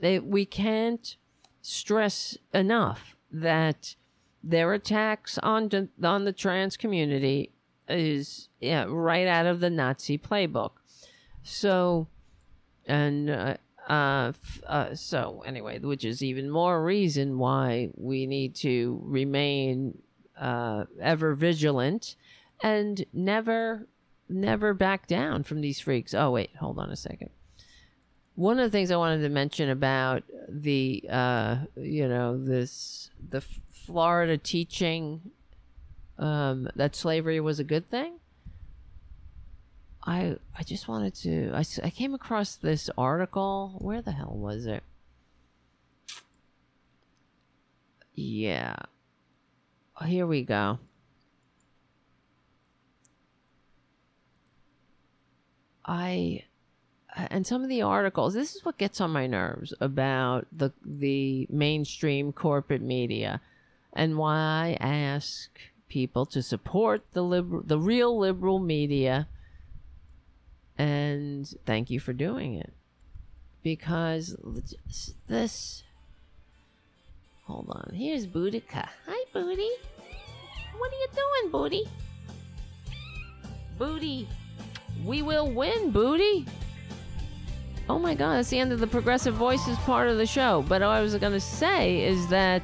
[0.00, 1.16] they, we can't
[1.60, 3.96] stress enough that
[4.42, 7.50] their attacks on on the trans community
[7.88, 10.72] is yeah, right out of the Nazi playbook.
[11.42, 12.08] So,
[12.86, 13.56] and uh,
[13.88, 14.32] uh,
[14.66, 19.98] uh, so anyway, which is even more reason why we need to remain
[20.38, 22.16] uh, ever vigilant
[22.60, 23.86] and never,
[24.28, 26.14] never back down from these freaks.
[26.14, 27.30] Oh wait, hold on a second.
[28.34, 33.40] One of the things I wanted to mention about the, uh, you know, this the
[33.40, 35.32] Florida teaching
[36.18, 38.20] um, that slavery was a good thing.
[40.04, 43.76] I I just wanted to I, I came across this article.
[43.78, 44.82] Where the hell was it?
[48.14, 48.74] Yeah.
[50.04, 50.78] Here we go.
[55.88, 56.44] I
[57.16, 60.72] uh, and some of the articles this is what gets on my nerves about the
[60.84, 63.40] the mainstream corporate media
[63.92, 65.50] and why I ask
[65.88, 69.28] people to support the liberal, the real liberal media.
[70.76, 72.72] And thank you for doing it.
[73.62, 74.36] Because
[75.26, 75.82] this.
[77.46, 77.94] Hold on.
[77.94, 78.88] Here's Boudica.
[79.06, 79.70] Hi, Booty.
[80.76, 81.88] What are you doing, Booty?
[83.78, 84.28] Booty.
[85.04, 86.46] We will win, Booty.
[87.88, 90.64] Oh my god, that's the end of the Progressive Voices part of the show.
[90.68, 92.62] But all I was going to say is that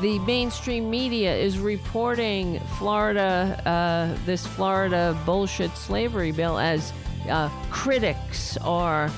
[0.00, 6.92] the mainstream media is reporting Florida, uh, this Florida bullshit slavery bill as
[7.30, 9.10] uh, critics or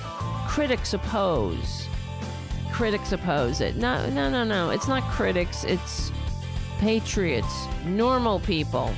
[0.47, 1.87] critics oppose.
[2.71, 3.77] Critics oppose it.
[3.77, 4.71] No, no, no, no.
[4.71, 5.65] It's not critics.
[5.65, 6.13] It's
[6.79, 8.93] patriots, normal people.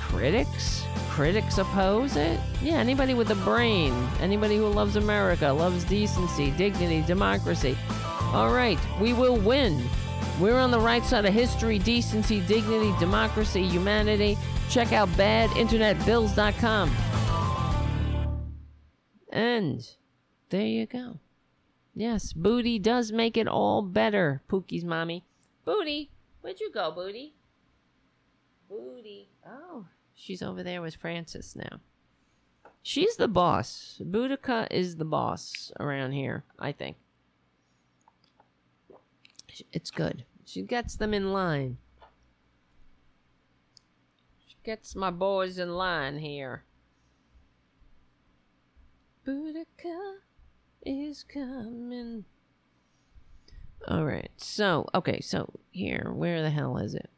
[0.00, 0.85] Critics?
[1.16, 2.38] Critics oppose it?
[2.60, 7.74] Yeah, anybody with a brain, anybody who loves America, loves decency, dignity, democracy.
[8.34, 9.82] All right, we will win.
[10.38, 14.36] We're on the right side of history, decency, dignity, democracy, humanity.
[14.68, 16.94] Check out badinternetbills.com.
[19.32, 19.88] And
[20.50, 21.18] there you go.
[21.94, 25.24] Yes, Booty does make it all better, Pookie's mommy.
[25.64, 26.10] Booty,
[26.42, 27.32] where'd you go, Booty?
[28.68, 29.30] Booty.
[29.46, 29.86] Oh,
[30.16, 31.80] she's over there with Francis now.
[32.82, 34.00] She's the boss.
[34.02, 36.96] Boudica is the boss around here, I think
[39.72, 40.24] it's good.
[40.44, 41.78] She gets them in line.
[44.46, 46.64] She gets my boys in line here.
[49.26, 50.16] Boudica
[50.84, 52.24] is coming.
[53.88, 54.30] All right.
[54.36, 55.20] So, okay.
[55.20, 57.10] So here, where the hell is it?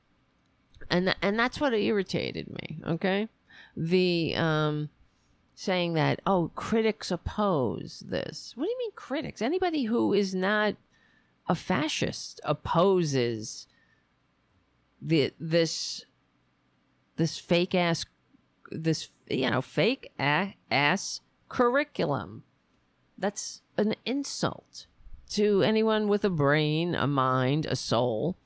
[0.91, 2.81] And and that's what irritated me.
[2.87, 3.29] Okay,
[3.77, 4.89] the um,
[5.55, 8.53] saying that oh critics oppose this.
[8.57, 9.43] What do you mean critics?
[9.43, 10.77] Anybody who is not
[11.49, 13.67] a fascist opposes
[15.01, 16.05] the this
[17.17, 18.05] this fake ass
[18.71, 22.45] this you know fake ass curriculum.
[23.17, 24.87] That's an insult
[25.31, 28.37] to anyone with a brain, a mind, a soul.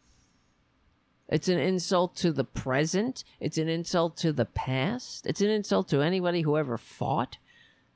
[1.32, 3.24] It's an insult to the present.
[3.40, 5.26] It's an insult to the past.
[5.26, 7.38] It's an insult to anybody who ever fought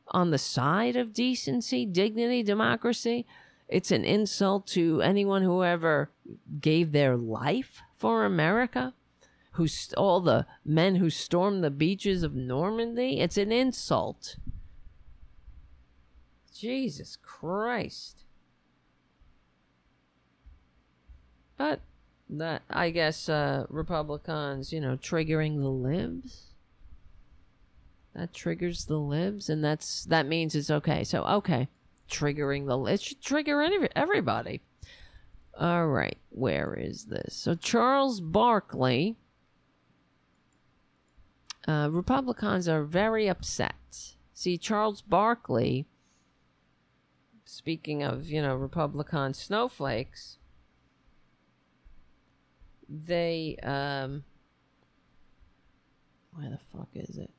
[0.09, 3.27] on the side of decency, dignity, democracy.
[3.69, 6.11] It's an insult to anyone who ever
[6.63, 8.95] gave their life for America,
[9.53, 13.21] who st- all the men who stormed the beaches of Normandy.
[13.21, 14.37] It's an insult.
[16.55, 18.25] Jesus Christ.
[21.59, 21.83] But
[22.29, 26.43] that I guess uh, Republicans, you know, triggering the libs.
[28.15, 31.05] That triggers the libs, and that's that means it's okay.
[31.05, 31.69] So okay,
[32.11, 34.63] triggering the it should trigger any, everybody.
[35.59, 37.35] All right, where is this?
[37.35, 39.17] So Charles Barkley.
[41.69, 43.75] Uh, Republicans are very upset.
[44.33, 45.87] See, Charles Barkley.
[47.45, 50.39] Speaking of, you know, Republican snowflakes
[52.89, 54.25] they um
[56.33, 57.31] where the fuck is it?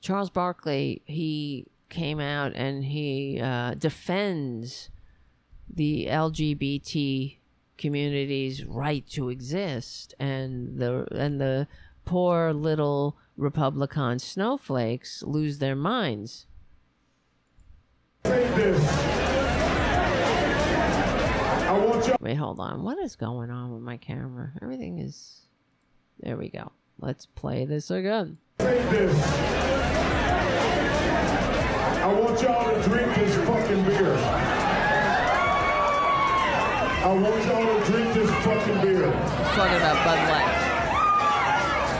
[0.00, 4.90] Charles barkley he came out and he uh, defends
[5.68, 7.36] the lgbt
[7.76, 11.66] community's right to exist and the and the
[12.04, 16.46] poor little republican snowflakes lose their minds
[22.30, 22.84] Wait, hold on.
[22.84, 24.52] What is going on with my camera?
[24.62, 25.40] Everything is.
[26.20, 26.70] There we go.
[27.00, 28.38] Let's play this again.
[28.58, 29.26] this.
[31.98, 34.14] I want y'all to drink this fucking beer.
[37.02, 39.10] I want y'all to drink this fucking beer.
[39.56, 40.54] talking about Bud Light.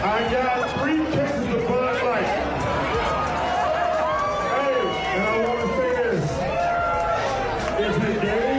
[0.05, 2.31] I got three cases of Bud Light.
[4.55, 4.79] Hey,
[5.17, 6.25] and I want to say this.
[7.81, 8.51] If you're gay,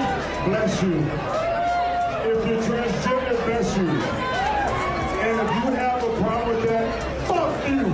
[0.43, 1.31] bless you.
[2.23, 3.89] If you're transgender, bless you.
[3.89, 6.87] And if you have a problem with that,
[7.27, 7.85] fuck you.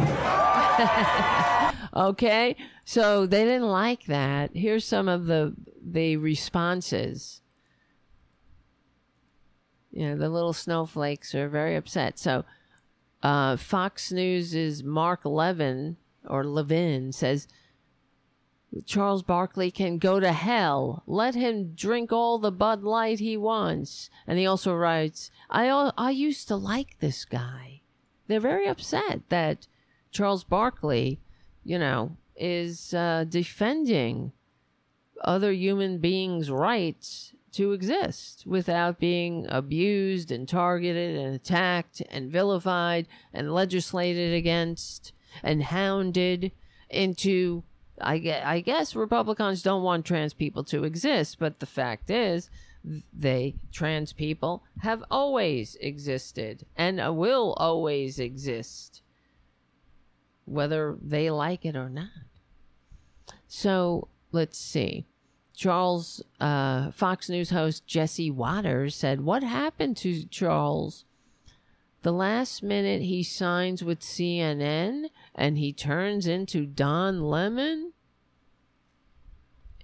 [1.98, 2.56] Okay,
[2.86, 4.52] so they didn't like that.
[4.54, 7.42] Here's some of the the responses.
[9.92, 12.20] You know, the little snowflakes are very upset.
[12.20, 12.46] So,
[13.24, 17.48] uh, Fox News' Mark Levin or Levin says
[18.86, 21.02] Charles Barkley can go to hell.
[21.08, 24.12] Let him drink all the Bud Light he wants.
[24.28, 27.82] And he also writes, I I used to like this guy.
[28.28, 29.68] They're very upset that
[30.12, 31.20] Charles Barkley,
[31.64, 34.32] you know, is uh, defending
[35.24, 43.08] other human beings' rights to exist without being abused and targeted and attacked and vilified
[43.34, 45.12] and legislated against
[45.44, 46.52] and hounded
[46.90, 47.64] into
[48.00, 52.50] I guess, I guess Republicans don't want trans people to exist, but the fact is,
[53.12, 59.02] they trans people have always existed and will always exist,
[60.48, 62.10] whether they like it or not.
[63.48, 65.06] So let's see.
[65.56, 71.06] Charles, uh, Fox News host Jesse Watters said, What happened to Charles?
[72.04, 77.94] The last minute he signs with CNN and he turns into Don Lemon?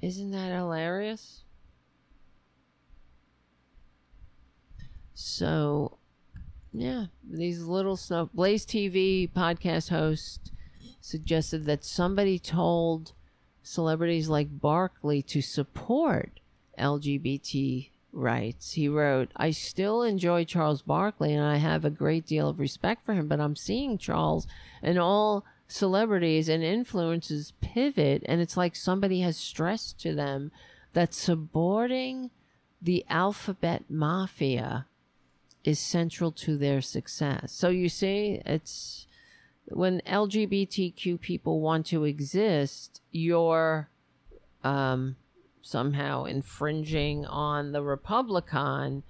[0.01, 1.43] Isn't that hilarious?
[5.15, 5.97] So,
[6.73, 10.51] yeah, these little snow Blaze TV podcast host
[10.99, 13.13] suggested that somebody told
[13.61, 16.39] celebrities like Barkley to support
[16.79, 18.73] LGBT rights.
[18.73, 23.05] He wrote, I still enjoy Charles Barkley and I have a great deal of respect
[23.05, 24.47] for him, but I'm seeing Charles
[24.81, 30.51] and all celebrities and influences pivot, and it's like somebody has stressed to them
[30.93, 32.29] that supporting
[32.81, 34.85] the alphabet mafia
[35.63, 37.51] is central to their success.
[37.51, 39.07] So you see, it's
[39.65, 43.89] when LGBTQ people want to exist, you're
[44.63, 45.15] um,
[45.61, 49.03] somehow infringing on the Republican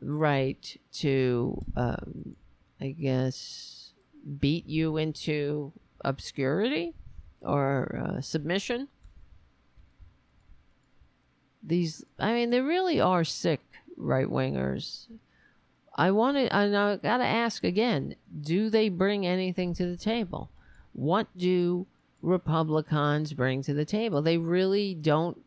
[0.00, 2.36] right to, um,
[2.80, 3.92] I guess,
[4.38, 5.72] beat you into
[6.04, 6.94] obscurity
[7.40, 8.88] or uh, submission.
[11.62, 13.60] These, I mean, they really are sick
[13.96, 15.06] right wingers.
[16.00, 19.98] I want to, and I got to ask again do they bring anything to the
[19.98, 20.50] table?
[20.94, 21.86] What do
[22.22, 24.22] Republicans bring to the table?
[24.22, 25.42] They really don't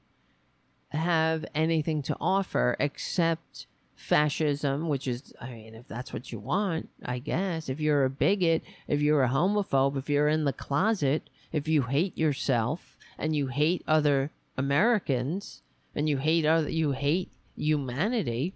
[0.89, 3.65] have anything to offer except
[3.95, 7.67] fascism, which is, I mean, if that's what you want, I guess.
[7.67, 11.83] If you're a bigot, if you're a homophobe, if you're in the closet, if you
[11.83, 15.63] hate yourself and you hate other Americans
[15.95, 18.53] and you hate other, you hate humanity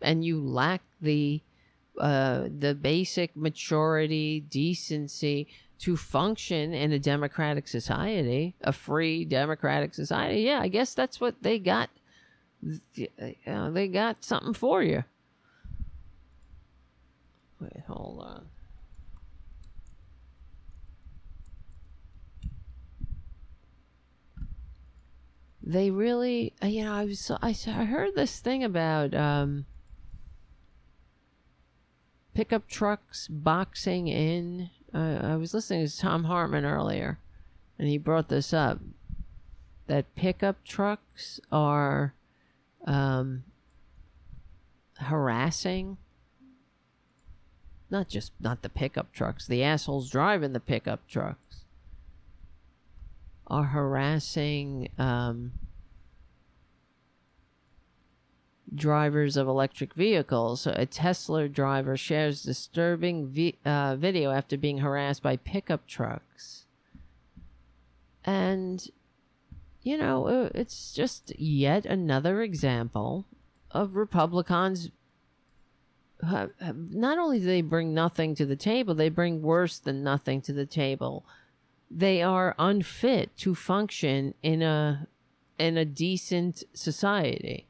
[0.00, 1.42] and you lack the
[1.98, 5.48] uh, the basic maturity, decency
[5.80, 10.42] to function in a democratic society, a free democratic society.
[10.42, 11.90] Yeah, I guess that's what they got.
[13.46, 15.04] Uh, they got something for you.
[17.60, 18.46] Wait, hold on.
[25.62, 29.66] They really, uh, you know, I was, I, I heard this thing about um,
[32.38, 34.70] pickup trucks boxing in.
[34.94, 37.18] Uh, I was listening to Thom Hartmann earlier,
[37.80, 38.78] and he brought this up
[39.88, 42.14] that pickup trucks are
[42.86, 43.42] um,
[44.98, 45.96] harassing.
[47.90, 51.64] Not just not the pickup trucks the assholes driving the pickup trucks
[53.48, 55.54] are harassing um,
[58.74, 60.66] drivers of electric vehicles.
[60.66, 66.66] A Tesla driver shares disturbing vi- uh, video after being harassed by pickup trucks.
[68.24, 68.86] And,
[69.82, 73.26] you know, uh, it's just yet another example
[73.70, 74.90] of Republicans.
[76.20, 80.52] not only do they bring nothing to the table, they bring worse than nothing to
[80.52, 81.24] the table.
[81.90, 85.06] They are unfit to function in a
[85.58, 87.67] in a decent society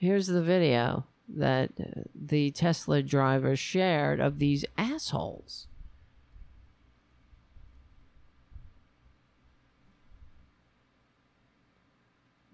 [0.00, 5.66] Here's the video that uh, the Tesla driver shared of these assholes.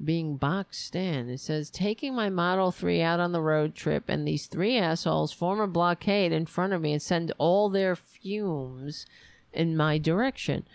[0.02, 1.30] Being boxed in.
[1.30, 5.32] It says, taking my Model 3 out on the road trip, and these three assholes
[5.32, 9.06] form a blockade in front of me and send all their fumes
[9.52, 10.66] in my direction.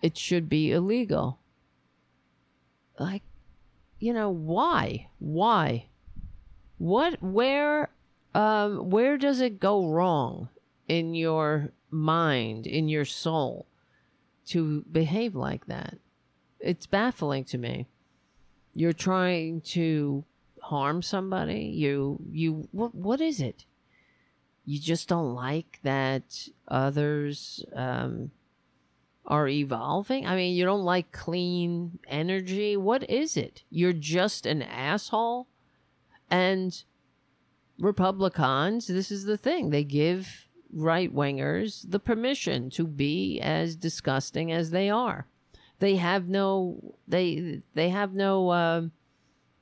[0.00, 1.40] It should be illegal.
[2.96, 3.24] Like,
[3.98, 5.08] you know, why?
[5.18, 5.88] Why?
[6.82, 7.90] What where
[8.34, 10.48] um where does it go wrong
[10.88, 13.66] in your mind, in your soul
[14.46, 15.98] to behave like that?
[16.58, 17.86] It's baffling to me.
[18.74, 20.24] You're trying to
[20.60, 21.66] harm somebody.
[21.66, 23.64] You you what what is it?
[24.64, 28.32] You just don't like that others um
[29.24, 30.26] are evolving?
[30.26, 32.76] I mean, you don't like clean energy?
[32.76, 33.62] What is it?
[33.70, 35.46] You're just an asshole?
[36.32, 36.82] And
[37.78, 44.50] Republicans, this is the thing, they give right wingers the permission to be as disgusting
[44.50, 45.26] as they are.
[45.78, 48.82] They have no they they have no uh,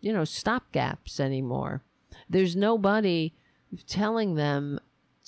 [0.01, 1.83] you know stopgaps anymore.
[2.29, 3.33] There's nobody
[3.89, 4.79] telling them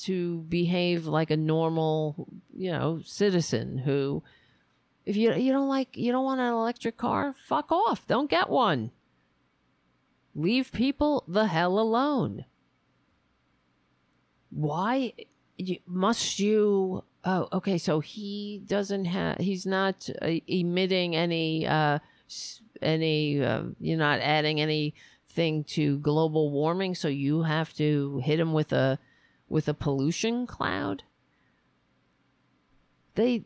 [0.02, 4.23] to behave like a normal you know citizen who
[5.06, 8.48] if you you don't like you don't want an electric car fuck off don't get
[8.48, 8.90] one
[10.34, 12.46] Leave people the hell alone.
[14.50, 15.12] Why
[15.86, 17.04] must you?
[17.24, 17.78] Oh, okay.
[17.78, 19.38] So he doesn't have.
[19.38, 21.66] He's not uh, emitting any.
[21.66, 21.98] Uh,
[22.80, 23.42] any.
[23.42, 26.94] Uh, you're not adding anything to global warming.
[26.94, 28.98] So you have to hit him with a,
[29.48, 31.04] with a pollution cloud.
[33.14, 33.42] They,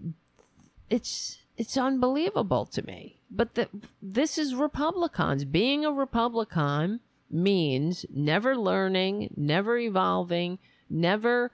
[0.89, 3.16] it's it's unbelievable to me.
[3.31, 3.69] But the,
[4.01, 5.45] this is Republicans.
[5.45, 7.01] Being a Republican
[7.31, 10.59] means never learning, never evolving,
[10.89, 11.51] never,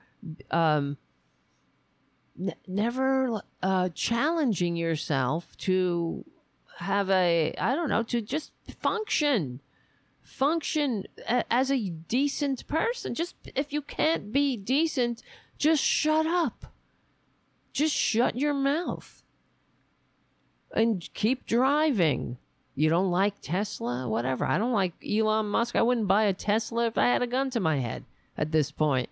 [0.50, 0.98] um,
[2.38, 6.24] n- never uh, challenging yourself to
[6.78, 9.60] have a, I don't know, to just function.
[10.20, 13.14] Function a- as a decent person.
[13.14, 15.22] Just if you can't be decent,
[15.58, 16.66] just shut up.
[17.72, 19.21] Just shut your mouth
[20.72, 22.38] and keep driving.
[22.74, 24.08] You don't like Tesla?
[24.08, 24.46] Whatever.
[24.46, 25.76] I don't like Elon Musk.
[25.76, 28.04] I wouldn't buy a Tesla if I had a gun to my head
[28.36, 29.10] at this point.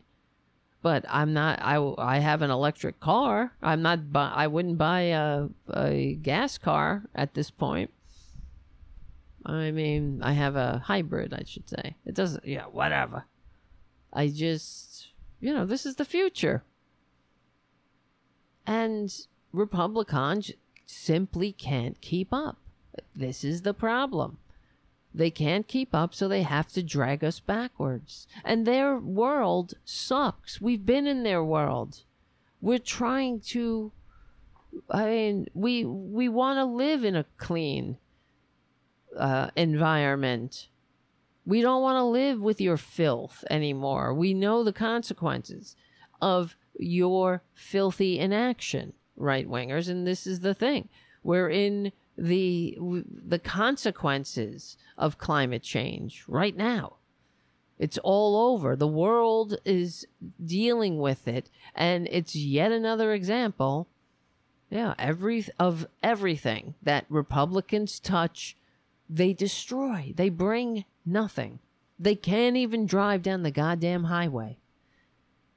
[0.83, 1.61] But I'm not.
[1.61, 3.53] I, I have an electric car.
[3.63, 4.01] I'm not.
[4.15, 7.91] I wouldn't buy a, a gas car at this point.
[9.45, 11.97] I mean, I have a hybrid, I should say.
[12.05, 13.25] It doesn't, yeah, whatever.
[14.13, 15.09] I just,
[15.41, 16.63] you know, this is the future.
[18.67, 19.15] And
[19.53, 20.53] Republicans
[20.91, 22.59] simply can't keep up.
[23.15, 24.39] This is the problem.
[25.15, 28.27] They can't keep up, so they have to drag us backwards.
[28.45, 30.61] And their world sucks.
[30.61, 32.05] We've been in their world.
[32.61, 33.93] We're trying to
[34.91, 37.99] I mean, we we want to live in a clean
[39.17, 40.69] uh, environment.
[41.45, 44.15] We don't want to live with your filth anymore.
[44.15, 45.75] We know the consequences
[46.21, 50.89] of your filthy inaction, right wingers, and this is the thing.
[51.23, 56.97] We're in the the consequences of climate change right now.
[57.79, 58.77] It's all over.
[58.77, 60.07] The world is
[60.45, 63.89] dealing with it, and it's yet another example.
[64.71, 68.57] Yeah, every of everything that Republicans touch,
[69.09, 70.13] they destroy.
[70.15, 71.59] They bring nothing.
[71.99, 74.59] They can't even drive down the goddamn highway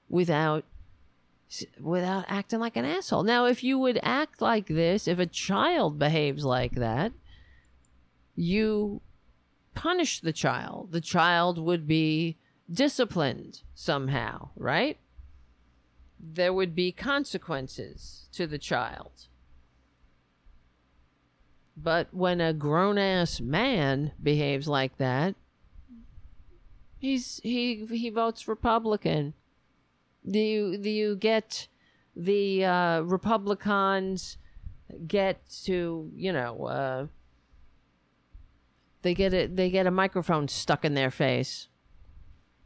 [0.10, 0.64] without
[1.80, 3.24] without acting like an asshole.
[3.24, 7.12] Now, if you would act like this, if a child behaves like that,
[8.36, 9.02] you
[9.76, 10.92] punish the child.
[10.92, 12.38] The child would be
[12.72, 14.98] disciplined somehow, right?
[16.20, 19.28] There would be consequences to the child.
[21.76, 25.36] But when a grown ass man behaves like that,
[26.98, 29.34] he's he he votes Republican.
[30.30, 31.68] Do you do you get
[32.16, 34.38] the uh, Republicans
[35.08, 37.08] get to you know uh,
[39.02, 41.68] they get it they get a microphone stuck in their face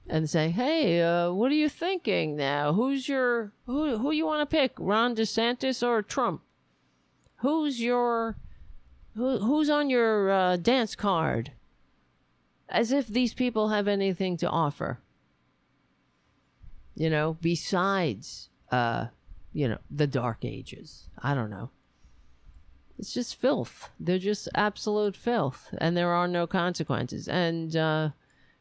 [0.09, 2.73] and say, "Hey, uh, what are you thinking now?
[2.73, 3.97] Who's your who?
[3.97, 4.73] Who you want to pick?
[4.77, 6.41] Ron DeSantis or Trump?
[7.37, 8.37] Who's your
[9.15, 9.39] who?
[9.39, 11.51] Who's on your uh, dance card?"
[12.69, 14.99] As if these people have anything to offer.
[16.97, 19.07] You know, besides, uh,
[19.53, 21.09] you know, the Dark Ages.
[21.21, 21.69] I don't know.
[22.97, 23.91] It's just filth.
[23.99, 27.27] They're just absolute filth, and there are no consequences.
[27.27, 28.09] And uh,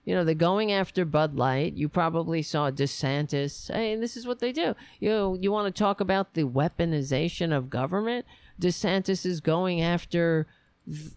[0.04, 1.74] you know, they're going after Bud Light.
[1.74, 3.72] You probably saw DeSantis.
[3.72, 4.76] Hey, this is what they do.
[5.00, 8.26] You know, you want to talk about the weaponization of government?
[8.60, 10.46] DeSantis is going after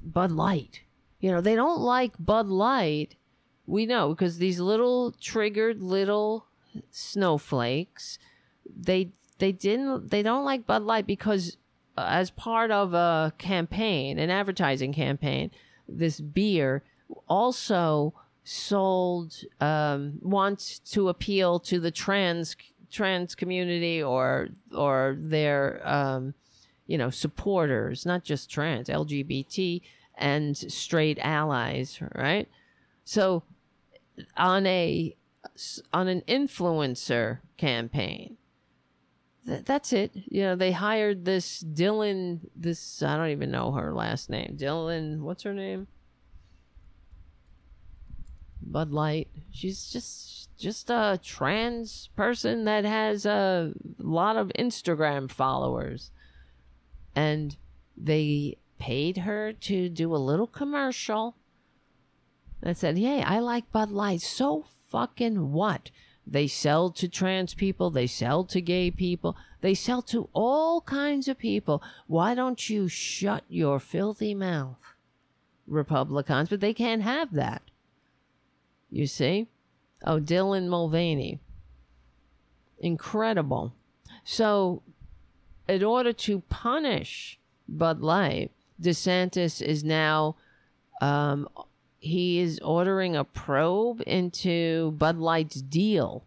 [0.02, 0.84] Bud Light.
[1.20, 3.16] You know, they don't like Bud Light.
[3.68, 6.48] We know because these little triggered little
[6.92, 8.20] snowflakes,
[8.66, 11.58] they they didn't they don't like Bud Light because
[11.98, 15.52] uh, as part of a campaign, an advertising campaign,
[15.88, 16.84] this beer
[17.28, 18.14] also
[18.44, 22.56] sold um, wants to appeal to the trans
[22.92, 26.34] trans community or or their um,
[26.88, 29.82] you know supporters, not just trans, LGBT
[30.20, 32.48] and straight allies, right?
[33.06, 33.44] So
[34.38, 35.16] on a
[35.94, 38.38] on an influencer campaign.
[39.46, 40.12] Th- that's it.
[40.14, 44.58] You know, they hired this Dylan this I don't even know her last name.
[44.58, 45.88] Dylan, what's her name?
[48.62, 49.30] Bud Light.
[49.52, 56.12] She's just just a trans person that has a lot of Instagram followers.
[57.16, 57.58] And
[57.98, 61.36] they paid her to do a little commercial
[62.62, 64.22] that said, "Hey, I like Bud Light.
[64.22, 65.92] So fucking what?
[66.26, 71.28] They sell to trans people, they sell to gay people, they sell to all kinds
[71.28, 71.82] of people.
[72.08, 74.80] Why don't you shut your filthy mouth,
[75.66, 76.50] Republicans?
[76.50, 77.64] But they can't have that.
[78.92, 79.48] You see?
[80.04, 81.40] Oh, Dylan Mulvaney.
[82.78, 83.74] Incredible.
[84.24, 84.84] So,
[85.68, 88.52] in order to punish Bud Light,
[88.82, 90.36] DeSantis is now
[91.02, 91.48] um,
[92.00, 96.24] he is ordering a probe into Bud Light's deal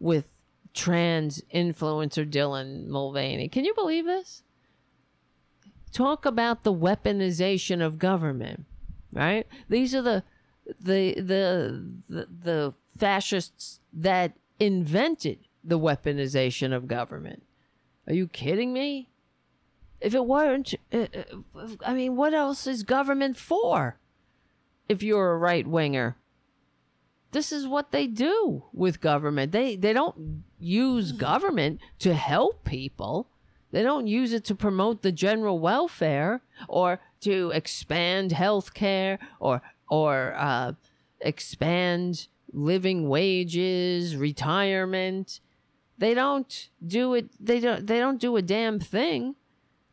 [0.00, 0.26] with
[0.74, 3.48] trans influencer Dylan Mulvaney.
[3.48, 4.42] Can you believe this?
[5.92, 8.64] Talk about the weaponization of government,
[9.12, 9.46] right?
[9.68, 10.24] These are the
[10.80, 17.42] the the the, the fascists that invented the weaponization of government.
[18.06, 19.08] Are you kidding me?
[20.00, 21.06] If it weren't, uh,
[21.54, 23.98] uh, I mean, what else is government for?
[24.92, 26.16] If you're a right winger.
[27.32, 29.52] This is what they do with government.
[29.52, 33.28] They they don't use government to help people.
[33.72, 39.62] They don't use it to promote the general welfare or to expand health care or
[39.88, 40.72] or uh,
[41.20, 45.40] expand living wages, retirement.
[45.96, 47.30] They don't do it.
[47.40, 47.86] They don't.
[47.86, 49.36] They don't do a damn thing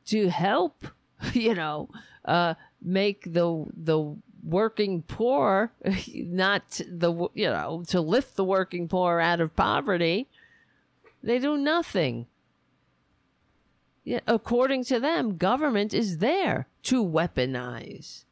[0.05, 0.85] to help.
[1.33, 1.89] You know,
[2.23, 5.71] uh, make the the working poor,
[6.13, 10.27] not the you know to lift the working poor out of poverty.
[11.21, 12.27] They do nothing.
[14.03, 18.23] Yeah, according to them, government is there to weaponize.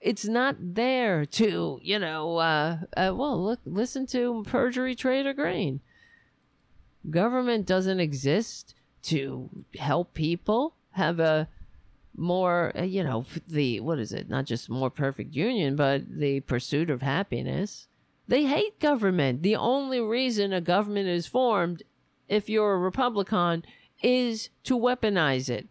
[0.00, 5.32] It's not there to, you know, uh, uh, well, look, listen to perjury, trade, or
[5.32, 5.80] Greene.
[7.08, 8.74] Government doesn't exist
[9.04, 9.48] to
[9.78, 11.48] help people have a
[12.16, 14.28] more, uh, you know, the, what is it?
[14.28, 17.88] Not just more perfect union, but the pursuit of happiness.
[18.26, 19.42] They hate government.
[19.42, 21.82] The only reason a government is formed,
[22.28, 23.64] if you're a Republican,
[24.02, 25.68] is to weaponize it,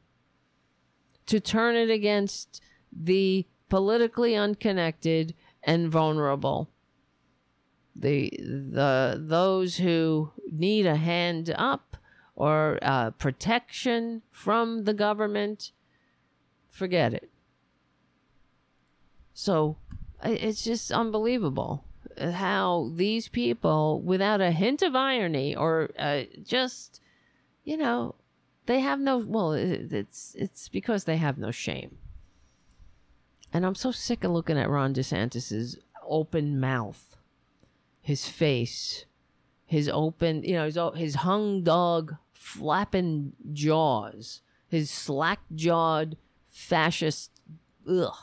[1.25, 2.61] to turn it against
[2.91, 5.33] the politically unconnected
[5.63, 6.69] and vulnerable.
[7.95, 11.97] The the those who need a hand up
[12.35, 15.71] or uh, protection from the government,
[16.73, 17.29] forget it.
[19.33, 19.77] So
[20.23, 21.85] it's just unbelievable
[22.19, 26.99] how these people, without a hint of irony or uh, just,
[27.63, 28.15] you know,
[28.65, 29.17] they have no.
[29.17, 31.97] Well, it's it's because they have no shame.
[33.51, 35.77] And I'm so sick of looking at Ron DeSantis's
[36.07, 37.17] open mouth,
[38.01, 39.05] his face,
[39.65, 46.17] his open, you know, his, his hung dog flapping jaws, his slack jawed
[46.53, 47.31] fascist,
[47.89, 48.15] ugh,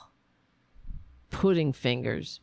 [1.28, 2.40] pudding fingers.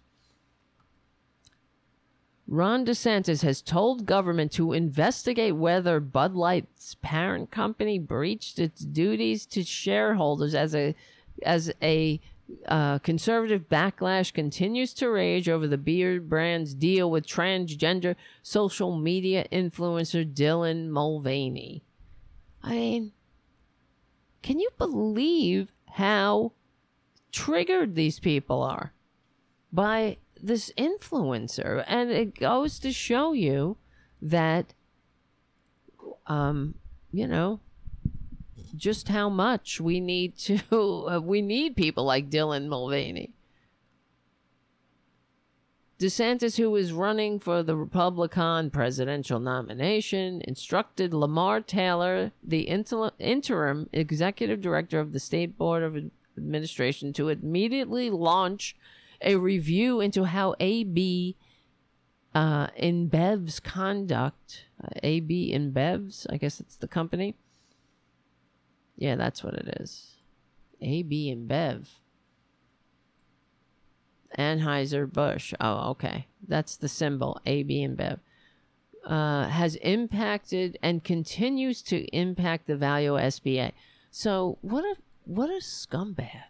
[2.48, 9.46] Ron DeSantis has told government to investigate whether Bud Light's parent company breached its duties
[9.48, 10.96] to shareholders as a
[11.44, 12.22] as a
[12.68, 19.46] uh, conservative backlash continues to rage over the beer brand's deal with transgender social media
[19.52, 21.84] influencer Dylan Mulvaney.
[22.64, 23.12] I mean,
[24.42, 26.54] can you believe how
[27.32, 28.94] triggered these people are
[29.72, 31.84] by this influencer?
[31.88, 33.78] And it goes to show you
[34.22, 34.74] that,
[36.28, 36.76] um,
[37.12, 37.60] you know,
[38.76, 43.34] just how much we need to uh, we need people like Dylan Mulvaney.
[46.00, 53.90] DeSantis, who is running for the Republican presidential nomination, instructed Lamar Taylor, the inter- interim
[53.92, 55.98] executive director of the State Board of
[56.38, 58.76] Administration, to immediately launch
[59.22, 61.36] a review into how AB
[62.36, 67.34] uh, InBev's conduct, uh, AB InBev's, I guess it's the company,
[68.98, 70.18] yeah, that's what it is.
[70.80, 71.88] AB InBev.
[71.88, 72.07] Anheuser
[74.38, 75.54] Busch.
[75.60, 76.28] Oh, okay.
[76.48, 77.42] That's the symbol.
[77.46, 78.20] AB InBev.
[79.06, 83.72] Uh, has impacted and continues to impact the value of SBA.
[84.12, 86.44] So what a what a scumbag.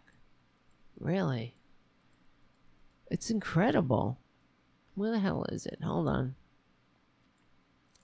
[0.98, 1.56] Really.
[3.10, 4.18] It's incredible.
[4.94, 5.78] Where the hell is it?
[5.82, 6.34] Hold on.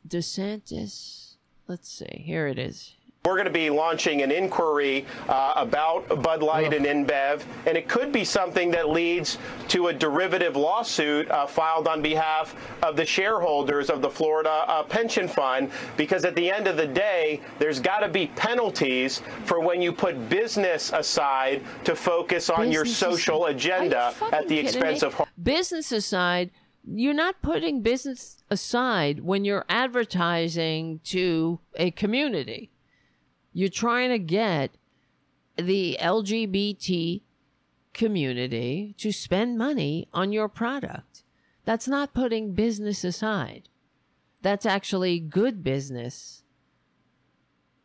[0.06, 1.36] DeSantis.
[1.66, 2.23] Let's see.
[2.24, 2.94] Here it is.
[3.26, 7.88] We're going to be launching an inquiry uh, about Bud Light and InBev, and it
[7.88, 9.38] could be something that leads
[9.68, 14.82] to a derivative lawsuit uh, filed on behalf of the shareholders of the Florida uh,
[14.82, 19.59] Pension Fund, because at the end of the day, there's got to be penalties for
[19.59, 25.01] when you put business aside to focus on business your social agenda at the expense
[25.01, 25.09] me?
[25.09, 26.51] of business aside
[26.86, 32.70] you're not putting business aside when you're advertising to a community.
[33.55, 34.72] You're trying to get
[35.56, 37.22] the LGBT
[37.94, 41.22] community to spend money on your product.
[41.64, 43.68] That's not putting business aside.
[44.43, 46.43] That's actually good business.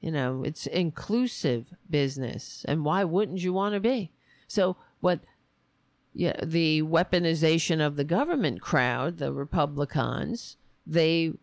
[0.01, 2.65] You know, it's inclusive business.
[2.67, 4.11] And why wouldn't you want to be?
[4.47, 5.19] So, what
[6.13, 11.33] yeah, the weaponization of the government crowd, the Republicans, they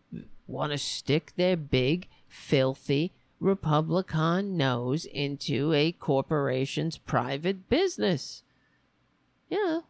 [0.45, 8.43] want to stick their big, filthy Republican nose into a corporation's private business.
[9.49, 9.81] Yeah,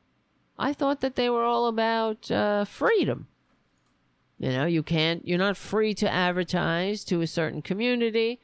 [0.59, 3.27] I thought that they were all about uh, freedom.
[4.37, 8.39] You know, you can't, you're not free to advertise to a certain community,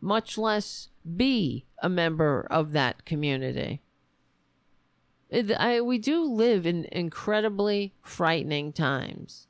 [0.00, 3.80] much less be a member of that community.
[5.30, 9.46] It, I, we do live in incredibly frightening times.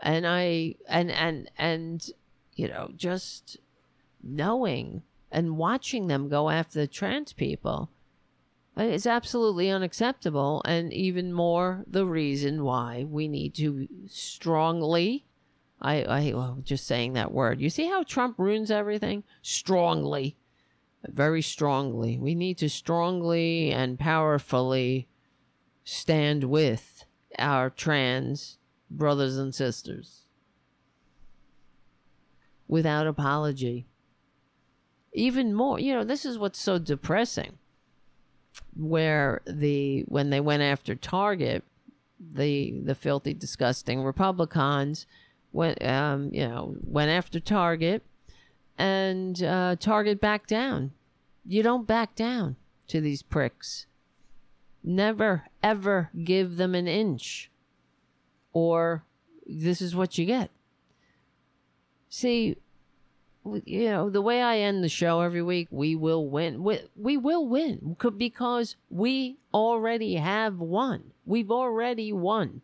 [0.00, 2.06] And I, and, and, and,
[2.54, 3.56] you know, just
[4.24, 7.90] knowing and watching them go after the trans people
[8.76, 15.24] is absolutely unacceptable and even more the reason why we need to strongly
[15.84, 17.60] I, I well, just saying that word.
[17.60, 19.22] You see how Trump ruins everything?
[19.42, 20.36] Strongly.
[21.06, 22.18] Very strongly.
[22.18, 25.08] We need to strongly and powerfully
[25.84, 27.04] stand with
[27.38, 28.56] our trans
[28.90, 30.22] brothers and sisters
[32.66, 33.86] without apology.
[35.14, 37.58] Even more, you know, this is what's so depressing.
[38.76, 41.64] Where the when they went after Target,
[42.20, 45.06] the the filthy, disgusting Republicans
[45.52, 48.02] went, um, you know, went after Target,
[48.76, 50.92] and uh, Target backed down.
[51.46, 52.56] You don't back down
[52.88, 53.86] to these pricks.
[54.82, 57.50] Never ever give them an inch,
[58.52, 59.04] or
[59.46, 60.50] this is what you get.
[62.08, 62.56] See,
[63.64, 66.62] you know, the way I end the show every week, we will win.
[66.62, 71.12] We, we will win because we already have won.
[71.26, 72.62] We've already won.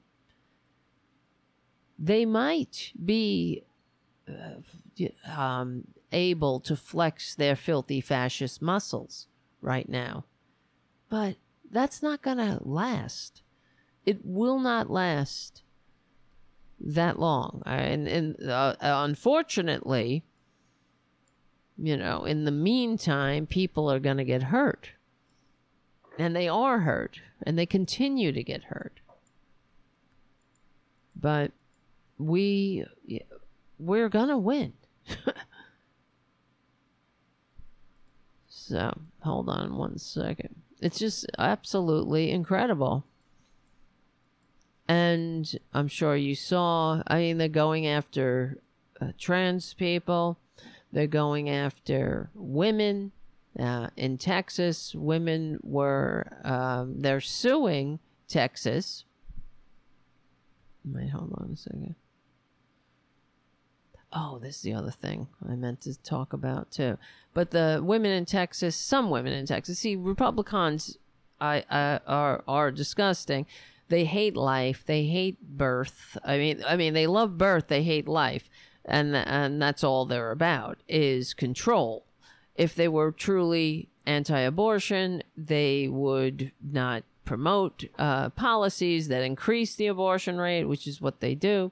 [1.99, 3.65] They might be
[4.29, 9.27] uh, um, able to flex their filthy fascist muscles
[9.61, 10.25] right now,
[11.11, 11.37] but
[11.71, 13.43] that's not going to last.
[14.07, 15.63] It will not last
[16.81, 17.63] that long.
[17.67, 20.25] And, and uh, unfortunately,
[21.83, 24.91] you know, in the meantime, people are going to get hurt.
[26.19, 27.21] And they are hurt.
[27.43, 29.01] And they continue to get hurt.
[31.19, 31.53] But
[32.19, 32.85] we,
[33.79, 34.75] we're going to win.
[38.49, 40.57] so, hold on one second.
[40.83, 43.05] It's just absolutely incredible.
[44.87, 48.59] And I'm sure you saw, I mean, they're going after
[49.01, 50.37] uh, trans people
[50.93, 53.13] they're going after women.
[53.59, 57.99] Uh, in Texas, women were, um, they're suing
[58.29, 59.05] Texas.
[60.85, 61.97] Wait, hold on a second.
[64.13, 66.99] Oh, this is the other thing I meant to talk about too.
[67.35, 70.97] But the women in Texas, some women in Texas, see, Republicans
[71.41, 73.47] I, I, are are disgusting.
[73.89, 74.85] They hate life.
[74.85, 76.17] They hate birth.
[76.25, 77.69] I mean, I mean, they love birth.
[77.69, 78.49] They hate life
[78.91, 82.05] and and that's all they're about is control.
[82.57, 90.39] If they were truly anti-abortion, they would not promote uh, policies that increase the abortion
[90.39, 91.71] rate, which is what they do.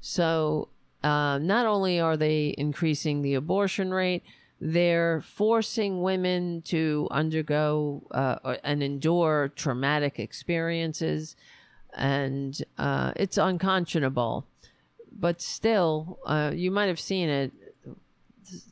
[0.00, 0.68] So
[1.02, 4.22] uh, not only are they increasing the abortion rate,
[4.60, 11.36] they're forcing women to undergo uh, and endure traumatic experiences,
[11.92, 14.46] and uh, it's unconscionable
[15.18, 17.52] but still, uh, you might have seen it.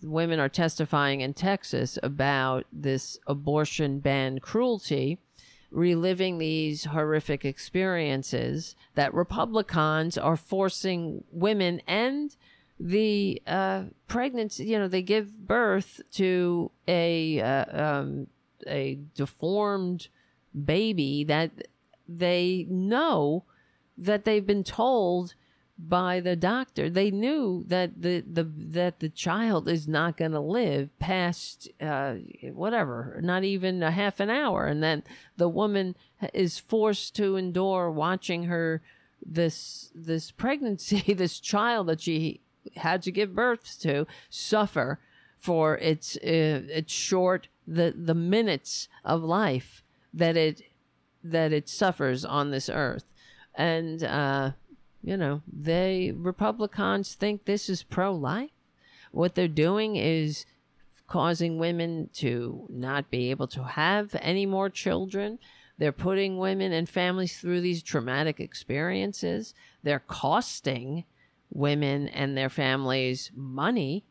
[0.03, 5.19] Women are testifying in Texas about this abortion ban cruelty,
[5.71, 12.37] reliving these horrific experiences that Republicans are forcing women and
[12.79, 14.67] the uh, pregnancy.
[14.67, 18.27] You know, they give birth to a uh, um,
[18.67, 20.09] a deformed
[20.65, 21.51] baby that
[22.09, 23.45] they know
[23.97, 25.35] that they've been told
[25.89, 26.89] by the doctor.
[26.89, 32.15] They knew that the, the that the child is not going to live past uh,
[32.53, 35.03] whatever, not even a half an hour, and then
[35.37, 35.97] the woman
[36.33, 38.81] is forced to endure watching her
[39.25, 42.41] this this pregnancy, this child that she
[42.77, 45.01] had to give birth to, suffer
[45.37, 49.83] for its uh, its short the the minutes of life
[50.15, 50.63] that it
[51.25, 53.05] that it suffers on this earth,
[53.57, 54.05] and.
[54.05, 54.53] Uh,
[55.03, 58.51] you know, they Republicans think this is pro life.
[59.11, 60.47] What they're doing is
[61.07, 65.39] causing women to not be able to have any more children.
[65.77, 69.55] They're putting women and families through these traumatic experiences.
[69.83, 71.05] They're costing
[71.51, 74.05] women and their families money,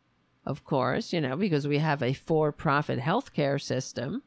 [0.46, 4.24] of course, you know, because we have a for profit healthcare system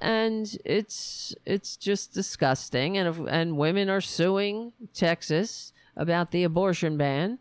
[0.00, 2.96] and it's it's just disgusting.
[2.98, 7.38] And if, and women are suing Texas about the abortion ban.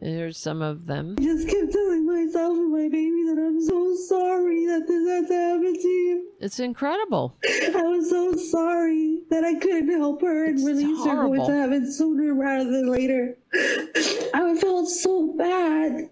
[0.00, 1.16] Here's some of them.
[1.18, 5.26] I just kept telling myself and my baby that I'm so sorry that this had
[5.26, 6.28] to happen to you.
[6.40, 7.36] It's incredible.
[7.44, 11.46] I was so sorry that I couldn't help her and It's release her horrible.
[11.48, 13.38] to heaven sooner rather than later.
[13.52, 16.10] I felt so bad.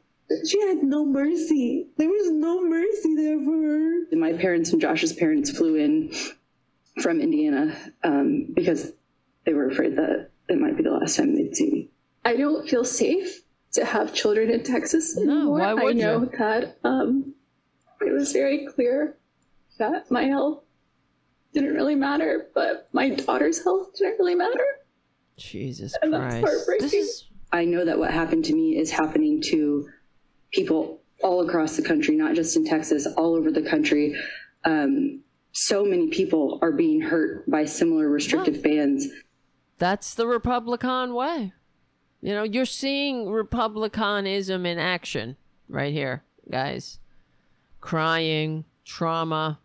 [0.48, 1.86] She had no mercy.
[1.97, 4.16] There was no mercy there for her.
[4.16, 6.12] my parents and Josh's parents flew in
[7.01, 8.93] from Indiana um, because
[9.44, 11.89] they were afraid that it might be the last time they'd see me.
[12.24, 13.43] I don't feel safe
[13.73, 15.59] to have children in Texas anymore.
[15.61, 16.31] why would I know you?
[16.39, 17.35] that um,
[18.01, 19.16] it was very clear
[19.78, 20.65] that my health
[21.53, 24.65] didn't really matter, but my daughter's health didn't really matter.
[25.36, 26.47] Jesus And that's Christ.
[26.47, 26.85] heartbreaking.
[26.86, 29.89] This is I know that what happened to me is happening to
[30.52, 34.14] people all across the country, not just in Texas, all over the country.
[34.64, 39.09] Um, so many people are being hurt by similar restrictive bans.
[39.78, 41.52] That's the Republican way.
[42.20, 45.36] You know, you're seeing Republicanism in action
[45.68, 46.98] right here, guys.
[47.81, 49.60] Crying, trauma,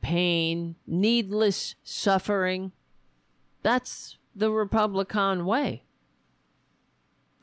[0.00, 2.72] pain, needless suffering.
[3.62, 5.84] That's the Republican way.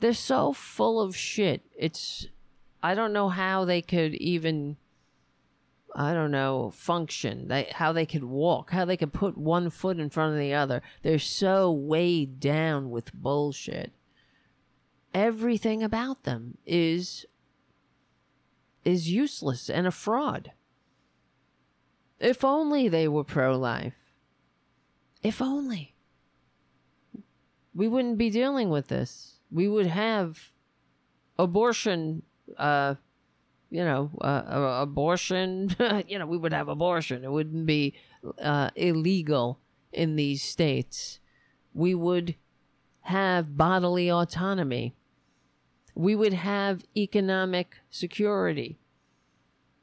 [0.02, 1.62] They're so full of shit.
[1.78, 2.26] It's,
[2.82, 4.76] I don't know how they could even,
[5.94, 7.46] I don't know, function.
[7.46, 10.54] They, how they could walk, how they could put one foot in front of the
[10.54, 10.82] other.
[11.02, 13.92] They're so weighed down with bullshit.
[15.14, 17.24] Everything about them is
[18.84, 20.50] is useless and a fraud.
[22.18, 24.10] If only they were pro life.
[25.22, 25.94] If only.
[27.72, 29.31] We wouldn't be dealing with this.
[29.52, 30.50] We would have
[31.38, 32.22] abortion,
[32.56, 32.94] uh,
[33.70, 35.74] you know, uh, abortion,
[36.08, 37.24] you know, we would have abortion.
[37.24, 37.94] It wouldn't be
[38.40, 39.60] uh, illegal
[39.92, 41.20] in these states.
[41.74, 42.36] We would
[43.02, 44.94] have bodily autonomy.
[45.94, 48.78] We would have economic security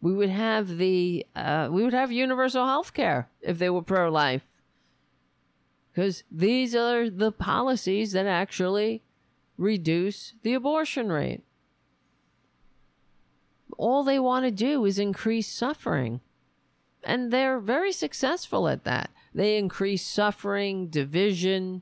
[0.01, 4.09] we would have the uh, we would have universal health care if they were pro
[4.09, 4.43] life
[5.91, 9.03] because these are the policies that actually
[9.59, 11.43] reduce the abortion rate.
[13.77, 16.21] All they want to do is increase suffering.
[17.03, 19.11] And they're very successful at that.
[19.33, 21.81] They increase suffering division.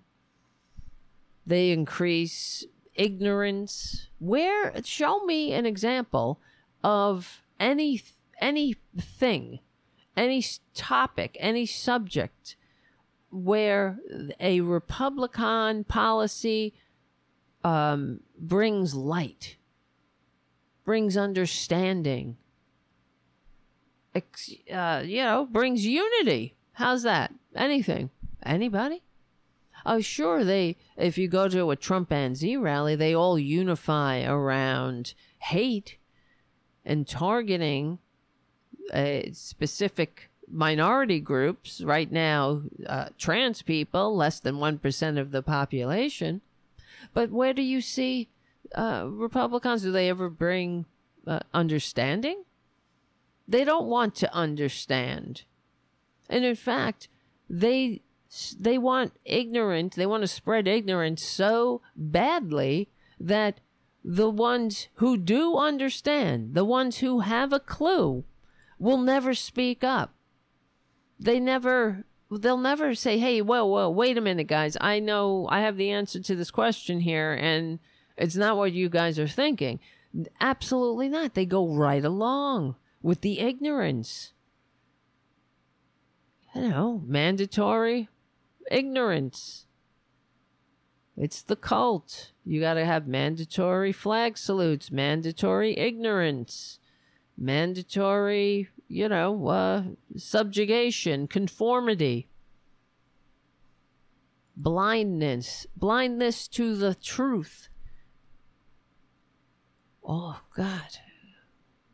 [1.45, 4.09] They increase ignorance.
[4.19, 6.39] Where show me an example
[6.83, 8.01] of any
[8.39, 9.59] anything,
[10.15, 10.43] any
[10.73, 12.55] topic, any subject
[13.31, 13.99] where
[14.39, 16.73] a Republican policy
[17.63, 19.57] um, brings light,
[20.85, 22.37] brings understanding,
[24.15, 26.55] ex- uh, you know, brings unity.
[26.73, 27.33] How's that?
[27.55, 28.09] Anything?
[28.43, 29.01] Anybody?
[29.85, 30.43] Oh, sure.
[30.43, 35.97] They, if you go to a Trumpanzee rally, they all unify around hate
[36.85, 37.99] and targeting
[38.93, 41.81] uh, specific minority groups.
[41.81, 46.41] Right now, uh, trans people, less than 1% of the population.
[47.13, 48.29] But where do you see
[48.75, 49.83] uh, Republicans?
[49.83, 50.85] Do they ever bring
[51.25, 52.43] uh, understanding?
[53.47, 55.43] They don't want to understand.
[56.29, 57.07] And in fact,
[57.49, 58.01] they
[58.59, 62.89] they want ignorance, they want to spread ignorance so badly
[63.19, 63.61] that
[64.03, 68.25] the ones who do understand, the ones who have a clue,
[68.79, 70.13] will never speak up.
[71.19, 74.77] They never, they'll never say, hey, whoa, whoa, wait a minute, guys.
[74.81, 77.79] I know I have the answer to this question here, and
[78.17, 79.79] it's not what you guys are thinking.
[80.39, 81.33] Absolutely not.
[81.33, 84.33] They go right along with the ignorance.
[86.55, 88.09] You know, mandatory
[88.71, 89.65] ignorance.
[91.15, 92.31] It's the cult.
[92.45, 96.79] You got to have mandatory flag salutes, mandatory ignorance,
[97.37, 99.83] mandatory, you know, uh,
[100.15, 102.27] subjugation, conformity,
[104.55, 107.69] blindness, blindness to the truth.
[110.03, 110.99] Oh God.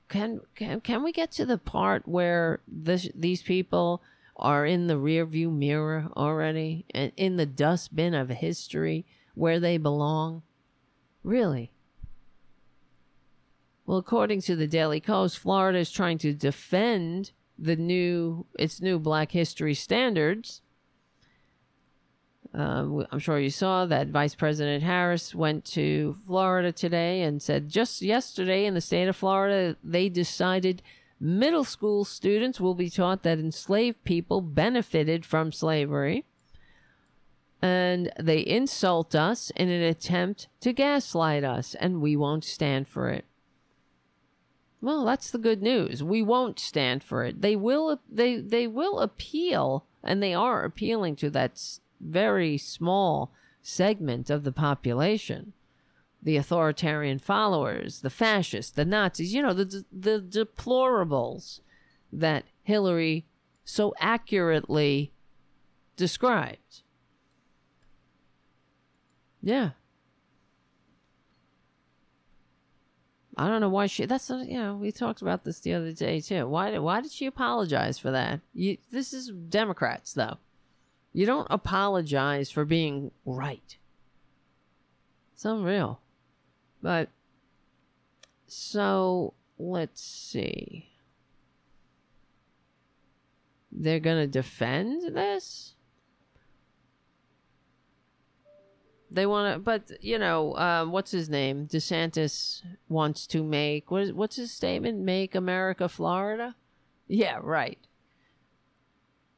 [0.07, 4.03] Can can can we get to the part where this these people
[4.35, 10.43] are in the rearview mirror already and in the dustbin of history where they belong?
[11.23, 11.71] Really?
[13.85, 18.97] Well, according to the Daily Kos, Florida is trying to defend the new its new
[18.97, 20.61] Black History standards.
[22.53, 27.67] Uh, I'm sure you saw that Vice President Harris went to Florida today and said
[27.67, 30.83] just yesterday in the state of Florida they decided
[31.19, 36.25] Middle school students will be taught that enslaved people benefited from slavery.
[37.61, 43.07] And they insult us in an attempt to gaslight us, and we won't stand for
[43.09, 43.23] it.
[44.83, 46.03] Well, that's the good news.
[46.03, 47.41] We won't stand for it.
[47.41, 53.31] They will they they will appeal and they are appealing to that very small
[53.61, 55.53] segment of the population
[56.21, 61.59] the authoritarian followers, the fascists, the Nazis, you know, the, the deplorables
[62.11, 63.25] that Hillary
[63.65, 65.11] so accurately
[65.97, 66.83] described.
[69.41, 69.71] Yeah.
[73.35, 74.05] I don't know why she.
[74.05, 76.47] That's uh, you know we talked about this the other day too.
[76.47, 78.41] Why why did she apologize for that?
[78.53, 80.37] You, this is Democrats though.
[81.13, 83.77] You don't apologize for being right.
[85.33, 85.99] It's unreal.
[86.81, 87.09] But
[88.47, 90.93] so let's see.
[93.75, 95.73] they're to defend this?
[99.13, 101.67] They want to, but you know, um, what's his name?
[101.67, 104.99] DeSantis wants to make what is what's his statement?
[104.99, 106.55] Make America Florida?
[107.07, 107.77] Yeah, right.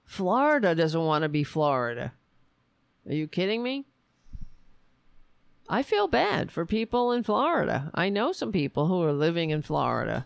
[0.05, 2.13] Florida doesn't want to be Florida.
[3.05, 3.85] Are you kidding me?
[5.67, 7.91] I feel bad for people in Florida.
[7.93, 10.25] I know some people who are living in Florida.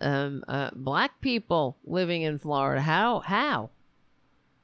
[0.00, 2.82] Um, uh, black people living in Florida.
[2.82, 3.20] How?
[3.20, 3.70] How?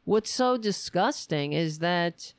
[0.04, 2.34] What's so disgusting is that,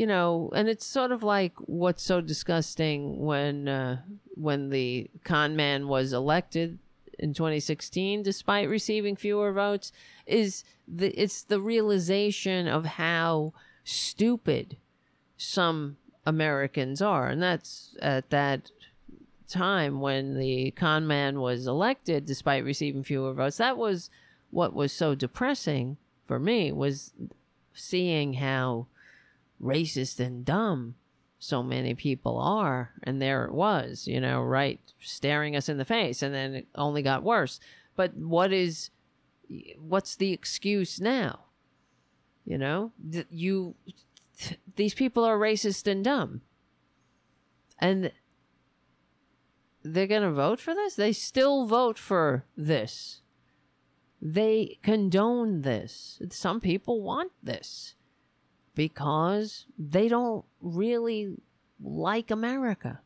[0.00, 4.00] you know, and it's sort of like what's so disgusting when uh,
[4.34, 6.78] when the con man was elected
[7.18, 9.92] in 2016, despite receiving fewer votes,
[10.24, 13.52] is the it's the realization of how
[13.84, 14.78] stupid
[15.36, 18.70] some Americans are, and that's at that
[19.50, 23.58] time when the con man was elected, despite receiving fewer votes.
[23.58, 24.08] That was
[24.50, 27.12] what was so depressing for me was
[27.74, 28.86] seeing how
[29.62, 30.94] racist and dumb
[31.38, 35.84] so many people are and there it was you know right staring us in the
[35.84, 37.58] face and then it only got worse.
[37.96, 38.90] But what is
[39.78, 41.46] what's the excuse now?
[42.44, 42.92] You know
[43.30, 43.74] you
[44.38, 46.42] th- these people are racist and dumb.
[47.78, 48.12] And
[49.82, 50.94] they're going to vote for this?
[50.94, 53.22] They still vote for this.
[54.20, 56.20] They condone this.
[56.28, 57.94] Some people want this
[58.74, 61.36] because they don't really
[61.82, 63.00] like America.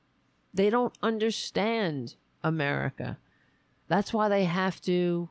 [0.52, 3.18] They don't understand America.
[3.88, 5.28] That's why they have to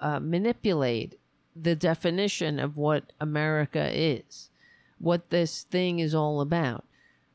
[0.00, 1.18] uh, manipulate
[1.54, 4.50] the definition of what America is,
[4.98, 6.84] what this thing is all about,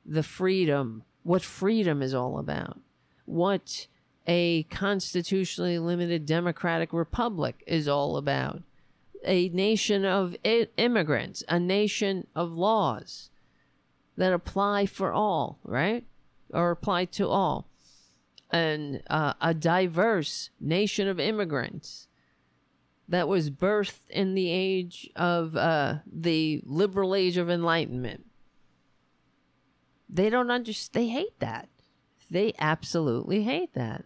[0.06, 2.80] the freedom, what freedom is all about,
[3.26, 3.88] what
[4.26, 8.62] a constitutionally limited democratic republic is all about
[9.26, 13.30] a nation of immigrants, a nation of laws
[14.18, 16.06] that apply for all, right?
[16.52, 17.68] Or apply to all.
[18.52, 22.08] And uh, a diverse nation of immigrants
[23.08, 28.26] that was birthed in the age of uh, the liberal age of enlightenment.
[30.08, 31.04] They don't understand.
[31.04, 31.70] They hate that.
[32.30, 34.06] They absolutely hate that.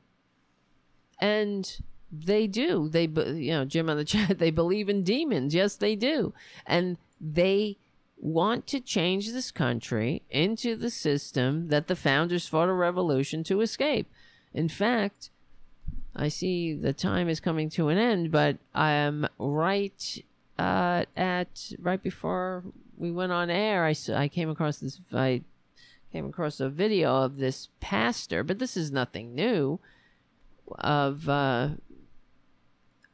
[1.20, 1.80] And
[2.12, 2.90] they do.
[2.90, 5.54] They, you know, Jim on the chat, they believe in demons.
[5.54, 6.34] Yes, they do.
[6.66, 7.78] And they
[8.20, 13.62] want to change this country into the system that the founders fought a revolution to
[13.62, 14.08] escape.
[14.54, 15.30] In fact,
[16.16, 20.24] I see the time is coming to an end, but I am right
[20.58, 22.64] uh, at right before
[22.98, 23.86] we went on air.
[23.86, 25.00] I, I came across this.
[25.14, 25.44] I
[26.12, 29.80] came across a video of this pastor, but this is nothing new.
[30.80, 31.70] Of uh,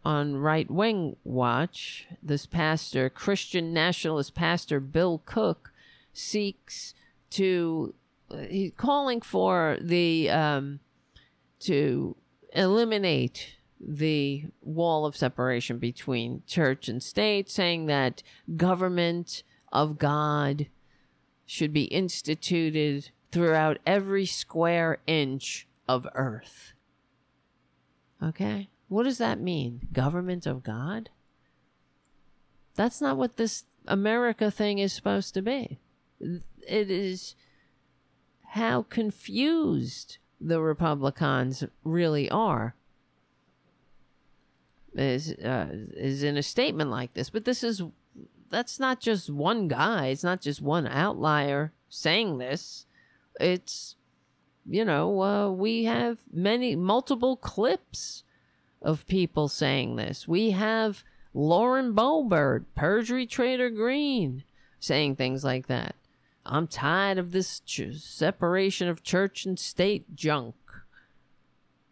[0.06, 5.72] on Right Wing Watch, this pastor, Christian nationalist pastor Bill Cook,
[6.14, 6.94] seeks
[7.32, 7.94] to
[8.50, 10.80] he's calling for the um,
[11.62, 12.16] to
[12.54, 18.24] eliminate the wall of separation between church and state, saying that
[18.56, 20.68] government of God
[21.46, 26.74] should be instituted throughout every square inch of earth.
[28.22, 28.70] Okay?
[28.94, 29.88] What does that mean?
[29.92, 31.10] Government of God?
[32.76, 35.80] That's not what this America thing is supposed to be.
[36.22, 37.36] It is
[38.50, 42.76] how confused the Republicans really are.
[44.94, 47.82] Is uh, is in a statement like this, but this is
[48.52, 50.08] that's not just one guy.
[50.10, 52.86] It's not just one outlier saying this.
[53.40, 53.96] It's
[54.70, 58.24] you know uh, we have many multiple clips
[58.84, 60.28] of people saying this.
[60.28, 61.04] We have
[61.34, 64.44] Lauren Boebert, perjury trader Greene,
[64.80, 65.96] saying things like that.
[66.46, 70.56] I'm tired of this ch- separation of church and state junk,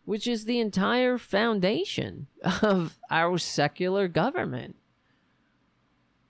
[0.06, 2.28] which is the entire foundation
[2.62, 4.76] of our secular government.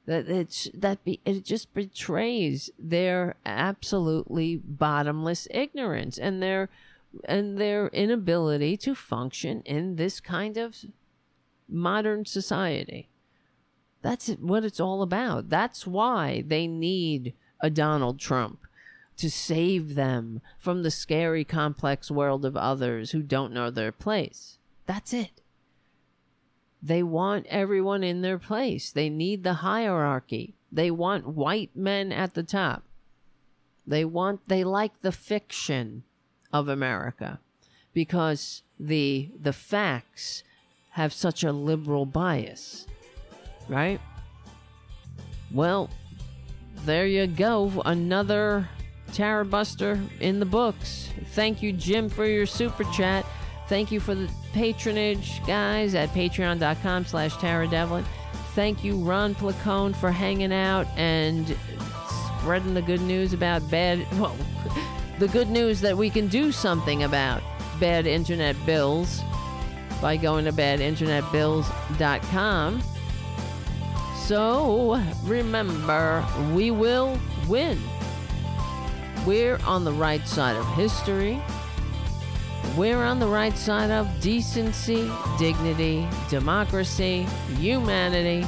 [0.05, 6.69] That it's that be, it just betrays their absolutely bottomless ignorance and their
[7.25, 10.77] and their inability to function in this kind of
[11.67, 13.09] modern society.
[14.01, 15.49] That's what it's all about.
[15.49, 18.59] That's why they need a Donald Trump
[19.17, 24.57] to save them from the scary, complex world of others who don't know their place.
[24.87, 25.41] That's it.
[26.81, 28.91] They want everyone in their place.
[28.91, 30.55] They need the hierarchy.
[30.71, 32.83] They want white men at the top.
[33.85, 36.03] They want, they like the fiction
[36.53, 37.39] of America
[37.93, 40.43] because the the facts
[40.91, 42.85] have such a liberal bias,
[43.69, 43.99] right?
[45.51, 45.89] Well,
[46.85, 47.81] there you go.
[47.85, 48.69] Another
[49.11, 51.09] Tarabuster in the books.
[51.33, 53.25] Thank you, Jim, for your super chat.
[53.67, 58.03] Thank you for the patronage, guys, at patreon.com slash Devlin.
[58.53, 61.55] Thank you, Ron Placone, for hanging out and
[62.39, 64.35] spreading the good news about bad, well,
[65.21, 67.43] the good news that we can do something about
[67.79, 69.21] bad internet bills
[70.01, 72.81] by going to badinternetbills.com.
[74.25, 76.25] So remember,
[76.55, 77.79] we will win.
[79.23, 81.39] We're on the right side of history.
[82.75, 85.07] We're on the right side of decency,
[85.37, 87.27] dignity, democracy,
[87.59, 88.43] humanity.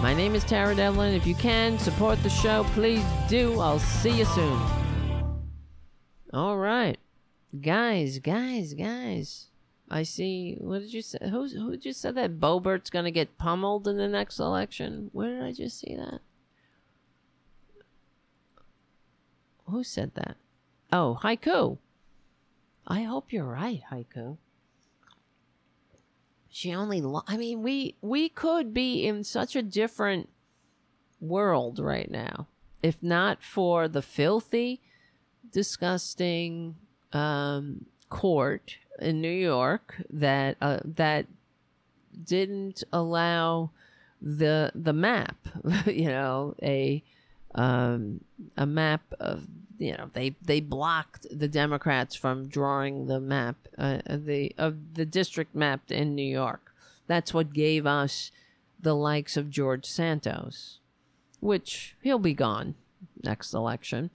[0.00, 1.12] My name is Tara Devlin.
[1.12, 3.60] If you can support the show, please do.
[3.60, 4.81] I'll see you soon.
[6.32, 6.98] All right.
[7.60, 9.48] Guys, guys, guys.
[9.90, 10.56] I see.
[10.58, 11.18] What did you say?
[11.22, 15.10] Who, who just said that Boebert's to get pummeled in the next election?
[15.12, 16.20] Where did I just see that?
[19.68, 20.36] Who said that?
[20.92, 21.78] Oh, Haiku.
[22.86, 24.38] I hope you're right, Haiku.
[26.48, 30.28] She only lo- I mean, we we could be in such a different
[31.20, 32.48] world right now
[32.82, 34.80] if not for the filthy,
[35.52, 36.76] disgusting
[37.12, 41.26] um, court in New York that uh, that
[42.24, 43.70] didn't allow
[44.20, 45.36] the the map,
[45.86, 47.02] you know, a
[47.54, 48.22] um,
[48.56, 49.46] a map of
[49.78, 55.06] you know they they blocked the Democrats from drawing the map uh, the of the
[55.06, 56.74] district map in New York.
[57.06, 58.30] That's what gave us
[58.80, 60.78] the likes of George Santos,
[61.40, 62.74] which he'll be gone
[63.22, 64.10] next election.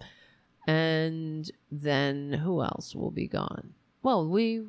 [0.68, 3.74] And then who else will be gone?
[4.04, 4.64] Well, we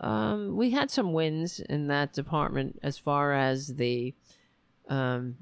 [0.00, 4.14] um, we had some wins in that department as far as the
[4.88, 5.36] um,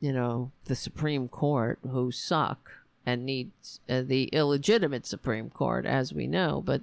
[0.00, 2.70] you know the Supreme Court who suck
[3.06, 6.82] and needs uh, the illegitimate Supreme Court as we know, but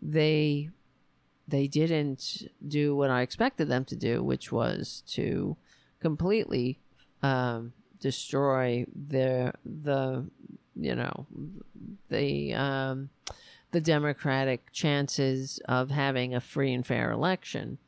[0.00, 0.70] they
[1.46, 5.56] they didn't do what I expected them to do, which was to
[6.00, 6.78] completely
[7.22, 10.26] um, destroy the the
[10.76, 11.26] you know
[12.08, 13.10] the um,
[13.72, 17.78] the democratic chances of having a free and fair election.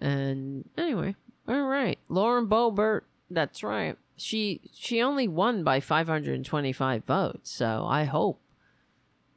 [0.00, 1.14] And anyway,
[1.46, 3.96] all right, Lauren Boebert, that's right.
[4.16, 8.40] She she only won by 525 votes, so I hope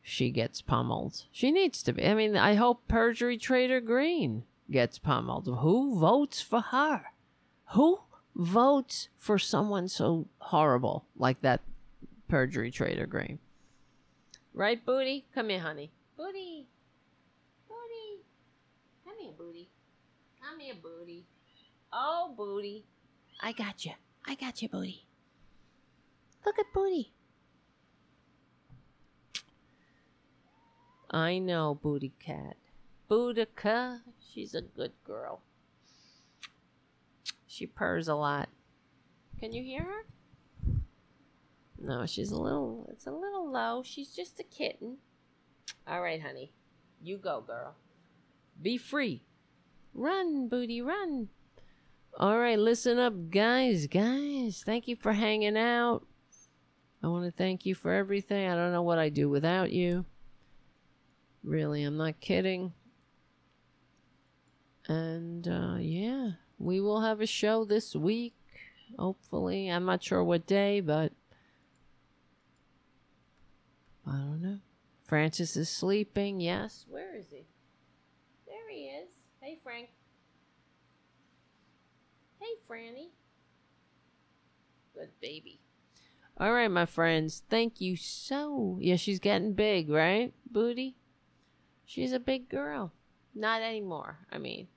[0.02, 1.24] she gets pummeled.
[1.32, 2.06] She needs to be.
[2.06, 5.48] I mean, I hope perjury trader Greene gets pummeled.
[5.48, 7.06] Who votes for her?
[7.74, 8.00] Who
[8.36, 11.62] votes for someone so horrible like that
[12.28, 13.40] perjury trader Greene?
[14.54, 15.26] Right, Booty?
[15.34, 15.92] Come here, honey.
[16.18, 16.68] Booty.
[17.68, 18.24] Booty.
[19.04, 19.70] Come here, Booty.
[20.42, 21.26] Come here, Booty.
[21.92, 22.86] Oh, Booty.
[23.42, 23.92] I got you.
[24.26, 25.06] I got you, Booty.
[26.46, 27.12] Look at Booty.
[31.12, 32.58] I know, Booty Cat.
[33.10, 35.42] Boudica, she's a good girl.
[37.46, 38.50] She purrs a lot.
[39.40, 40.06] Can you hear her?
[41.86, 43.84] No, she's a little, it's a little low.
[43.84, 44.98] She's just a kitten.
[45.88, 46.52] All right, honey.
[47.00, 47.76] You go, girl.
[48.60, 49.22] Be free.
[49.94, 51.30] Run, booty, run.
[52.18, 53.86] All right, listen up, guys.
[53.86, 56.08] Guys, thank you for hanging out.
[57.04, 58.50] I want to thank you for everything.
[58.50, 60.06] I don't know what I'd do without you.
[61.44, 62.74] Really, I'm not kidding.
[64.88, 68.34] And uh, yeah, we will have a show this week.
[68.98, 71.12] Hopefully, I'm not sure what day, but
[74.08, 74.60] I don't know.
[75.04, 76.40] Francis is sleeping.
[76.40, 76.86] Yes.
[76.90, 77.46] Where is he?
[78.48, 79.08] There he is.
[79.42, 79.90] Hey, Frank.
[82.40, 83.10] Hey, Franny.
[84.94, 85.60] Good baby.
[86.38, 87.44] All right, my friends.
[87.50, 88.78] Thank you so.
[88.82, 90.96] Yeah, she's getting big, right, Booty?
[91.86, 92.92] She's a big girl.
[93.34, 94.20] Not anymore.
[94.32, 94.68] I mean,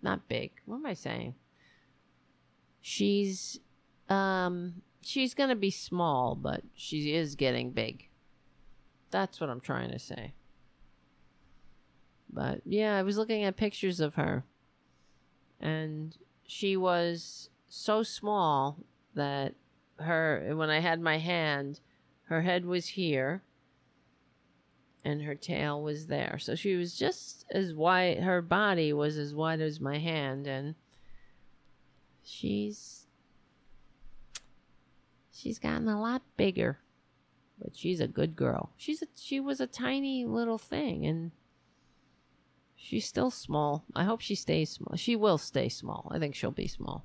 [0.00, 0.52] not big.
[0.64, 1.34] What am I saying?
[2.80, 3.60] She's
[4.08, 8.08] um she's going to be small, but she is getting big.
[9.10, 10.34] That's what I'm trying to say.
[12.30, 14.44] But yeah, I was looking at pictures of her.
[15.60, 16.16] And
[16.46, 19.54] she was so small that
[19.98, 21.80] her when I had my hand,
[22.24, 23.42] her head was here
[25.04, 26.38] and her tail was there.
[26.38, 30.74] So she was just as wide her body was as wide as my hand and
[32.22, 32.97] she's
[35.38, 36.78] she's gotten a lot bigger.
[37.60, 38.70] But she's a good girl.
[38.76, 41.32] She's a, she was a tiny little thing and
[42.80, 43.84] She's still small.
[43.96, 44.96] I hope she stays small.
[44.96, 46.10] She will stay small.
[46.14, 47.04] I think she'll be small.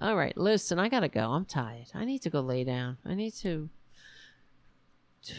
[0.00, 1.30] All right, listen, I gotta go.
[1.30, 1.86] I'm tired.
[1.94, 2.98] I need to go lay down.
[3.04, 3.70] I need to.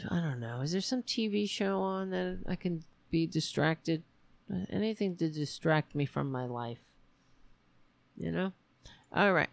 [0.10, 0.62] I don't know.
[0.62, 4.04] Is there some TV show on that I can be distracted?
[4.70, 6.80] Anything to distract me from my life?
[8.16, 8.54] You know?
[9.12, 9.50] All right.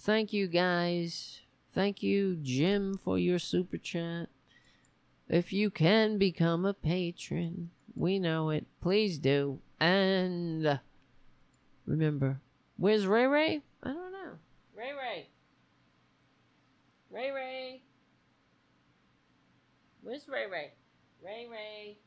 [0.00, 1.40] Thank you, guys.
[1.72, 4.28] Thank you, Jim, for your super chat.
[5.28, 8.66] If you can become a patron, we know it.
[8.80, 9.60] Please do.
[9.78, 10.80] And
[11.84, 12.40] remember,
[12.76, 13.62] where's Ray Ray?
[13.82, 14.38] I don't know.
[14.74, 15.28] Ray Ray.
[17.10, 17.82] Ray Ray.
[20.02, 20.72] Where's Ray Ray?
[21.22, 21.98] Ray Ray.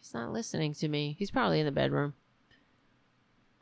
[0.00, 1.14] He's not listening to me.
[1.18, 2.14] He's probably in the bedroom.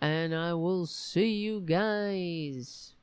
[0.07, 2.95] And I will see you guys.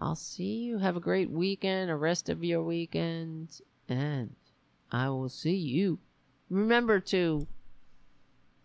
[0.00, 0.78] I'll see you.
[0.78, 4.36] Have a great weekend, a rest of your weekend, and
[4.90, 5.98] I will see you.
[6.48, 7.46] Remember to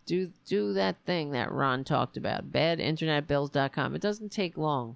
[0.06, 2.54] do do that thing that Ron talked about.
[2.54, 3.94] Badinternetbills.com.
[3.94, 4.96] It doesn't take long.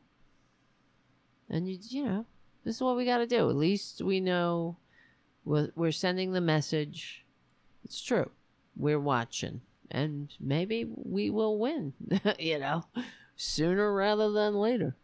[1.50, 2.26] And you you know,
[2.64, 3.50] this is what we got to do.
[3.50, 4.78] At least we know
[5.44, 7.26] we're, we're sending the message.
[7.84, 8.32] It's true.
[8.78, 9.60] We're watching.
[9.92, 11.94] And maybe we will win,
[12.40, 12.84] you know,
[13.36, 14.96] sooner rather than later.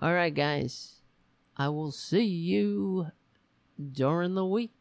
[0.00, 0.96] All right, guys.
[1.56, 3.08] I will see you
[3.92, 4.75] during the week.